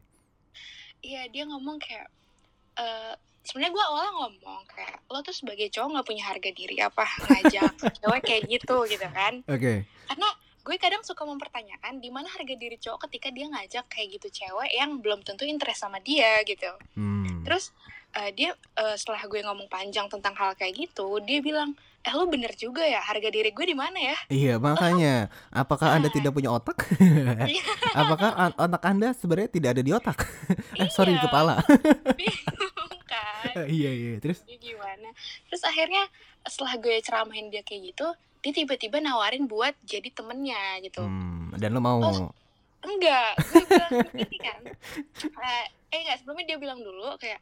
Iya 0.99 1.31
dia 1.31 1.43
ngomong 1.47 1.79
kayak 1.79 2.11
eh 2.77 3.13
sebenarnya 3.47 3.73
gue 3.73 3.85
awalnya 3.87 4.13
ngomong 4.19 4.61
kayak 4.67 4.97
lo 5.07 5.23
tuh 5.23 5.31
sebagai 5.31 5.71
cowok 5.71 5.87
nggak 5.95 6.07
punya 6.07 6.23
harga 6.27 6.49
diri 6.51 6.77
apa 6.83 7.05
ngajak 7.31 7.73
cewek 8.03 8.21
kayak 8.27 8.43
gitu 8.51 8.75
gitu 8.91 9.07
kan. 9.07 9.39
Oke. 9.47 9.87
Karena 9.87 10.29
gue 10.67 10.75
kadang 10.75 10.99
suka 10.99 11.23
mempertanyakan 11.23 12.03
di 12.03 12.11
mana 12.11 12.27
harga 12.27 12.55
diri 12.59 12.75
cowok 12.75 13.07
ketika 13.07 13.31
dia 13.31 13.47
ngajak 13.47 13.87
kayak 13.87 14.19
gitu 14.19 14.43
cewek 14.43 14.67
yang 14.75 14.99
belum 14.99 15.23
tentu 15.23 15.47
interest 15.47 15.79
sama 15.79 16.03
dia 16.03 16.43
gitu. 16.43 16.67
Hmm. 16.99 17.47
Terus 17.47 17.71
eh, 18.19 18.35
dia 18.35 18.51
eh, 18.75 18.95
setelah 18.99 19.23
gue 19.23 19.39
ngomong 19.47 19.71
panjang 19.71 20.11
tentang 20.11 20.35
hal 20.35 20.59
kayak 20.59 20.75
gitu, 20.75 21.23
dia 21.23 21.39
bilang, 21.39 21.71
"Eh 22.07 22.13
lu 22.15 22.25
bener 22.31 22.55
juga 22.55 22.87
ya, 22.87 23.03
harga 23.03 23.27
diri 23.27 23.51
gue 23.51 23.65
di 23.67 23.75
mana 23.75 23.99
ya?" 23.99 24.17
Iya 24.31 24.53
makanya, 24.57 25.27
apakah 25.51 25.91
anda 25.99 26.07
tidak 26.07 26.31
punya 26.31 26.55
otak? 26.55 26.87
Iya. 27.43 27.63
apakah 28.01 28.55
otak 28.55 28.83
anda 28.87 29.11
sebenarnya 29.11 29.49
tidak 29.51 29.69
ada 29.75 29.83
di 29.83 29.91
otak? 29.91 30.17
eh 30.79 30.87
sorry 30.87 31.19
Iya. 31.19 31.23
kepala. 31.27 31.55
Kan? 33.07 33.63
iya 33.71 33.91
iya 33.91 34.19
terus. 34.19 34.43
Dia 34.43 34.59
gimana? 34.59 35.11
Terus 35.47 35.63
akhirnya 35.63 36.03
setelah 36.43 36.75
gue 36.75 36.95
ceramahin 36.99 37.47
dia 37.47 37.63
kayak 37.63 37.95
gitu, 37.95 38.07
dia 38.43 38.51
tiba-tiba 38.51 38.99
nawarin 38.99 39.47
buat 39.47 39.75
jadi 39.83 40.11
temennya 40.11 40.83
gitu. 40.83 41.03
Hmm, 41.03 41.55
dan 41.55 41.71
lo 41.71 41.79
mau? 41.79 41.99
Oh. 42.03 42.31
Enggak, 42.83 43.35
gue 43.41 43.63
bilang 43.67 43.91
kan. 44.43 44.61
Eh, 45.23 45.65
eh 45.91 45.97
enggak, 46.03 46.17
sebelumnya 46.21 46.45
dia 46.55 46.57
bilang 46.59 46.79
dulu 46.79 47.15
kayak, 47.17 47.39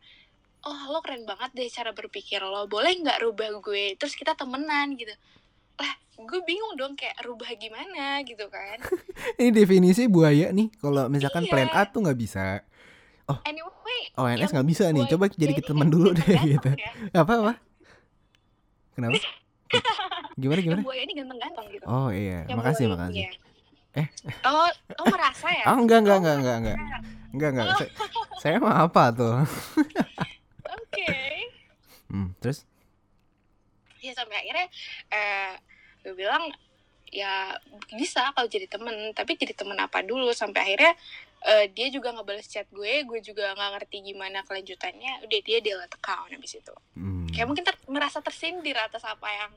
oh 0.65 0.79
lo 0.87 0.99
keren 0.99 1.23
banget 1.23 1.49
deh 1.51 1.67
cara 1.67 1.91
berpikir 1.91 2.39
lo, 2.39 2.65
boleh 2.65 2.91
nggak 2.95 3.21
rubah 3.21 3.59
gue, 3.59 3.93
terus 3.95 4.13
kita 4.13 4.33
temenan 4.33 4.93
gitu. 4.93 5.13
Lah, 5.75 5.91
gue 6.17 6.39
bingung 6.41 6.73
dong 6.73 6.93
kayak 6.93 7.21
rubah 7.21 7.49
gimana 7.53 8.19
gitu 8.21 8.45
kan. 8.47 8.81
Ini 9.37 9.51
definisi 9.51 10.05
buaya 10.05 10.49
nih. 10.49 10.73
Kalau 10.73 11.05
misalkan 11.05 11.43
Iya. 11.43 11.51
plan 11.51 11.69
A 11.69 11.85
tuh 11.85 12.01
nggak 12.01 12.15
bisa. 12.15 12.63
Anyway, 13.43 14.01
Oh 14.13 14.23
NS 14.23 14.49
nggak 14.51 14.65
bisa 14.65 14.85
nih. 14.87 15.05
Coba 15.07 15.25
jadi 15.27 15.51
ini 15.51 15.61
teman 15.61 15.87
dulu 15.87 16.13
deh 16.17 16.25
gitu. 16.45 16.69
ya. 16.71 16.91
Apa 17.15 17.33
apa? 17.35 17.53
Kenapa? 18.93 19.17
Gimana 20.35 20.59
gimana? 20.61 20.81
buaya 20.81 21.01
ini 21.01 21.13
ganteng-ganteng 21.15 21.65
gitu. 21.69 21.83
Oh 21.85 22.09
iya, 22.09 22.45
Yang 22.45 22.57
makasih 22.57 22.85
buaya- 22.85 22.95
makasih. 23.01 23.23
iya. 23.23 23.31
Eh. 23.95 24.07
Oh, 24.43 24.67
oh 24.97 25.05
merasa 25.07 25.47
ya? 25.49 25.63
Ah 25.65 25.75
enggak 25.75 26.03
enggak 26.03 26.17
enggak 26.19 26.35
enggak 26.37 26.57
enggak. 26.57 26.77
Enggak 27.31 27.49
enggak. 27.49 27.65
Saya, 27.71 27.89
saya 28.37 28.55
mah 28.59 28.75
apa 28.83 29.03
tuh? 29.11 29.35
Oke. 30.75 31.15
Hmm, 32.09 32.31
terus? 32.37 32.63
ya 33.97 34.13
sampai 34.13 34.37
akhirnya 34.37 34.69
eh 35.09 35.53
gue 36.05 36.13
bilang 36.13 36.53
ya 37.09 37.57
bisa 37.89 38.29
kalau 38.37 38.45
jadi 38.45 38.69
temen 38.69 38.93
tapi 39.17 39.33
jadi 39.33 39.57
temen 39.57 39.73
apa 39.81 40.05
dulu 40.05 40.29
sampai 40.29 40.61
akhirnya 40.61 40.93
eh, 41.41 41.65
dia 41.73 41.89
juga 41.89 42.13
nggak 42.13 42.21
balas 42.21 42.45
chat 42.45 42.69
gue 42.69 43.01
gue 43.01 43.19
juga 43.25 43.57
nggak 43.57 43.71
ngerti 43.73 44.13
gimana 44.13 44.45
kelanjutannya 44.45 45.25
udah 45.25 45.39
dia 45.41 45.57
delete 45.57 45.97
account 45.97 46.29
habis 46.29 46.53
itu 46.53 46.75
Hmm. 46.93 47.25
kayak 47.33 47.47
mungkin 47.49 47.65
ter- 47.65 47.81
merasa 47.89 48.21
tersindir 48.21 48.77
atas 48.77 49.01
apa 49.01 49.25
yang 49.25 49.51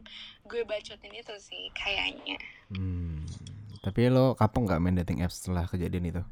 gue 0.49 0.65
bacotin 0.65 1.13
itu 1.13 1.35
sih 1.37 1.69
kayaknya 1.77 2.41
Hmm. 2.73 3.29
Tapi 3.85 4.09
lo 4.09 4.33
kapok 4.33 4.65
nggak 4.65 4.81
main 4.81 4.97
dating 4.97 5.21
apps 5.21 5.41
setelah 5.41 5.65
kejadian 5.65 6.09
itu? 6.09 6.23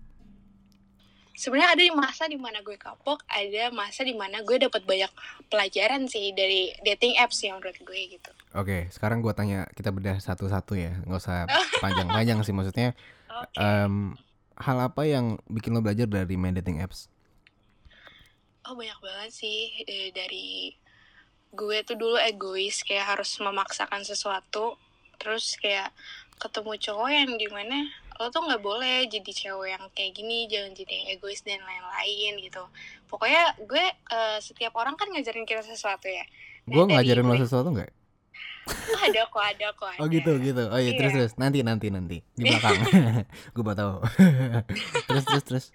Sebenarnya 1.37 1.77
ada 1.77 1.83
di 1.85 1.93
masa 1.93 2.25
di 2.27 2.41
mana 2.41 2.65
gue 2.65 2.75
kapok 2.81 3.23
ada 3.29 3.71
masa 3.71 4.03
di 4.03 4.17
mana 4.17 4.41
gue 4.43 4.57
dapat 4.57 4.83
banyak 4.83 5.13
pelajaran 5.53 6.09
sih 6.09 6.33
dari 6.33 6.73
dating 6.83 7.21
apps 7.21 7.45
yang 7.45 7.61
menurut 7.61 7.77
gue 7.85 8.01
gitu 8.19 8.33
Oke, 8.57 8.89
sekarang 8.89 9.21
gua 9.21 9.37
tanya 9.37 9.69
kita 9.77 9.93
bedah 9.93 10.17
satu-satu 10.17 10.81
ya, 10.81 10.97
nggak 11.05 11.21
usah 11.21 11.45
panjang-panjang 11.85 12.41
sih 12.41 12.57
maksudnya. 12.57 12.97
oke 13.29 13.53
em, 13.61 14.17
hal 14.57 14.79
apa 14.81 15.05
yang 15.05 15.37
bikin 15.53 15.77
lo 15.77 15.85
belajar 15.85 16.09
dari 16.09 16.41
main 16.41 16.57
dating 16.57 16.81
apps? 16.81 17.13
Oh 18.65 18.73
banyak 18.73 18.97
banget 19.05 19.31
sih 19.37 19.85
eh, 19.85 20.09
dari 20.09 20.73
gue 21.53 21.79
tuh 21.85 22.01
dulu 22.01 22.17
egois 22.17 22.81
kayak 22.81 23.13
harus 23.17 23.37
memaksakan 23.37 24.09
sesuatu 24.09 24.81
terus 25.21 25.61
kayak 25.61 25.93
ketemu 26.41 26.81
cowok 26.81 27.09
yang 27.13 27.33
di 27.37 27.49
mana 27.53 27.93
lo 28.17 28.29
tuh 28.29 28.41
nggak 28.41 28.61
boleh 28.61 29.05
jadi 29.07 29.31
cewek 29.31 29.69
yang 29.71 29.85
kayak 29.91 30.13
gini 30.13 30.47
jangan 30.47 30.73
jadi 30.73 30.93
yang 30.95 31.07
egois 31.13 31.41
dan 31.41 31.61
lain-lain 31.61 32.33
gitu 32.41 32.65
pokoknya 33.07 33.43
gue 33.61 33.85
eh, 33.87 34.39
setiap 34.39 34.73
orang 34.75 34.95
kan 34.95 35.09
ngajarin 35.09 35.45
kita 35.45 35.61
sesuatu 35.63 36.07
ya 36.07 36.25
Gue 36.65 36.83
Nah, 36.83 36.99
dari 36.99 37.07
ngajarin 37.07 37.23
lo 37.23 37.33
gue- 37.33 37.43
sesuatu 37.43 37.69
nggak? 37.71 37.91
Oh, 38.67 38.99
ada 39.01 39.23
kok 39.25 39.39
ada 39.41 39.67
kok 39.71 39.87
ada. 39.87 40.01
Oh 40.01 40.09
gitu 40.09 40.35
gitu. 40.41 40.59
Oh 40.67 40.75
iya, 40.75 40.91
Iya. 40.91 40.99
terus 40.99 41.13
terus 41.15 41.33
nanti 41.37 41.63
nanti 41.63 41.87
nanti 41.87 42.19
di 42.33 42.43
belakang. 42.45 42.75
gue 43.55 43.63
mau 43.63 43.73
tahu. 43.73 44.03
terus 45.07 45.23
terus 45.25 45.45
terus. 45.45 45.67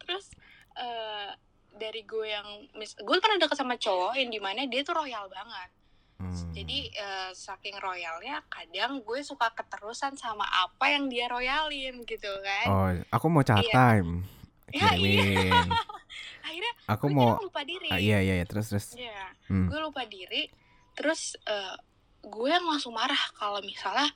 terus 0.00 0.26
eh, 0.76 1.28
dari 1.72 2.04
gue 2.04 2.22
yang 2.24 2.46
mis- 2.72 2.94
gue 2.94 3.16
pernah 3.18 3.34
deket 3.36 3.58
sama 3.58 3.74
cowok 3.74 4.14
yang 4.14 4.28
di 4.28 4.38
mana 4.38 4.62
dia 4.64 4.78
tuh 4.80 4.94
royal 4.94 5.26
banget 5.26 5.68
Hmm. 6.20 6.52
Jadi 6.52 6.78
eh, 6.86 7.30
saking 7.32 7.80
royalnya 7.80 8.44
kadang 8.46 9.00
gue 9.00 9.20
suka 9.20 9.48
keterusan 9.50 10.12
sama 10.14 10.44
apa 10.44 10.84
yang 10.86 11.08
dia 11.08 11.24
royalin 11.26 12.04
gitu 12.04 12.28
kan. 12.40 12.66
Oh, 12.68 12.88
aku 13.08 13.26
mau 13.26 13.40
chat 13.40 13.58
Iya. 13.58 13.72
time. 13.72 14.10
Ya, 14.70 14.92
iya. 14.92 15.64
Akhirnya 16.46 16.72
Aku 16.86 17.08
gue 17.08 17.16
mau 17.16 17.40
lupa 17.40 17.64
diri. 17.64 17.88
ah, 17.88 17.96
iya 17.96 18.20
iya 18.20 18.36
iya 18.36 18.44
terus 18.44 18.68
terus. 18.68 18.92
Iya, 18.92 19.32
Hmm. 19.48 19.66
gue 19.66 19.80
lupa 19.80 20.04
diri. 20.04 20.52
Terus 20.92 21.40
eh, 21.40 21.74
gue 22.20 22.48
yang 22.48 22.62
langsung 22.62 22.92
marah 22.92 23.18
kalau 23.32 23.64
misalnya 23.64 24.12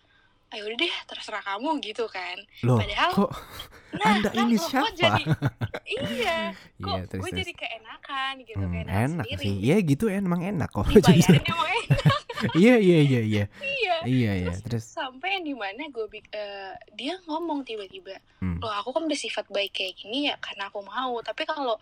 ayo 0.54 0.62
udah 0.64 0.78
deh 0.78 0.94
terserah 1.04 1.42
kamu 1.42 1.68
gitu 1.80 2.04
kan. 2.06 2.38
Loh, 2.62 2.78
Padahal 2.78 3.10
kok 3.12 3.30
Nah, 3.94 4.10
Anda 4.12 4.26
kan 4.28 4.42
ini 4.44 4.56
kok- 4.56 4.66
kok 4.66 4.90
siapa? 4.90 4.90
jadi 4.96 5.22
iya, 6.10 6.38
kok 6.76 6.90
Iya, 6.90 7.02
terus 7.06 7.20
gue 7.20 7.30
terus. 7.30 7.40
jadi 7.40 7.52
keenakan 7.54 8.32
gitu, 8.40 8.58
Hmm, 8.58 8.72
keenakan 8.72 8.98
enak 9.06 9.24
sendiri. 9.24 9.44
sih. 9.44 9.54
Iya 9.60 9.76
gitu 9.84 10.04
emang 10.08 10.40
enak 10.42 10.68
kok. 10.68 10.82
Jadi 10.90 10.98
Dibayarin 11.14 11.44
emang 11.44 11.68
enak. 11.70 12.20
Iya 12.54 12.74
iya 12.76 12.98
iya 13.00 13.20
iya. 13.22 13.44
iya. 13.62 13.94
Iya 14.04 14.32
iya, 14.36 14.52
Terus, 14.58 14.60
terus. 14.60 14.84
sampai 14.90 15.28
yang 15.32 15.44
di 15.44 15.54
mana 15.54 15.86
gue 15.86 16.06
eh, 16.28 16.74
dia 16.92 17.14
ngomong 17.24 17.62
tiba-tiba 17.62 18.18
Hmm, 18.36 18.58
loh 18.58 18.68
aku 18.68 18.92
kan 18.92 19.06
bersifat 19.06 19.48
baik 19.48 19.72
kayak 19.72 19.96
gini 19.96 20.28
ya 20.28 20.36
karena 20.36 20.68
aku 20.68 20.82
mau 20.82 21.16
tapi 21.20 21.42
kalau 21.42 21.80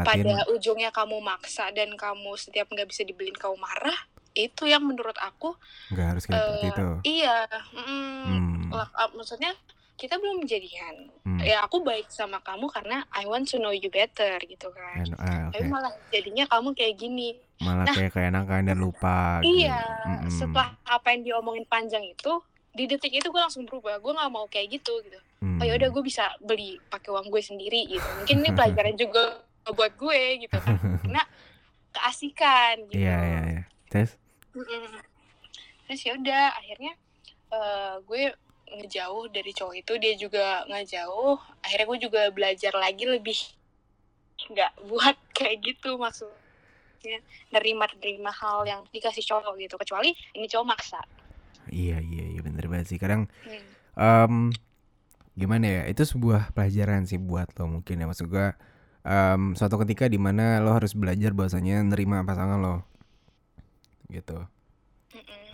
pada 0.00 0.16
ujungnya 0.48 0.88
kamu 0.88 1.20
maksa 1.20 1.68
dan 1.70 1.92
kamu 1.92 2.32
setiap 2.34 2.64
nggak 2.66 2.86
bisa 2.86 3.02
dibeliin 3.02 3.36
kamu 3.36 3.58
marah 3.58 3.98
itu 4.40 4.64
yang 4.64 4.80
menurut 4.80 5.16
aku 5.16 5.58
Nggak 5.90 6.06
harus 6.08 6.24
kayak 6.24 6.38
eh, 6.38 6.68
itu. 6.68 6.88
iya 7.04 7.36
mm, 7.72 8.22
Hmm. 8.28 8.70
lah, 8.70 8.86
maksudnya 9.10 9.50
kita 9.94 10.14
belum 10.14 10.44
jadian 10.44 11.10
hmm. 11.24 11.40
ya 11.40 11.58
aku 11.60 11.80
baik 11.80 12.06
sama 12.06 12.38
kamu 12.38 12.68
karena 12.68 13.02
I 13.10 13.24
want 13.24 13.48
to 13.48 13.56
know 13.56 13.70
you 13.70 13.88
better 13.88 14.38
gitu 14.40 14.70
kan 14.70 15.02
En- 15.02 15.16
ah, 15.16 15.50
tapi 15.50 15.58
Oke. 15.60 15.68
malah 15.68 15.90
jadinya 16.08 16.44
kamu 16.46 16.70
kayak 16.72 16.94
gini 16.96 17.34
Malah 17.58 17.84
Nah. 17.84 17.94
kayak 17.96 18.14
keenakan 18.14 18.62
dan 18.64 18.78
lupa. 18.78 19.40
gitu. 19.40 19.58
iya 19.60 19.82
Mm-mm. 20.06 20.30
setelah 20.30 20.78
apa 20.84 21.10
yang 21.10 21.22
diomongin 21.24 21.66
panjang 21.66 22.04
itu 22.04 22.38
di 22.70 22.86
detik 22.86 23.10
itu 23.12 23.26
gue 23.26 23.40
langsung 23.40 23.64
berubah 23.64 23.98
gue 23.98 24.12
nggak 24.12 24.30
mau 24.30 24.46
kayak 24.46 24.70
gitu 24.72 24.94
gitu 25.02 25.18
Hmm. 25.38 25.58
oh 25.58 25.64
ya 25.64 25.74
udah 25.74 25.88
gue 25.88 26.02
bisa 26.02 26.34
beli 26.40 26.82
pakai 26.84 27.08
uang 27.08 27.26
gue 27.28 27.38
sendiri 27.40 27.86
gitu 27.88 28.02
mungkin 28.12 28.36
ini 28.38 28.50
pelajaran 28.52 28.94
juga 29.00 29.38
buat 29.68 29.94
gue 29.94 30.20
gitu 30.40 30.54
kan 30.56 30.74
karena 31.00 31.22
keasikan 31.90 32.74
gitu 32.86 32.98
Iya 32.98 33.16
iya 33.20 33.40
iya. 33.48 33.62
Terus 33.88 34.14
Mm-mm. 34.58 34.98
terus 35.86 36.00
ya 36.02 36.12
udah 36.18 36.44
akhirnya 36.58 36.92
eh, 37.54 37.94
gue 38.02 38.22
ngejauh 38.68 39.32
dari 39.32 39.52
cowok 39.54 39.74
itu 39.80 39.92
dia 39.96 40.12
juga 40.18 40.66
ngejauh 40.68 41.38
akhirnya 41.64 41.86
gue 41.88 41.98
juga 42.04 42.22
belajar 42.34 42.72
lagi 42.76 43.08
lebih 43.08 43.38
nggak 44.50 44.72
buat 44.90 45.16
kayak 45.38 45.62
gitu 45.64 45.96
maksud 45.96 46.28
ya, 47.00 47.18
nerima 47.54 47.86
nerima 47.96 48.34
hal 48.34 48.66
yang 48.66 48.80
dikasih 48.92 49.24
cowok 49.24 49.56
gitu 49.56 49.78
kecuali 49.78 50.12
ini 50.34 50.46
cowok 50.50 50.68
maksa 50.68 51.00
Iya 51.68 52.00
iya 52.00 52.24
iya 52.32 52.40
bener 52.40 52.64
banget 52.64 52.88
sih. 52.88 52.96
Kadang 52.96 53.28
Hmm. 53.44 53.60
em, 54.00 54.34
gimana 55.36 55.68
ya? 55.68 55.82
Itu 55.92 56.08
sebuah 56.08 56.56
pelajaran 56.56 57.04
sih 57.04 57.20
buat 57.20 57.52
lo 57.60 57.68
mungkin 57.68 58.00
ya. 58.00 58.08
Maksud 58.08 58.24
gua 58.24 58.56
em, 59.04 59.52
suatu 59.52 59.76
ketika 59.84 60.08
di 60.08 60.16
mana 60.16 60.64
lo 60.64 60.72
harus 60.72 60.96
belajar 60.96 61.36
bahwasanya 61.36 61.84
nerima 61.84 62.24
pasangan 62.24 62.56
lo 62.56 62.87
gitu. 64.12 64.44
Mm-mm. 65.14 65.44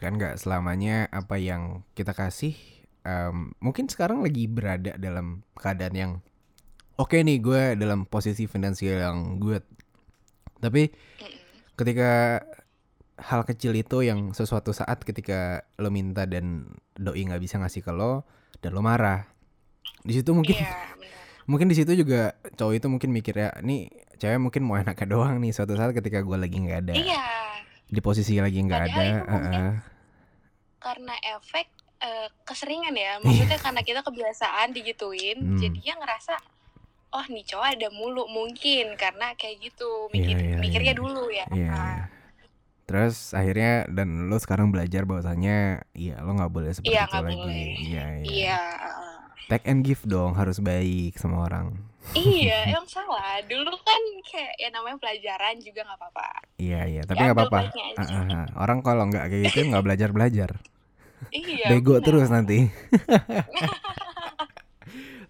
Kan 0.00 0.16
nggak 0.16 0.38
selamanya 0.40 1.08
apa 1.12 1.36
yang 1.36 1.84
kita 1.96 2.12
kasih. 2.16 2.54
em, 3.02 3.50
mungkin 3.58 3.90
sekarang 3.90 4.22
lagi 4.22 4.46
berada 4.46 4.94
dalam 4.94 5.42
keadaan 5.58 5.94
yang 5.98 6.12
oke 6.94 7.18
nih 7.18 7.42
gue 7.42 7.74
dalam 7.74 8.06
posisi 8.06 8.46
finansial 8.46 9.02
yang 9.02 9.18
good. 9.42 9.66
Tapi 10.62 10.86
Mm-mm. 10.86 11.74
ketika 11.74 12.40
hal 13.18 13.42
kecil 13.46 13.74
itu 13.74 14.02
yang 14.02 14.34
sesuatu 14.34 14.74
saat 14.74 15.02
ketika 15.02 15.66
lo 15.78 15.90
minta 15.90 16.26
dan 16.26 16.78
doi 16.94 17.22
nggak 17.22 17.42
bisa 17.42 17.58
ngasih 17.62 17.82
ke 17.86 17.92
lo 17.94 18.26
dan 18.58 18.74
lo 18.74 18.82
marah 18.82 19.26
di 20.02 20.12
situ 20.18 20.34
mungkin 20.34 20.58
iya 20.58 20.70
benar 20.98 21.22
mungkin 21.46 21.66
di 21.70 21.76
situ 21.78 21.92
juga 21.94 22.34
cowok 22.58 22.74
itu 22.78 22.86
mungkin 22.90 23.10
mikir 23.14 23.34
ya 23.34 23.50
nih 23.62 23.90
cewek 24.18 24.38
mungkin 24.42 24.62
mau 24.66 24.78
enaknya 24.78 25.06
doang 25.06 25.38
nih 25.42 25.54
suatu 25.54 25.74
saat 25.78 25.94
ketika 25.94 26.22
gue 26.22 26.36
lagi 26.38 26.56
nggak 26.58 26.78
ada 26.86 26.94
iya 26.94 27.22
di 27.92 28.00
posisi 28.00 28.34
lagi 28.36 28.56
nggak 28.58 28.82
ada 28.82 28.96
mungkin 28.96 29.22
heeh. 29.28 29.70
karena 30.78 31.14
efek 31.30 31.68
eh, 31.98 32.28
keseringan 32.42 32.96
ya 32.96 33.20
maksudnya 33.20 33.60
karena 33.60 33.80
kita 33.80 34.00
kebiasaan 34.00 34.72
digituin 34.72 35.38
Hmm. 35.38 35.54
jadinya 35.56 36.00
ngerasa 36.00 36.34
oh 37.12 37.26
nih 37.28 37.44
cowok 37.44 37.68
ada 37.70 37.88
mulu 37.90 38.24
mungkin 38.26 38.96
karena 38.96 39.36
kayak 39.36 39.60
gitu 39.62 40.08
Iya, 40.08 40.10
mikir 40.10 40.36
iya, 40.38 40.56
mikirnya 40.58 40.90
iya. 40.90 40.98
dulu 40.98 41.24
ya 41.28 41.46
Iya, 41.46 41.68
Ah, 41.68 41.76
iya. 41.76 42.04
Terus 42.82 43.30
akhirnya 43.30 43.86
dan 43.86 44.26
lo 44.26 44.36
sekarang 44.36 44.68
belajar 44.68 45.04
bahwasanya 45.04 45.84
iya 45.92 46.18
lo 46.18 46.32
nggak 46.32 46.50
boleh 46.50 46.72
seperti 46.72 46.90
Iya, 46.90 47.04
itu 47.04 47.10
nggak 47.10 47.22
lagi. 47.22 47.36
boleh. 47.38 47.68
Iya, 47.78 48.04
iya. 48.10 48.24
iya 48.26 48.58
ah. 48.80 49.20
Take 49.44 49.66
and 49.66 49.80
give 49.82 50.02
dong 50.02 50.32
harus 50.34 50.58
baik 50.58 51.14
sama 51.14 51.44
orang. 51.44 51.76
iya 52.12 52.66
emang 52.68 52.82
salah 52.84 53.38
dulu 53.44 53.70
kan 53.78 54.02
kayak 54.24 54.58
ya 54.58 54.68
namanya 54.68 54.98
pelajaran 54.98 55.54
juga 55.56 55.84
nggak 55.84 55.94
apa-apa 55.94 56.30
Iya, 56.62 56.80
iya. 56.86 57.02
Tapi 57.02 57.18
nggak 57.20 57.36
apa-apa. 57.36 57.60
Orang 58.54 58.78
kalau 58.80 59.02
nggak 59.04 59.24
kayak 59.26 59.42
gitu 59.50 59.66
nggak 59.66 59.82
belajar 59.82 60.08
belajar. 60.10 60.50
iya 61.28 61.66
Bego 61.68 61.96
benar. 61.96 62.04
terus 62.04 62.28
nanti. 62.28 62.58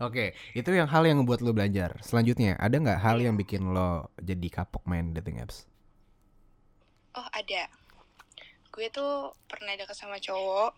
Oke, 0.02 0.24
itu 0.50 0.66
yang 0.68 0.88
hal 0.88 1.06
yang 1.06 1.16
membuat 1.16 1.40
lo 1.40 1.52
belajar. 1.52 1.94
Selanjutnya, 2.00 2.58
ada 2.58 2.74
nggak 2.74 2.98
hal 2.98 3.16
Iya. 3.16 3.24
yang 3.30 3.36
bikin 3.36 3.62
lo 3.66 4.10
jadi 4.18 4.48
kapok 4.52 4.82
main 4.84 5.12
dating 5.12 5.38
apps? 5.38 5.64
oh 7.12 7.28
ada 7.30 7.68
gue 8.72 8.88
tuh 8.88 9.12
pernah 9.44 9.76
deket 9.76 9.92
sama 9.92 10.16
cowok 10.16 10.72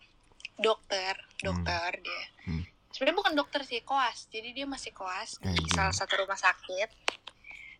dokter 0.57 1.15
dokter 1.39 1.95
dia 1.95 2.23
Hmm. 2.43 2.59
sebenarnya 2.91 3.15
bukan 3.15 3.33
dokter 3.33 3.63
sih 3.63 3.79
koas 3.81 4.27
jadi 4.27 4.51
dia 4.51 4.67
masih 4.67 4.91
koas 4.91 5.39
di 5.39 5.63
salah 5.71 5.95
satu 5.95 6.19
rumah 6.19 6.35
sakit 6.35 6.91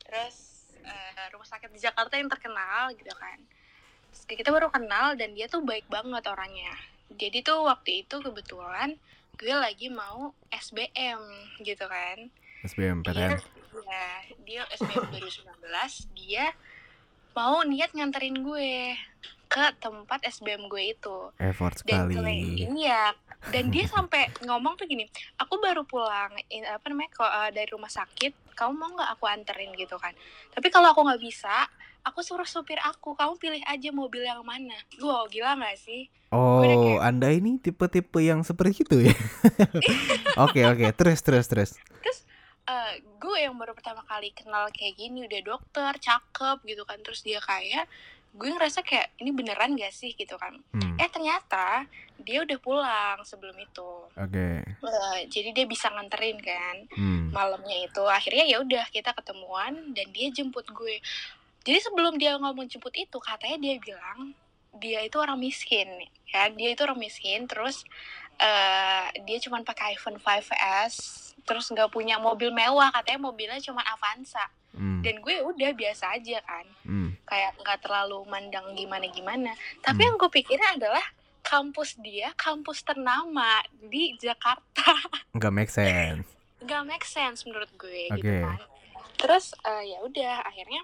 terus 0.01 0.54
eh, 0.85 1.27
rumah 1.33 1.47
sakit 1.47 1.69
di 1.73 1.79
Jakarta 1.81 2.15
yang 2.15 2.29
terkenal 2.29 2.93
gitu 2.93 3.11
kan. 3.17 3.39
Terus 4.13 4.23
kita 4.29 4.49
baru 4.53 4.69
kenal 4.69 5.17
dan 5.19 5.33
dia 5.33 5.49
tuh 5.49 5.65
baik 5.65 5.89
banget 5.89 6.23
orangnya. 6.29 6.73
Jadi 7.13 7.45
tuh 7.45 7.65
waktu 7.65 8.05
itu 8.05 8.15
kebetulan 8.21 8.97
gue 9.35 9.51
lagi 9.51 9.91
mau 9.91 10.31
SBM 10.53 11.21
gitu 11.61 11.85
kan. 11.85 12.31
SBM 12.65 13.03
dia 13.05 13.35
PTN. 13.35 13.39
ya 13.75 14.09
dia 14.47 14.61
SBM 14.71 15.05
2019 15.11 16.15
dia 16.15 16.55
mau 17.35 17.61
niat 17.67 17.91
nganterin 17.91 18.39
gue 18.39 18.95
ke 19.47 19.65
tempat 19.77 20.19
SBM 20.23 20.65
gue 20.65 20.91
itu 20.91 21.17
Effort 21.37 21.75
dan 21.81 22.07
sekali. 22.07 22.13
gue 22.13 22.33
iya 22.75 23.13
dan 23.47 23.69
dia 23.69 23.85
sampai 23.93 24.25
ngomong 24.41 24.73
tuh 24.73 24.83
gini 24.83 25.05
aku 25.35 25.57
baru 25.57 25.83
pulang 25.83 26.33
in, 26.47 26.63
apa 26.63 26.85
namanya 26.85 27.11
kok 27.11 27.25
eh, 27.25 27.51
dari 27.51 27.69
rumah 27.69 27.89
sakit 27.89 28.33
kamu 28.51 28.73
mau 28.73 28.89
nggak 28.91 29.09
aku 29.11 29.25
anterin 29.25 29.71
gitu 29.73 29.95
kan 29.95 30.11
tapi 30.49 30.67
kalau 30.67 30.89
aku 30.89 31.01
nggak 31.01 31.19
bisa 31.19 31.69
aku 32.01 32.21
suruh 32.21 32.45
supir 32.45 32.77
aku 32.79 33.13
kamu 33.13 33.33
pilih 33.35 33.61
aja 33.63 33.89
mobil 33.89 34.21
yang 34.21 34.41
mana 34.41 34.73
wow 34.97 35.25
gila 35.25 35.55
nggak 35.55 35.77
sih 35.77 36.09
Oh, 36.27 36.59
kayak- 36.59 36.99
Anda 37.01 37.31
ini 37.31 37.55
tipe-tipe 37.57 38.19
yang 38.19 38.43
seperti 38.43 38.83
itu 38.83 39.07
ya? 39.07 39.15
Oke, 40.43 40.67
oke. 40.67 40.91
Terus, 40.91 41.23
terus, 41.23 41.47
terus. 41.47 41.71
Eh, 42.65 42.93
gue 43.15 43.37
yang 43.39 43.53
baru 43.55 43.71
pertama 43.71 44.01
kali 44.01 44.33
kenal 44.33 44.67
kayak 44.67 44.97
gini 44.97 45.23
udah 45.23 45.41
dokter 45.45 45.93
cakep 45.95 46.65
gitu 46.65 46.81
kan 46.81 46.97
terus 46.99 47.21
dia 47.21 47.37
kayak 47.37 47.85
gue 48.35 48.49
ngerasa 48.51 48.83
kayak 48.83 49.15
ini 49.17 49.31
beneran 49.31 49.73
gak 49.73 49.89
sih? 49.89 50.11
gitu 50.11 50.35
kan. 50.35 50.59
Hmm, 50.71 50.99
eh 50.99 51.07
ternyata 51.07 51.87
dia 52.19 52.43
udah 52.43 52.57
pulang 52.59 53.17
sebelum 53.23 53.55
itu. 53.55 53.91
Oke. 54.11 54.49
Eh, 54.67 55.19
jadi 55.27 55.49
dia 55.51 55.65
bisa 55.65 55.87
nganterin 55.87 56.35
kan 56.37 56.75
Hmm. 56.93 57.31
malamnya 57.31 57.79
itu. 57.81 58.03
Akhirnya 58.03 58.43
ya 58.43 58.59
udah 58.59 58.85
kita 58.89 59.11
ketemuan 59.11 59.95
dan 59.95 60.07
dia 60.11 60.27
jemput 60.29 60.67
gue. 60.67 60.99
Jadi 61.63 61.79
sebelum 61.81 62.15
dia 62.15 62.35
ngomong 62.35 62.67
jemput 62.67 62.93
itu 62.93 63.17
katanya 63.17 63.57
dia 63.57 63.75
bilang 63.79 64.35
dia 64.75 64.99
itu 65.01 65.15
orang 65.15 65.39
miskin 65.39 65.87
ya. 66.27 66.51
Dia 66.51 66.75
itu 66.75 66.83
orang 66.83 66.99
miskin 66.99 67.47
terus 67.47 67.87
eh 68.35 69.05
dia 69.23 69.39
cuma 69.39 69.63
pakai 69.63 69.95
iPhone 69.95 70.19
5s 70.19 70.95
terus 71.47 71.71
nggak 71.71 71.87
punya 71.87 72.19
mobil 72.19 72.51
mewah 72.51 72.91
katanya 72.91 73.21
mobilnya 73.23 73.63
cuma 73.63 73.79
Avanza 73.79 74.43
Hmm. 74.75 74.99
dan 74.99 75.15
gue 75.17 75.35
udah 75.41 75.71
biasa 75.71 76.13
aja 76.13 76.37
kan 76.41 76.65
Hmm. 76.83 77.09
kayak 77.23 77.55
nggak 77.57 77.79
terlalu 77.79 78.19
mandang 78.25 78.71
gimana 78.71 79.07
gimana 79.07 79.51
tapi 79.79 79.99
Hmm. 79.99 80.05
yang 80.05 80.15
gue 80.17 80.29
pikirnya 80.29 80.69
adalah 80.75 81.05
kampus 81.41 81.95
dia 81.97 82.33
kampus 82.33 82.81
ternama 82.81 83.59
di 83.81 84.13
Jakarta 84.15 84.91
Nggak 85.35 85.53
make 85.53 85.69
sense. 85.69 86.27
nggak 86.57 86.83
make 86.83 87.03
sense 87.03 87.43
menurut 87.43 87.69
gue 87.73 88.09
gitu 88.09 88.19
Oke. 88.19 88.41
kan 88.41 88.59
terus 89.15 89.53
eh, 89.61 89.83
ya 89.87 90.01
udah 90.01 90.43
akhirnya 90.43 90.81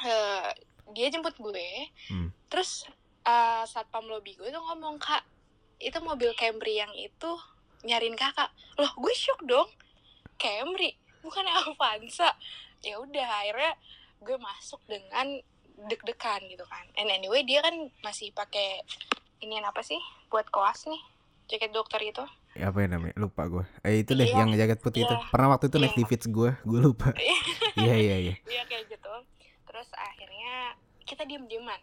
eh, 0.00 0.48
dia 0.90 1.06
jemput 1.08 1.34
gue 1.34 1.68
Hmm. 2.08 2.32
terus 2.46 2.86
eh, 3.22 3.64
satpam 3.64 4.04
lobby 4.04 4.32
gue 4.32 4.48
tuh 4.48 4.62
ngomong 4.62 4.96
kak 4.96 5.22
itu 5.78 5.98
mobil 5.98 6.30
Camry 6.32 6.78
yang 6.78 6.92
itu 6.92 7.32
nyariin 7.82 8.14
kakak 8.14 8.48
loh 8.76 8.92
gue 8.94 9.12
shock 9.12 9.42
dong 9.42 9.66
Camry 10.36 10.94
bukan 11.18 11.42
Avanza 11.46 12.34
ya 12.82 12.98
udah 12.98 13.28
akhirnya 13.40 13.72
gue 14.20 14.36
masuk 14.36 14.80
dengan 14.84 15.26
deg-degan 15.82 16.42
gitu 16.46 16.62
kan 16.64 16.84
and 16.94 17.08
anyway 17.08 17.42
dia 17.42 17.58
kan 17.58 17.74
masih 18.00 18.30
pakai 18.30 18.82
ini 19.40 19.58
apa 19.58 19.82
sih 19.82 19.98
buat 20.28 20.46
koas 20.48 20.86
nih 20.86 21.02
jaket 21.48 21.70
dokter 21.70 22.02
itu 22.02 22.22
Ya, 22.52 22.68
apa 22.68 22.84
ya 22.84 22.88
namanya? 22.92 23.16
Lupa 23.16 23.48
gue. 23.48 23.64
Eh 23.80 24.04
itu 24.04 24.12
deh 24.12 24.28
Iya, 24.28 24.44
yang 24.44 24.52
jaket 24.52 24.84
putih 24.84 25.08
itu. 25.08 25.14
iya. 25.16 25.24
Pernah 25.32 25.56
waktu 25.56 25.72
itu 25.72 25.80
naik 25.80 25.96
Iya. 25.96 25.96
di 25.96 26.04
feeds 26.04 26.28
gue, 26.28 26.52
gue 26.52 26.80
lupa. 26.84 27.08
Iya 27.80 27.94
iya 27.96 28.16
iya. 28.20 28.34
dia 28.44 28.62
kayak 28.68 28.92
gitu 28.92 29.08
terus 29.64 29.88
akhirnya 29.96 30.76
kita 31.02 31.24
diem 31.24 31.48
dieman 31.48 31.80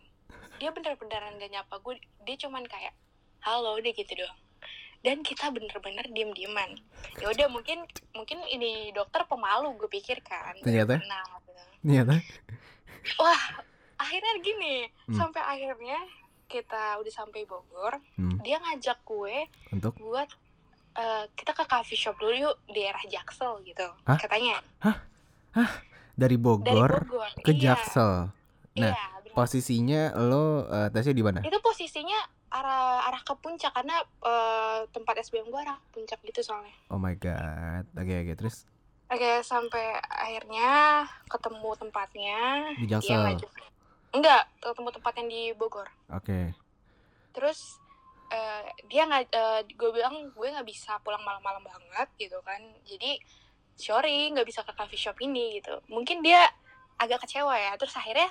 dia 0.62 0.70
bener-beneran 0.70 1.34
gak 1.36 1.50
nyapa 1.50 1.82
gue 1.82 1.98
dia 2.22 2.38
cuman 2.38 2.62
kayak 2.64 2.94
halo 3.42 3.82
deh 3.82 3.90
gitu 3.90 4.14
doang 4.14 4.38
dan 5.00 5.24
kita 5.24 5.48
bener-bener 5.50 6.06
diem 6.12 6.32
dieman 6.36 6.76
ya 7.24 7.32
udah 7.32 7.48
mungkin 7.48 7.88
mungkin 8.12 8.44
ini 8.52 8.92
dokter 8.92 9.24
pemalu 9.24 9.72
gue 9.80 9.90
pikir 9.90 10.20
kan 10.20 10.56
Ternyata? 10.60 11.00
nah 11.08 11.24
gitu. 11.40 11.52
Ternyata. 11.80 12.16
wah 13.16 13.44
akhirnya 13.96 14.34
gini 14.44 14.76
Hmm. 15.08 15.18
sampai 15.18 15.42
akhirnya 15.42 16.00
kita 16.50 17.00
udah 17.00 17.14
sampai 17.14 17.48
Bogor 17.48 17.98
Hmm. 18.20 18.38
dia 18.44 18.60
ngajak 18.60 19.00
gue 19.06 19.48
Untuk 19.72 19.96
buat 19.98 20.28
eh, 21.00 21.26
kita 21.32 21.56
ke 21.56 21.64
coffee 21.64 21.96
shop 21.96 22.20
dulu 22.20 22.36
yuk 22.36 22.56
di 22.68 22.84
daerah 22.84 23.00
Jaksel 23.08 23.64
gitu 23.64 23.88
Hah? 24.04 24.20
katanya 24.20 24.60
dari 25.56 25.70
dari 26.20 26.36
Bogor 26.36 27.08
Bogor 27.08 27.32
ke 27.40 27.56
iya, 27.56 27.80
Jaksel. 27.80 28.36
Nah, 28.76 28.92
iya. 28.92 28.94
Posisinya 29.40 30.12
lo 30.20 30.68
eh, 30.68 30.92
tesnya 30.92 31.16
di 31.16 31.24
mana? 31.24 31.40
itu 31.40 31.60
posisinya 31.64 32.20
arah 32.52 33.08
arah 33.08 33.22
ke 33.24 33.32
puncak 33.40 33.72
karena 33.72 33.96
eh, 34.04 34.80
tempat 34.92 35.16
SBM 35.24 35.48
gue 35.48 35.62
arah 35.64 35.80
puncak 35.96 36.20
gitu 36.28 36.44
soalnya 36.44 36.76
Oh 36.92 37.00
my 37.00 37.16
god. 37.16 37.88
Oke 37.96 38.12
oke 38.20 38.34
terus 38.36 38.68
oke 39.08 39.32
sampai 39.42 39.96
akhirnya 40.04 40.70
ketemu 41.26 41.70
tempatnya 41.80 42.40
di 42.76 42.86
Jaksel. 42.86 43.40
enggak 44.12 44.44
ketemu 44.60 44.90
tempat 44.92 45.14
yang 45.22 45.28
di 45.30 45.44
Bogor 45.56 45.88
Oke. 46.12 46.52
terus 47.32 47.78
eh, 48.34 48.66
dia 48.90 49.06
nggak 49.06 49.30
gue 49.70 49.90
bilang 49.94 50.34
gue 50.34 50.48
nggak 50.50 50.68
bisa 50.68 50.98
pulang 51.00 51.22
malam-malam 51.24 51.62
banget 51.64 52.10
gitu 52.18 52.42
kan 52.44 52.60
jadi 52.84 53.22
sorry 53.80 54.28
nggak 54.36 54.44
bisa 54.44 54.66
ke 54.68 54.74
coffee 54.76 55.00
shop 55.00 55.16
ini 55.24 55.62
gitu 55.64 55.80
mungkin 55.88 56.20
dia 56.20 56.44
agak 57.00 57.24
kecewa 57.24 57.56
ya 57.56 57.78
terus 57.80 57.96
akhirnya 57.96 58.28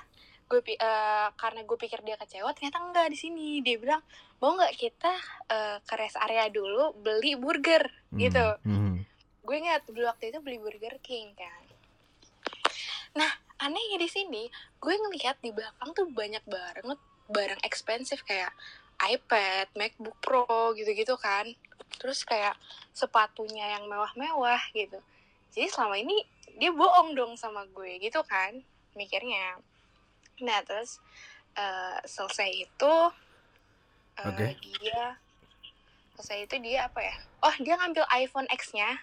gue 0.48 0.60
eh, 0.64 1.28
karena 1.36 1.60
gue 1.62 1.76
pikir 1.76 2.00
dia 2.02 2.16
kecewa 2.16 2.50
ternyata 2.56 2.80
enggak 2.80 3.12
di 3.12 3.18
sini 3.20 3.60
dia 3.60 3.76
bilang 3.76 4.00
mau 4.40 4.56
nggak 4.56 4.74
kita 4.74 5.12
eh, 5.52 5.78
ke 5.84 5.94
rest 6.00 6.16
area 6.18 6.48
dulu 6.48 6.96
beli 6.96 7.36
burger 7.36 7.84
Hmm, 8.08 8.24
gitu 8.24 8.46
hmm. 8.64 9.04
gue 9.44 9.56
ingat 9.60 9.84
dulu 9.84 10.08
waktu 10.08 10.32
itu 10.32 10.40
beli 10.40 10.56
Burger 10.56 10.96
King 11.04 11.36
kan 11.36 11.60
nah 13.12 13.28
anehnya 13.60 14.00
di 14.00 14.08
sini 14.08 14.48
gue 14.80 14.94
ngelihat 14.96 15.36
di 15.44 15.52
belakang 15.52 15.92
tuh 15.92 16.08
banyak 16.08 16.40
banget 16.48 16.96
barang 17.28 17.60
ekspensif 17.60 18.24
kayak 18.24 18.50
iPad, 18.98 19.70
MacBook 19.78 20.18
Pro 20.18 20.74
gitu-gitu 20.74 21.14
kan. 21.20 21.46
Terus 22.02 22.26
kayak 22.26 22.58
sepatunya 22.90 23.78
yang 23.78 23.86
mewah-mewah 23.86 24.58
gitu. 24.74 24.98
Jadi 25.54 25.66
selama 25.70 25.96
ini 25.98 26.26
dia 26.58 26.74
bohong 26.74 27.14
dong 27.14 27.38
sama 27.38 27.62
gue 27.70 28.02
gitu 28.02 28.18
kan 28.26 28.58
mikirnya. 28.98 29.62
Nah 30.42 30.60
terus 30.66 31.02
eh, 31.58 31.98
selesai 32.06 32.50
itu 32.68 32.94
eh, 34.22 34.28
Oke. 34.28 34.46
dia 34.58 35.18
selesai 36.18 36.50
itu 36.50 36.56
dia 36.62 36.90
apa 36.90 37.00
ya? 37.02 37.14
Oh 37.46 37.54
dia 37.62 37.78
ngambil 37.78 38.02
iPhone 38.10 38.50
X-nya, 38.50 38.98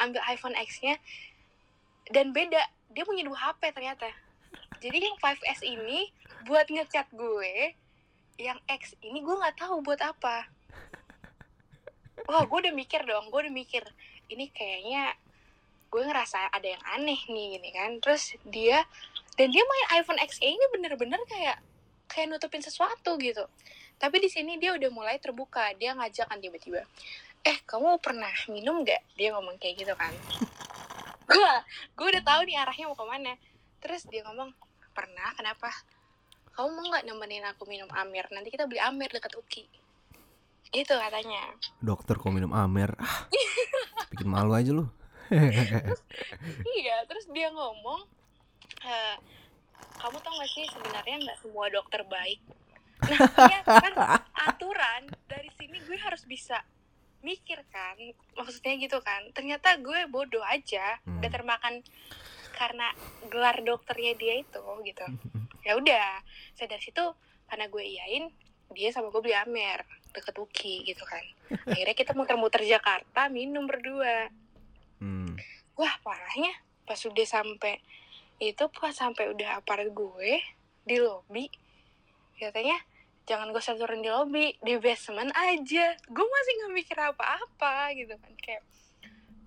ambil 0.00 0.24
iPhone 0.32 0.56
X-nya 0.56 0.96
dan 2.08 2.32
beda 2.32 2.60
dia 2.96 3.04
punya 3.04 3.26
dua 3.26 3.52
HP 3.52 3.76
ternyata. 3.76 4.08
Jadi 4.80 5.04
yang 5.04 5.16
5S 5.20 5.60
ini 5.64 6.12
buat 6.48 6.68
ngechat 6.68 7.12
gue, 7.12 7.76
yang 8.36 8.60
X 8.68 8.96
ini 9.00 9.24
gue 9.24 9.36
nggak 9.36 9.60
tahu 9.60 9.80
buat 9.84 10.00
apa. 10.00 10.48
Wah 12.24 12.44
gue 12.44 12.58
udah 12.68 12.74
mikir 12.74 13.04
dong, 13.04 13.28
gue 13.28 13.40
udah 13.48 13.52
mikir 13.52 13.84
ini 14.32 14.48
kayaknya 14.52 15.12
gue 15.92 16.02
ngerasa 16.02 16.50
ada 16.52 16.66
yang 16.66 16.82
aneh 16.96 17.20
nih 17.28 17.56
gini 17.56 17.70
kan. 17.72 17.90
Terus 18.00 18.36
dia 18.48 18.84
dan 19.36 19.48
dia 19.52 19.62
main 19.62 19.86
iPhone 20.00 20.20
XE 20.20 20.48
ini 20.48 20.64
bener-bener 20.72 21.20
kayak 21.28 21.60
kayak 22.08 22.26
nutupin 22.32 22.64
sesuatu 22.64 23.20
gitu. 23.20 23.44
Tapi 23.96 24.16
di 24.20 24.28
sini 24.32 24.56
dia 24.56 24.72
udah 24.72 24.90
mulai 24.92 25.16
terbuka. 25.20 25.72
Dia 25.76 25.92
ngajak 25.96 26.28
kan 26.28 26.40
tiba-tiba. 26.40 26.84
Eh 27.44 27.60
kamu 27.68 28.00
pernah 28.00 28.32
minum 28.48 28.84
gak? 28.84 29.00
Dia 29.16 29.36
ngomong 29.36 29.60
kayak 29.60 29.84
gitu 29.84 29.94
kan. 29.96 30.12
gue 31.30 31.54
gue 31.96 32.06
udah 32.16 32.22
tahu 32.24 32.40
nih 32.48 32.56
arahnya 32.60 32.88
mau 32.88 32.96
ke 32.96 33.04
mana. 33.04 33.32
Terus 33.80 34.08
dia 34.08 34.24
ngomong 34.24 34.52
pernah 34.96 35.32
kenapa? 35.36 35.68
Kamu 36.56 36.72
mau 36.72 36.88
nggak 36.88 37.04
nemenin 37.04 37.44
aku 37.52 37.68
minum 37.68 37.88
Amir? 37.92 38.24
Nanti 38.32 38.48
kita 38.48 38.64
beli 38.64 38.80
Amir 38.80 39.12
dekat 39.12 39.36
Uki. 39.36 39.68
Itu 40.72 40.96
katanya. 40.96 41.52
Dokter 41.84 42.16
kok 42.16 42.32
minum 42.32 42.56
Amer. 42.56 42.96
Ah, 42.96 43.28
bikin 44.16 44.28
malu 44.32 44.56
aja 44.56 44.72
lu. 44.72 44.88
Iya, 46.64 47.02
terus 47.10 47.26
dia 47.34 47.50
ngomong, 47.50 48.06
eh, 48.82 49.16
kamu 49.96 50.16
tau 50.20 50.32
gak 50.34 50.50
sih 50.50 50.66
sebenarnya 50.68 51.16
nggak 51.22 51.38
semua 51.40 51.66
dokter 51.68 52.02
baik. 52.02 52.40
Nah, 52.96 53.18
iya 53.48 53.60
kan 53.62 53.92
aturan 54.48 55.02
dari 55.28 55.52
sini 55.52 55.78
gue 55.80 55.98
harus 56.00 56.24
bisa 56.24 56.64
mikir 57.20 57.60
kan, 57.68 57.96
maksudnya 58.34 58.76
gitu 58.78 58.98
kan. 59.00 59.20
Ternyata 59.32 59.76
gue 59.78 60.06
bodoh 60.06 60.42
aja, 60.42 60.96
Hmm. 61.04 61.20
udah 61.20 61.30
termakan 61.30 61.74
karena 62.52 62.88
gelar 63.28 63.60
dokternya 63.60 64.16
dia 64.16 64.34
itu 64.40 64.62
gitu. 64.82 65.06
Ya 65.66 65.74
udah, 65.74 66.22
saya 66.54 66.70
dari 66.70 66.78
situ 66.78 67.02
karena 67.50 67.66
gue 67.66 67.82
iyain, 67.82 68.30
dia 68.70 68.94
sama 68.94 69.10
gue 69.10 69.18
beli 69.18 69.34
Amer 69.34 69.82
deket 70.14 70.38
Uki 70.38 70.86
gitu 70.86 71.02
kan. 71.02 71.20
Akhirnya 71.74 71.96
kita 71.98 72.14
muter-muter 72.14 72.62
Jakarta 72.62 73.26
minum 73.28 73.66
berdua 73.66 74.30
Hmm. 74.96 75.36
wah 75.76 75.92
parahnya 76.00 76.56
pas 76.88 76.96
udah 76.96 77.26
sampai 77.28 77.76
itu 78.36 78.64
pas 78.68 78.92
sampai 78.92 79.32
udah 79.32 79.60
aparat 79.60 79.88
gue 79.92 80.40
di 80.84 80.96
lobi 81.00 81.48
katanya 82.36 82.76
jangan 83.24 83.50
gue 83.50 83.62
turun 83.64 84.04
di 84.04 84.10
lobi 84.12 84.52
di 84.60 84.76
basement 84.76 85.32
aja 85.32 85.86
gue 85.96 86.26
masih 86.26 86.52
nggak 86.60 86.72
mikir 86.76 86.98
apa-apa 87.00 87.96
gitu 87.96 88.14
kan 88.14 88.32
kayak 88.38 88.62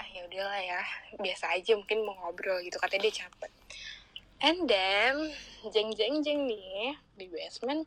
ah 0.02 0.08
ya 0.10 0.22
udahlah 0.26 0.62
ya 0.62 0.82
biasa 1.22 1.54
aja 1.54 1.78
mungkin 1.78 2.02
mau 2.04 2.18
ngobrol 2.18 2.60
gitu 2.66 2.82
katanya 2.82 3.08
dia 3.08 3.24
capek 3.24 3.52
and 4.42 4.60
then 4.66 5.16
jeng 5.70 5.94
jeng 5.94 6.26
jeng 6.26 6.50
nih 6.50 6.98
di 7.14 7.30
basement 7.30 7.86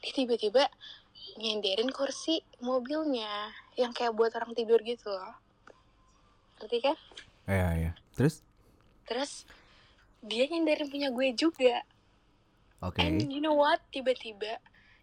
dia 0.00 0.12
tiba-tiba 0.14 0.70
nyenderin 1.36 1.90
kursi 1.90 2.40
mobilnya 2.62 3.50
yang 3.74 3.90
kayak 3.90 4.14
buat 4.14 4.32
orang 4.38 4.54
tidur 4.54 4.78
gitu 4.86 5.10
loh 5.10 5.34
ngerti 6.60 6.78
kan 6.78 6.96
Iya, 7.50 7.68
iya. 7.74 7.92
Terus? 8.14 8.46
Terus 9.10 9.42
dia 10.20 10.44
nyenderin 10.46 10.88
punya 10.88 11.08
gue 11.08 11.28
juga. 11.32 11.84
Oke. 12.80 13.00
And 13.00 13.28
you 13.28 13.40
know 13.40 13.56
what? 13.56 13.80
Tiba-tiba 13.92 14.60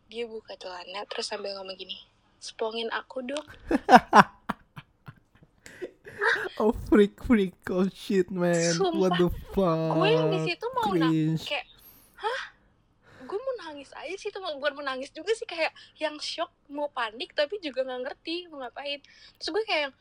dia 0.08 0.24
buka 0.26 0.56
celana 0.56 1.04
terus 1.06 1.30
sambil 1.30 1.54
ngomong 1.58 1.78
gini, 1.78 1.98
spongin 2.40 2.90
aku 2.90 3.26
dong. 3.26 3.48
Oh 6.58 6.74
freak 6.90 7.22
freak 7.22 7.54
oh 7.70 7.86
shit 7.94 8.26
man 8.34 8.74
what 8.98 9.14
the 9.22 9.30
fuck 9.54 9.94
gue 9.94 10.10
yang 10.10 10.34
di 10.34 10.40
situ 10.50 10.66
mau 10.74 10.90
na- 10.90 11.06
Cringe. 11.14 11.46
kayak, 11.46 11.66
hah? 12.18 12.42
Gue 13.30 13.38
mau 13.38 13.56
nangis 13.70 13.94
aja 13.94 14.16
sih, 14.18 14.34
tuh 14.34 14.42
bukan 14.42 14.74
mau 14.74 14.86
nangis 14.88 15.14
juga 15.14 15.30
sih 15.38 15.46
kayak 15.46 15.70
yang 16.02 16.18
shock, 16.18 16.50
mau 16.74 16.90
panik 16.90 17.38
tapi 17.38 17.62
juga 17.62 17.86
nggak 17.86 18.02
ngerti 18.10 18.50
mau 18.50 18.66
ngapain. 18.66 18.98
Terus 19.38 19.50
gue 19.54 19.64
kayak, 19.70 19.94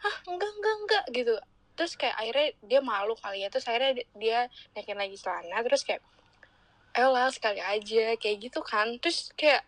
hah 0.00 0.16
enggak 0.24 0.50
enggak 0.56 0.74
enggak 0.80 1.04
gitu. 1.12 1.34
Terus 1.72 1.96
kayak 1.96 2.16
akhirnya 2.20 2.48
dia 2.60 2.80
malu 2.84 3.14
kali 3.16 3.42
ya, 3.42 3.48
terus 3.48 3.64
akhirnya 3.66 4.02
di- 4.02 4.08
dia 4.18 4.46
naikin 4.76 4.98
lagi 4.98 5.16
celana, 5.16 5.58
terus 5.64 5.82
kayak, 5.82 6.02
ayo 6.92 7.08
lah 7.10 7.32
sekali 7.32 7.60
aja 7.60 8.16
kayak 8.20 8.36
gitu 8.38 8.60
kan. 8.60 9.00
Terus 9.00 9.32
kayak 9.36 9.64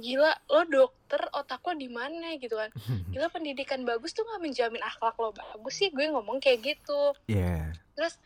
gila 0.00 0.32
lo 0.48 0.62
dokter 0.64 1.20
otak 1.34 1.60
lo 1.66 1.74
di 1.76 1.90
mana 1.90 2.38
gitu 2.40 2.56
kan 2.56 2.70
gila 3.12 3.28
pendidikan 3.28 3.82
bagus 3.84 4.14
tuh 4.16 4.22
nggak 4.24 4.40
menjamin 4.40 4.82
akhlak 4.86 5.18
lo 5.18 5.34
bagus 5.34 5.74
sih 5.76 5.90
gue 5.92 6.08
ngomong 6.08 6.38
kayak 6.40 6.62
gitu 6.62 7.12
Iya. 7.26 7.74
terus 7.98 8.16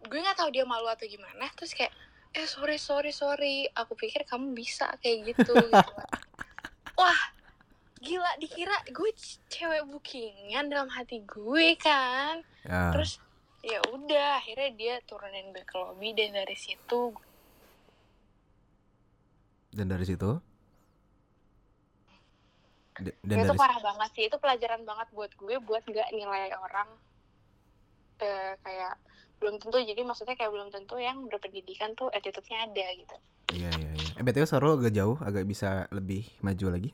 gue 0.00 0.18
nggak 0.18 0.40
tahu 0.40 0.50
dia 0.50 0.64
malu 0.64 0.88
atau 0.88 1.04
gimana 1.06 1.46
terus 1.54 1.76
kayak 1.76 1.92
eh 2.32 2.46
sorry 2.48 2.80
sorry 2.80 3.12
sorry 3.12 3.68
aku 3.74 3.92
pikir 3.98 4.22
kamu 4.22 4.54
bisa 4.54 4.86
kayak 5.02 5.34
gitu, 5.34 5.50
gitu 5.50 5.90
kan. 5.92 6.08
wah 6.98 7.20
gila 8.00 8.32
dikira 8.36 8.72
gue 8.88 9.10
cewek 9.46 9.84
bookingan 9.84 10.66
dalam 10.66 10.88
hati 10.88 11.20
gue 11.22 11.76
kan 11.76 12.40
Ya. 12.60 12.92
terus 12.92 13.16
ya 13.60 13.80
udah 13.88 14.36
akhirnya 14.36 14.68
dia 14.72 14.94
turunin 15.04 15.52
gue 15.52 15.64
ke 15.64 15.76
lobby 15.76 16.12
dan 16.12 16.32
dari 16.34 16.56
situ 16.56 17.12
Dan 19.70 19.86
dari 19.86 20.02
situ? 20.02 20.26
D- 22.98 23.16
Dan 23.22 23.36
itu 23.40 23.48
dari 23.48 23.56
parah 23.56 23.80
banget 23.80 24.10
sih 24.12 24.24
itu 24.26 24.36
pelajaran 24.36 24.82
banget 24.82 25.08
buat 25.14 25.32
gue 25.32 25.56
buat 25.62 25.80
nggak 25.84 26.10
nilai 26.10 26.52
orang 26.52 26.88
eh, 28.18 28.52
kayak 28.60 28.98
belum 29.40 29.56
tentu 29.56 29.80
jadi 29.80 30.02
maksudnya 30.04 30.36
kayak 30.36 30.52
belum 30.52 30.68
tentu 30.68 31.00
yang 31.00 31.24
berpendidikan 31.24 31.96
tuh 31.96 32.12
attitude-nya 32.12 32.68
ada 32.68 32.86
gitu 32.92 33.16
Iya 33.50 33.70
iya 33.72 33.90
iya. 33.98 34.08
Eh 34.14 34.22
BTW 34.22 34.46
suara 34.46 34.62
lo 34.62 34.78
agak 34.78 34.94
jauh, 34.94 35.18
agak 35.18 35.42
bisa 35.42 35.90
lebih 35.90 36.22
maju 36.38 36.66
lagi. 36.70 36.90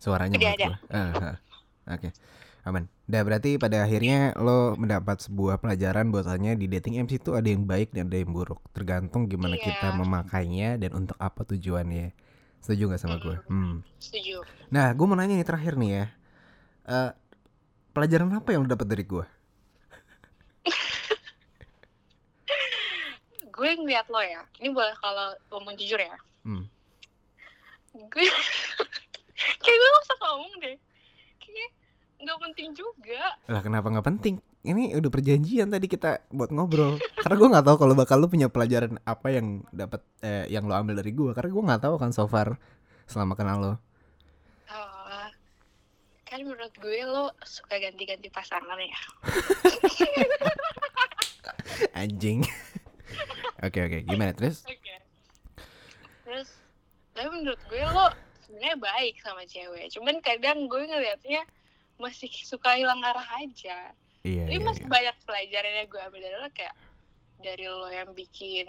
Suaranya 0.00 0.40
Udah 0.40 0.54
gua. 0.56 0.76
Ah, 0.88 1.12
ah. 1.12 1.36
Oke. 1.92 2.08
Aman. 2.60 2.88
Dah 3.04 3.20
berarti 3.20 3.56
pada 3.56 3.84
akhirnya 3.84 4.32
lo 4.36 4.76
mendapat 4.76 5.20
sebuah 5.20 5.60
pelajaran 5.60 6.08
bahwasanya 6.08 6.56
di 6.56 6.68
dating 6.68 7.00
apps 7.00 7.16
itu 7.16 7.32
ada 7.32 7.48
yang 7.48 7.64
baik 7.64 7.92
dan 7.92 8.08
ada 8.08 8.16
yang 8.16 8.32
buruk. 8.32 8.60
Tergantung 8.72 9.28
gimana 9.28 9.56
Iya. 9.56 9.64
kita 9.72 9.92
memakainya 9.94 10.76
dan 10.76 10.96
untuk 10.96 11.16
apa 11.16 11.44
tujuannya. 11.44 12.12
Setuju 12.60 12.92
nggak 12.92 13.00
sama 13.00 13.16
gue? 13.16 13.36
Hmm. 13.48 13.80
setuju 13.96 14.44
Nah, 14.68 14.92
gue 14.92 15.06
mau 15.08 15.16
nanya 15.16 15.36
nih 15.36 15.48
terakhir 15.48 15.80
nih 15.80 15.90
ya. 15.90 16.04
Eh, 16.84 17.10
pelajaran 17.92 18.28
apa 18.32 18.48
yang 18.52 18.64
lo 18.64 18.68
dapat 18.68 18.86
dari 18.86 19.04
gue? 19.04 19.24
gue 23.50 23.70
ngeliat 23.76 24.08
lo 24.08 24.20
ya 24.20 24.40
ini 24.56 24.72
boleh 24.72 24.96
kalau 24.98 25.36
ngomong 25.50 25.76
jujur 25.76 26.00
ya 26.00 26.16
Hmm. 26.40 26.64
gue 27.92 28.24
kayak 29.62 29.76
gue 29.76 29.88
gak 29.88 30.04
usah 30.04 30.18
ngomong 30.24 30.52
deh 30.60 30.76
kayaknya 31.40 31.66
nggak 32.20 32.38
penting 32.44 32.68
juga 32.76 33.22
Lah 33.48 33.64
kenapa 33.64 33.88
nggak 33.88 34.06
penting? 34.06 34.34
Ini 34.60 34.92
udah 34.92 35.08
perjanjian 35.08 35.72
tadi 35.72 35.88
kita 35.88 36.20
buat 36.36 36.52
ngobrol. 36.52 37.00
Karena 37.16 37.36
gue 37.40 37.48
nggak 37.48 37.64
tahu 37.64 37.76
kalau 37.80 37.94
bakal 37.96 38.20
lo 38.20 38.28
punya 38.28 38.52
pelajaran 38.52 39.00
apa 39.08 39.32
yang 39.32 39.64
dapat 39.72 40.04
eh, 40.20 40.44
yang 40.52 40.68
lo 40.68 40.76
ambil 40.76 41.00
dari 41.00 41.16
gue. 41.16 41.32
Karena 41.32 41.48
gue 41.48 41.64
nggak 41.64 41.82
tahu 41.88 41.96
kan 41.96 42.12
so 42.12 42.28
far 42.28 42.60
selama 43.08 43.40
kenal 43.40 43.56
lo. 43.56 43.72
Oh, 44.68 45.26
kan 46.28 46.44
menurut 46.44 46.76
gue 46.76 47.00
lo 47.08 47.32
suka 47.40 47.80
ganti-ganti 47.80 48.28
pasangan 48.28 48.76
ya 48.76 49.00
Anjing. 52.04 52.44
Oke 53.66 53.80
oke. 53.84 53.98
Gimana 54.08 54.32
terus? 54.32 54.64
Oke. 54.64 54.94
Terus, 56.24 56.48
tapi 57.12 57.28
menurut 57.28 57.60
gue 57.68 57.82
lo 57.84 58.06
sebenarnya 58.50 58.82
baik 58.82 59.14
sama 59.22 59.46
cewek. 59.46 59.94
Cuman 59.94 60.18
kadang 60.18 60.66
gue 60.66 60.82
ngeliatnya 60.82 61.46
masih 62.02 62.26
suka 62.42 62.74
hilang 62.74 62.98
arah 63.06 63.22
aja. 63.38 63.94
Iya 64.26 64.50
Tapi 64.50 64.58
iya. 64.58 64.66
masih 64.66 64.84
iya. 64.84 64.90
banyak 64.90 65.16
pelajaran 65.22 65.72
yang 65.78 65.86
gue 65.86 66.00
ambil 66.02 66.20
dari 66.20 66.36
lo 66.36 66.48
kayak 66.50 66.74
dari 67.40 67.66
lo 67.70 67.86
yang 67.86 68.10
bikin 68.10 68.66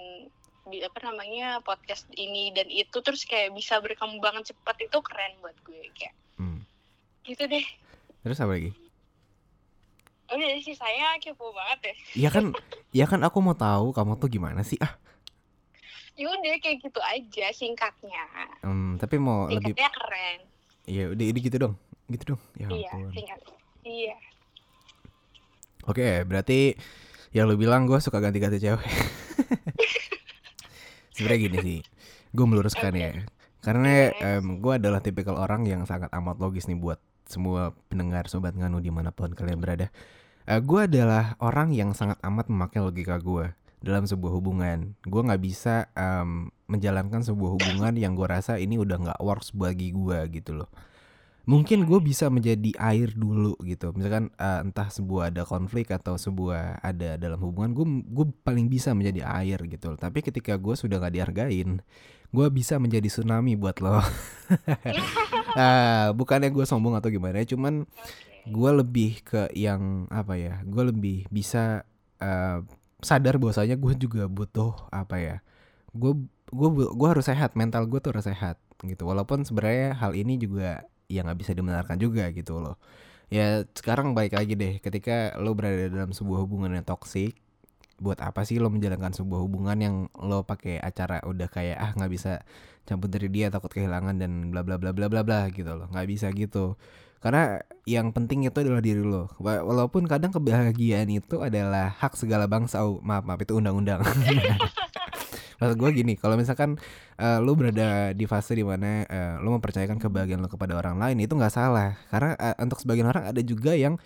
di 0.70 0.78
apa 0.86 1.02
namanya 1.02 1.58
podcast 1.66 2.06
ini 2.14 2.54
dan 2.54 2.70
itu 2.70 2.94
terus 3.02 3.26
kayak 3.26 3.50
bisa 3.58 3.82
berkembang 3.82 4.46
cepat 4.46 4.78
itu 4.78 4.98
keren 5.02 5.34
buat 5.42 5.58
gue 5.66 5.90
kayak 5.98 6.14
Hmm. 6.38 6.62
gitu 7.26 7.50
deh. 7.50 7.66
Terus 8.22 8.38
apa 8.38 8.54
lagi? 8.54 8.72
Oh 10.32 10.38
jadi 10.38 10.62
sih 10.64 10.78
saya 10.78 11.18
kepo 11.18 11.50
banget 11.52 11.80
ya. 11.82 11.94
Iya 12.16 12.30
kan 12.30 12.46
Ya 13.02 13.06
kan 13.10 13.20
aku 13.26 13.42
mau 13.42 13.58
tahu 13.58 13.92
kamu 13.92 14.22
tuh 14.22 14.30
gimana 14.30 14.62
sih 14.62 14.78
ah. 14.80 14.94
Ya 16.22 16.30
udah 16.30 16.54
kayak 16.62 16.78
gitu 16.86 17.02
aja 17.02 17.46
singkatnya. 17.50 18.26
Hmm, 18.62 19.02
tapi 19.02 19.18
mau 19.18 19.50
lebih 19.50 19.74
Singkatnya 19.74 19.90
keren. 19.90 20.40
Iya 20.86 21.04
udah 21.18 21.26
ini 21.26 21.40
gitu 21.42 21.58
dong. 21.58 21.74
Gitu 22.14 22.24
dong. 22.38 22.42
Ya 22.54 22.70
Iya, 22.70 22.90
ampun. 22.94 23.10
singkat. 23.10 23.40
Iya. 23.82 24.16
Oke, 25.90 26.22
berarti 26.30 26.78
yang 27.34 27.50
lu 27.50 27.58
bilang 27.58 27.90
gue 27.90 27.98
suka 27.98 28.22
ganti-ganti 28.22 28.62
cewek. 28.62 28.86
Sebenarnya 31.18 31.42
gini 31.42 31.58
sih, 31.66 31.80
gue 32.38 32.46
meluruskan 32.46 32.94
ya. 32.94 33.26
Karena 33.66 34.14
gue 34.38 34.74
adalah 34.78 35.02
tipikal 35.02 35.42
orang 35.42 35.66
yang 35.66 35.90
sangat 35.90 36.14
amat 36.14 36.38
logis 36.38 36.70
nih 36.70 36.78
buat 36.78 37.02
semua 37.26 37.74
pendengar 37.90 38.30
sobat 38.30 38.54
nganu 38.54 38.78
di 38.78 38.94
mana 38.94 39.10
pun 39.10 39.34
kalian 39.34 39.58
berada. 39.58 39.90
gue 40.46 40.82
adalah 40.84 41.34
orang 41.42 41.74
yang 41.74 41.98
sangat 41.98 42.22
amat 42.22 42.46
memakai 42.52 42.84
logika 42.84 43.18
gue 43.18 43.54
dalam 43.82 44.06
sebuah 44.06 44.32
hubungan. 44.38 44.94
Gue 45.04 45.22
nggak 45.26 45.42
bisa 45.42 45.90
em, 45.98 46.54
menjalankan 46.70 47.26
sebuah 47.26 47.58
hubungan 47.58 47.94
yang 47.98 48.14
gue 48.14 48.30
rasa 48.30 48.62
ini 48.62 48.78
udah 48.78 48.98
nggak 49.02 49.20
works 49.20 49.52
bagi 49.52 49.92
gue 49.92 50.18
gitu 50.32 50.62
loh. 50.62 50.70
Mungkin 51.50 51.90
gue 51.90 52.00
bisa 52.06 52.30
menjadi 52.30 52.70
air 52.78 53.18
dulu 53.18 53.58
gitu. 53.66 53.90
Misalkan 53.98 54.30
eh, 54.38 54.62
entah 54.62 54.88
sebuah 54.94 55.34
ada 55.34 55.44
konflik 55.44 55.90
atau 55.90 56.16
sebuah 56.16 56.80
ada 56.86 57.18
dalam 57.18 57.42
hubungan, 57.42 57.74
gue 57.74 57.86
gue 58.06 58.26
paling 58.46 58.70
bisa 58.70 58.94
menjadi 58.94 59.26
air 59.26 59.58
gitu. 59.66 59.92
loh. 59.92 60.00
Tapi 60.00 60.22
ketika 60.22 60.54
gue 60.62 60.78
sudah 60.78 61.02
nggak 61.02 61.14
dihargain, 61.18 61.82
gue 62.30 62.48
bisa 62.54 62.78
menjadi 62.78 63.10
tsunami 63.10 63.58
buat 63.58 63.82
lo. 63.82 64.00
Ah, 65.52 66.16
bukannya 66.16 66.48
gue 66.48 66.64
sombong 66.64 66.96
atau 66.96 67.12
gimana, 67.12 67.44
cuman 67.44 67.84
gue 68.48 68.72
lebih 68.72 69.20
ke 69.20 69.52
yang 69.52 70.08
apa 70.08 70.40
ya? 70.40 70.64
Gue 70.64 70.88
lebih 70.96 71.28
bisa 71.28 71.84
eh, 72.24 72.64
sadar 73.02 73.38
bahwasanya 73.42 73.76
gue 73.78 73.94
juga 73.98 74.26
butuh 74.30 74.74
apa 74.94 75.18
ya? 75.20 75.36
Gue 75.94 76.18
gue 76.52 76.70
gue 76.92 77.08
harus 77.10 77.26
sehat, 77.28 77.54
mental 77.60 77.86
gue 77.90 78.00
tuh 78.04 78.16
harus 78.16 78.28
sehat 78.28 78.58
gitu. 78.86 79.04
Walaupun 79.10 79.44
sebenarnya 79.48 79.98
hal 79.98 80.14
ini 80.18 80.38
juga 80.42 80.86
ya 81.12 81.26
nggak 81.26 81.40
bisa 81.42 81.52
dibenarkan 81.58 81.98
juga 82.00 82.30
gitu 82.32 82.62
loh. 82.64 82.78
Ya 83.32 83.64
sekarang 83.76 84.14
balik 84.18 84.36
lagi 84.36 84.54
deh, 84.60 84.80
ketika 84.84 85.36
lo 85.40 85.56
berada 85.56 85.88
dalam 85.88 86.12
sebuah 86.12 86.44
hubungan 86.44 86.76
yang 86.76 86.86
toksik, 86.88 87.40
buat 88.02 88.18
apa 88.20 88.42
sih 88.44 88.58
lo 88.58 88.74
menjalankan 88.74 89.14
sebuah 89.14 89.40
hubungan 89.46 89.78
yang 89.78 89.96
lo 90.18 90.42
pakai 90.42 90.82
acara 90.82 91.22
udah 91.22 91.48
kayak 91.48 91.78
ah 91.78 91.92
nggak 91.94 92.12
bisa 92.12 92.32
campur 92.90 93.14
dari 93.14 93.30
dia 93.30 93.54
takut 93.54 93.70
kehilangan 93.70 94.18
dan 94.18 94.50
bla 94.50 94.66
bla 94.66 94.82
bla 94.82 94.90
bla 94.90 95.06
bla 95.06 95.22
bla 95.22 95.42
gitu 95.54 95.70
loh 95.70 95.86
nggak 95.94 96.08
bisa 96.10 96.34
gitu 96.34 96.82
karena 97.22 97.62
yang 97.86 98.10
penting 98.10 98.50
itu 98.50 98.58
adalah 98.58 98.82
diri 98.82 99.02
lo. 99.06 99.30
Wa- 99.38 99.62
walaupun 99.62 100.10
kadang 100.10 100.34
kebahagiaan 100.34 101.06
itu 101.10 101.38
adalah 101.38 101.94
hak 101.94 102.18
segala 102.18 102.50
bangsa. 102.50 102.82
Oh, 102.82 102.98
maaf 103.06 103.22
maaf 103.26 103.38
itu 103.46 103.54
undang-undang. 103.58 104.02
Maksud 105.62 105.78
gue 105.78 105.90
gini 105.94 106.18
kalau 106.18 106.34
misalkan 106.34 106.82
eh, 107.22 107.38
lo 107.38 107.54
berada 107.54 108.18
di 108.18 108.26
fase 108.26 108.58
di 108.58 108.66
mana 108.66 109.06
eh, 109.06 109.36
lo 109.38 109.54
mempercayakan 109.54 110.02
kebahagiaan 110.02 110.42
lo 110.42 110.50
kepada 110.50 110.74
orang 110.74 110.98
lain 110.98 111.22
itu 111.22 111.38
nggak 111.38 111.54
salah. 111.54 111.94
Karena 112.10 112.34
eh, 112.42 112.58
untuk 112.58 112.82
sebagian 112.82 113.06
orang 113.06 113.30
ada 113.30 113.42
juga 113.46 113.78
yang 113.78 114.02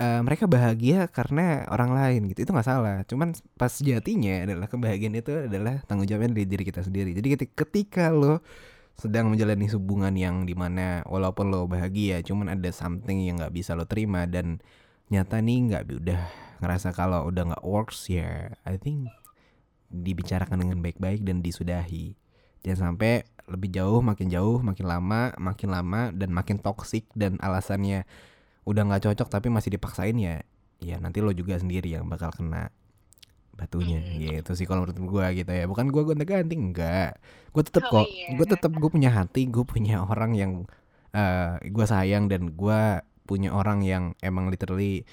eh, 0.00 0.20
mereka 0.24 0.48
bahagia 0.48 1.12
karena 1.12 1.68
orang 1.68 1.92
lain 1.92 2.32
gitu. 2.32 2.48
Itu 2.48 2.56
nggak 2.56 2.64
salah. 2.64 3.04
Cuman 3.04 3.36
pas 3.60 3.68
sejatinya 3.68 4.48
adalah 4.48 4.72
kebahagiaan 4.72 5.20
itu 5.20 5.52
adalah 5.52 5.84
tanggung 5.84 6.08
jawabnya 6.08 6.32
dari 6.32 6.48
diri 6.48 6.64
kita 6.64 6.80
sendiri. 6.80 7.12
Jadi 7.12 7.36
ketika 7.52 8.08
lo 8.08 8.40
sedang 9.00 9.32
menjalani 9.32 9.66
hubungan 9.72 10.14
yang 10.14 10.44
di 10.44 10.52
mana 10.52 11.02
walaupun 11.08 11.48
lo 11.48 11.66
bahagia 11.66 12.20
cuman 12.22 12.52
ada 12.52 12.70
something 12.70 13.24
yang 13.24 13.40
nggak 13.40 13.54
bisa 13.54 13.72
lo 13.74 13.88
terima 13.88 14.28
dan 14.28 14.62
nyata 15.08 15.40
nih 15.42 15.58
nggak 15.72 15.82
udah 16.02 16.22
ngerasa 16.62 16.94
kalau 16.94 17.26
udah 17.26 17.52
nggak 17.52 17.64
works 17.66 18.06
ya 18.08 18.54
I 18.62 18.78
think 18.78 19.10
dibicarakan 19.92 20.56
dengan 20.56 20.80
baik-baik 20.80 21.20
dan 21.20 21.44
disudahi. 21.44 22.16
Jangan 22.64 22.96
sampai 22.96 23.28
lebih 23.50 23.74
jauh 23.74 24.00
makin 24.00 24.30
jauh 24.30 24.62
makin 24.62 24.86
lama 24.86 25.34
makin 25.36 25.68
lama 25.74 26.14
dan 26.14 26.30
makin 26.30 26.62
toksik 26.62 27.10
dan 27.12 27.36
alasannya 27.42 28.06
udah 28.62 28.82
nggak 28.86 29.02
cocok 29.10 29.28
tapi 29.28 29.50
masih 29.50 29.74
dipaksain 29.74 30.14
ya 30.14 30.46
ya 30.78 31.02
nanti 31.02 31.18
lo 31.18 31.34
juga 31.34 31.58
sendiri 31.58 31.90
yang 31.90 32.06
bakal 32.06 32.30
kena 32.30 32.70
batunya 33.52 34.00
Hmm. 34.00 34.18
gitu 34.18 34.50
sih 34.52 34.64
kalau 34.64 34.82
menurut 34.82 34.98
gue 34.98 35.26
gitu 35.38 35.50
ya 35.50 35.64
bukan 35.64 35.86
gue 35.88 36.02
gonta 36.02 36.24
ganti 36.24 36.56
enggak 36.56 37.20
gue 37.52 37.62
tetep 37.62 37.84
Oh, 37.86 38.00
kok 38.00 38.06
iya. 38.08 38.32
gue 38.32 38.46
tetep 38.48 38.72
gue 38.72 38.90
punya 38.90 39.10
hati 39.10 39.46
gue 39.46 39.62
punya 39.62 40.02
orang 40.02 40.32
yang 40.32 40.52
eh 41.12 41.60
gue 41.62 41.84
sayang 41.84 42.26
dan 42.26 42.52
gue 42.52 42.80
punya 43.22 43.52
orang 43.52 43.84
yang 43.84 44.04
emang 44.18 44.48
literally 44.48 45.04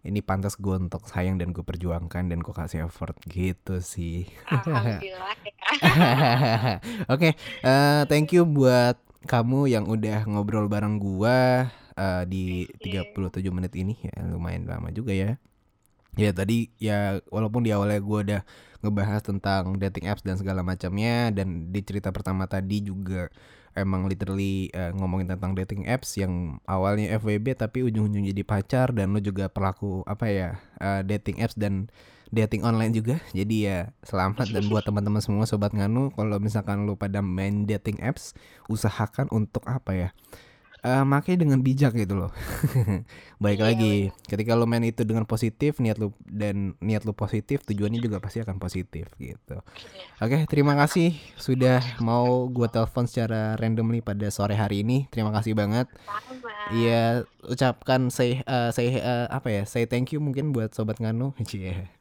ini 0.00 0.22
pantas 0.22 0.54
gue 0.54 0.72
untuk 0.72 1.04
sayang 1.04 1.36
dan 1.36 1.50
gue 1.50 1.60
perjuangkan 1.60 2.30
dan 2.30 2.38
gue 2.38 2.54
kasih 2.54 2.86
effort 2.86 3.18
gitu 3.26 3.82
sih 3.82 4.30
Alhamdulillah 4.46 5.34
ya. 5.42 5.52
Oke, 7.12 7.34
eh, 7.60 8.02
thank 8.06 8.30
you 8.30 8.46
buat 8.46 8.96
kamu 9.26 9.68
yang 9.68 9.84
udah 9.84 10.24
ngobrol 10.24 10.64
bareng 10.64 10.96
gua 10.96 11.68
eh, 11.92 12.22
di 12.24 12.64
37 12.78 13.18
menit 13.50 13.74
ini 13.74 13.98
ya 14.00 14.22
lumayan 14.24 14.64
lama 14.64 14.88
juga 14.88 15.10
ya. 15.10 15.36
Ya 16.18 16.34
tadi 16.34 16.74
ya 16.82 17.22
walaupun 17.30 17.62
di 17.62 17.70
awalnya 17.70 18.02
gua 18.02 18.26
udah 18.26 18.42
ngebahas 18.82 19.22
tentang 19.22 19.78
dating 19.78 20.10
apps 20.10 20.26
dan 20.26 20.34
segala 20.38 20.66
macamnya 20.66 21.30
dan 21.30 21.70
di 21.70 21.80
cerita 21.82 22.10
pertama 22.10 22.46
tadi 22.46 22.82
juga 22.82 23.30
emang 23.74 24.10
literally 24.10 24.70
eh, 24.74 24.90
ngomongin 24.94 25.30
tentang 25.30 25.54
dating 25.54 25.86
apps 25.86 26.18
yang 26.18 26.58
awalnya 26.66 27.14
FWB 27.22 27.54
tapi 27.54 27.86
ujung-ujungnya 27.86 28.34
jadi 28.34 28.44
pacar 28.46 28.90
dan 28.90 29.14
lo 29.14 29.22
juga 29.22 29.46
pelaku 29.46 30.02
apa 30.06 30.26
ya 30.26 30.48
eh, 30.82 31.02
dating 31.06 31.38
apps 31.42 31.54
dan 31.54 31.86
dating 32.28 32.64
online 32.64 32.92
juga. 32.92 33.16
Jadi 33.32 33.68
ya 33.68 33.88
selamat 34.04 34.52
dan 34.52 34.68
buat 34.68 34.84
teman-teman 34.84 35.22
semua 35.24 35.48
sobat 35.48 35.72
nganu 35.72 36.12
kalau 36.12 36.36
misalkan 36.38 36.84
lu 36.84 36.94
pada 36.94 37.24
main 37.24 37.64
dating 37.64 37.98
apps 38.04 38.36
usahakan 38.68 39.30
untuk 39.32 39.64
apa 39.64 39.92
ya? 39.96 40.08
Eh 40.88 41.04
makai 41.04 41.36
dengan 41.36 41.60
bijak 41.60 41.92
gitu 41.92 42.16
loh. 42.16 42.32
Baik 43.44 43.60
Iya, 43.60 43.66
lagi, 43.68 43.94
ketika 44.24 44.56
lu 44.56 44.64
main 44.64 44.80
itu 44.80 45.04
dengan 45.04 45.28
positif, 45.28 45.76
niat 45.84 46.00
lu 46.00 46.16
dan 46.24 46.80
niat 46.80 47.04
lu 47.04 47.12
positif, 47.12 47.60
tujuannya 47.68 48.00
juga 48.00 48.24
pasti 48.24 48.40
akan 48.40 48.56
positif 48.56 49.12
gitu. 49.20 49.60
Oke, 50.24 50.48
terima 50.48 50.72
kasih 50.80 51.12
sudah 51.36 51.84
mau 52.00 52.48
gua 52.48 52.72
telepon 52.72 53.04
secara 53.04 53.60
randomly 53.60 54.00
pada 54.00 54.32
sore 54.32 54.56
hari 54.56 54.80
ini. 54.80 55.04
Terima 55.12 55.28
kasih 55.28 55.52
banget. 55.52 55.92
Iya, 56.72 57.28
ucapkan 57.44 58.08
say 58.08 58.40
eh, 58.40 58.70
say 58.72 58.96
eh, 58.96 59.26
apa 59.28 59.52
ya? 59.52 59.62
Say 59.68 59.84
thank 59.84 60.16
you 60.16 60.24
mungkin 60.24 60.56
buat 60.56 60.72
sobat 60.72 60.96
nganu. 61.04 61.36
Cie. 61.44 61.84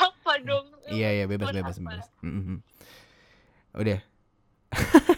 Apa 0.00 0.32
dong? 0.42 0.66
Iya 0.88 1.08
iya 1.12 1.24
bebas 1.28 1.52
bebas 1.52 1.76
bebas. 1.76 2.08
Mm-mm. 2.24 2.64
Udah. 3.76 4.00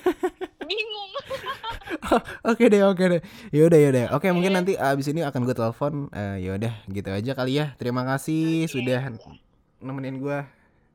Oke 2.49 2.73
deh 2.73 2.83
oke 2.85 3.05
deh. 3.05 3.23
Yaudah 3.53 3.79
yaudah. 3.79 4.05
Oke 4.17 4.33
mungkin 4.33 4.53
Oke. 4.55 4.59
nanti 4.59 4.73
abis 4.75 5.13
ini 5.13 5.21
akan 5.25 5.41
gue 5.45 5.57
telepon. 5.57 6.09
Eh 6.13 6.49
yaudah 6.49 6.73
gitu 6.89 7.11
aja 7.13 7.33
kali 7.37 7.61
ya. 7.61 7.77
Terima 7.77 8.03
kasih 8.09 8.65
Oke. 8.65 8.73
sudah 8.73 9.13
nemenin 9.85 10.17
gue. 10.19 10.39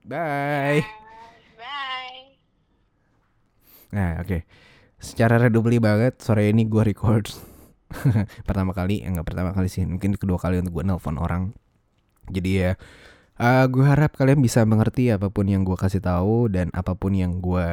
Bye. 0.03 0.81
Bye. 1.55 2.21
Nah 3.93 4.19
oke. 4.19 4.43
Secara 4.97 5.35
randomly 5.37 5.77
banget 5.77 6.17
sore 6.23 6.49
ini 6.49 6.65
gue 6.65 6.81
record. 6.81 7.29
pertama 8.47 8.73
kali, 8.73 9.05
enggak 9.05 9.27
pertama 9.27 9.53
kali 9.53 9.69
sih. 9.69 9.85
Mungkin 9.85 10.17
kedua 10.17 10.41
kali 10.41 10.57
untuk 10.63 10.81
gue 10.81 10.83
nelpon 10.87 11.19
orang. 11.21 11.53
Jadi 12.31 12.51
ya. 12.57 12.73
eh 13.33 13.65
gue 13.65 13.81
harap 13.81 14.13
kalian 14.13 14.45
bisa 14.45 14.61
mengerti 14.61 15.09
apa 15.09 15.33
pun 15.33 15.49
yang 15.49 15.65
gue 15.65 15.73
kasih 15.73 16.05
tahu 16.05 16.53
dan 16.53 16.69
apa 16.69 16.93
pun 16.93 17.17
yang 17.17 17.41
gue 17.41 17.65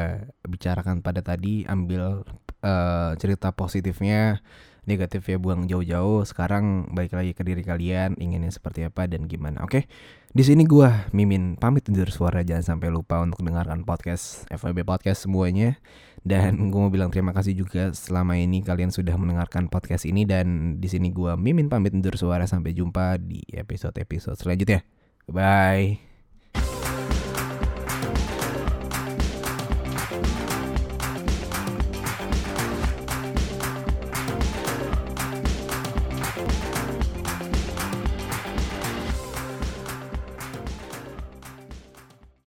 bicarakan 0.49 1.05
pada 1.05 1.21
tadi 1.21 1.69
ambil 1.69 2.25
eh, 2.65 3.13
cerita 3.21 3.53
positifnya 3.53 4.41
negatifnya 4.89 5.37
buang 5.37 5.69
jauh-jauh. 5.69 6.25
Sekarang 6.25 6.89
balik 6.93 7.15
lagi 7.15 7.33
ke 7.37 7.43
diri 7.45 7.63
kalian 7.63 8.17
inginnya 8.17 8.51
seperti 8.53 8.87
apa 8.87 9.07
dan 9.07 9.29
gimana 9.29 9.61
oke? 9.65 9.85
Di 10.31 10.43
sini 10.47 10.63
gua 10.63 11.11
mimin 11.11 11.59
pamit 11.59 11.87
undur 11.91 12.09
suara. 12.11 12.47
Jangan 12.47 12.77
sampai 12.77 12.89
lupa 12.91 13.19
untuk 13.21 13.43
dengarkan 13.43 13.83
podcast 13.83 14.47
FWB 14.51 14.87
podcast 14.87 15.27
semuanya. 15.27 15.79
Dan 16.21 16.69
gue 16.69 16.77
mau 16.77 16.93
bilang 16.93 17.09
terima 17.09 17.33
kasih 17.33 17.57
juga 17.57 17.97
selama 17.97 18.37
ini 18.37 18.61
kalian 18.61 18.93
sudah 18.93 19.17
mendengarkan 19.17 19.73
podcast 19.73 20.05
ini. 20.07 20.29
Dan 20.29 20.77
di 20.79 20.87
sini 20.87 21.11
gua 21.11 21.35
mimin 21.35 21.67
pamit 21.67 21.95
undur 21.97 22.15
suara. 22.15 22.47
Sampai 22.47 22.77
jumpa 22.77 23.19
di 23.19 23.43
episode-episode 23.51 24.39
selanjutnya. 24.39 24.87
Bye 25.31 26.10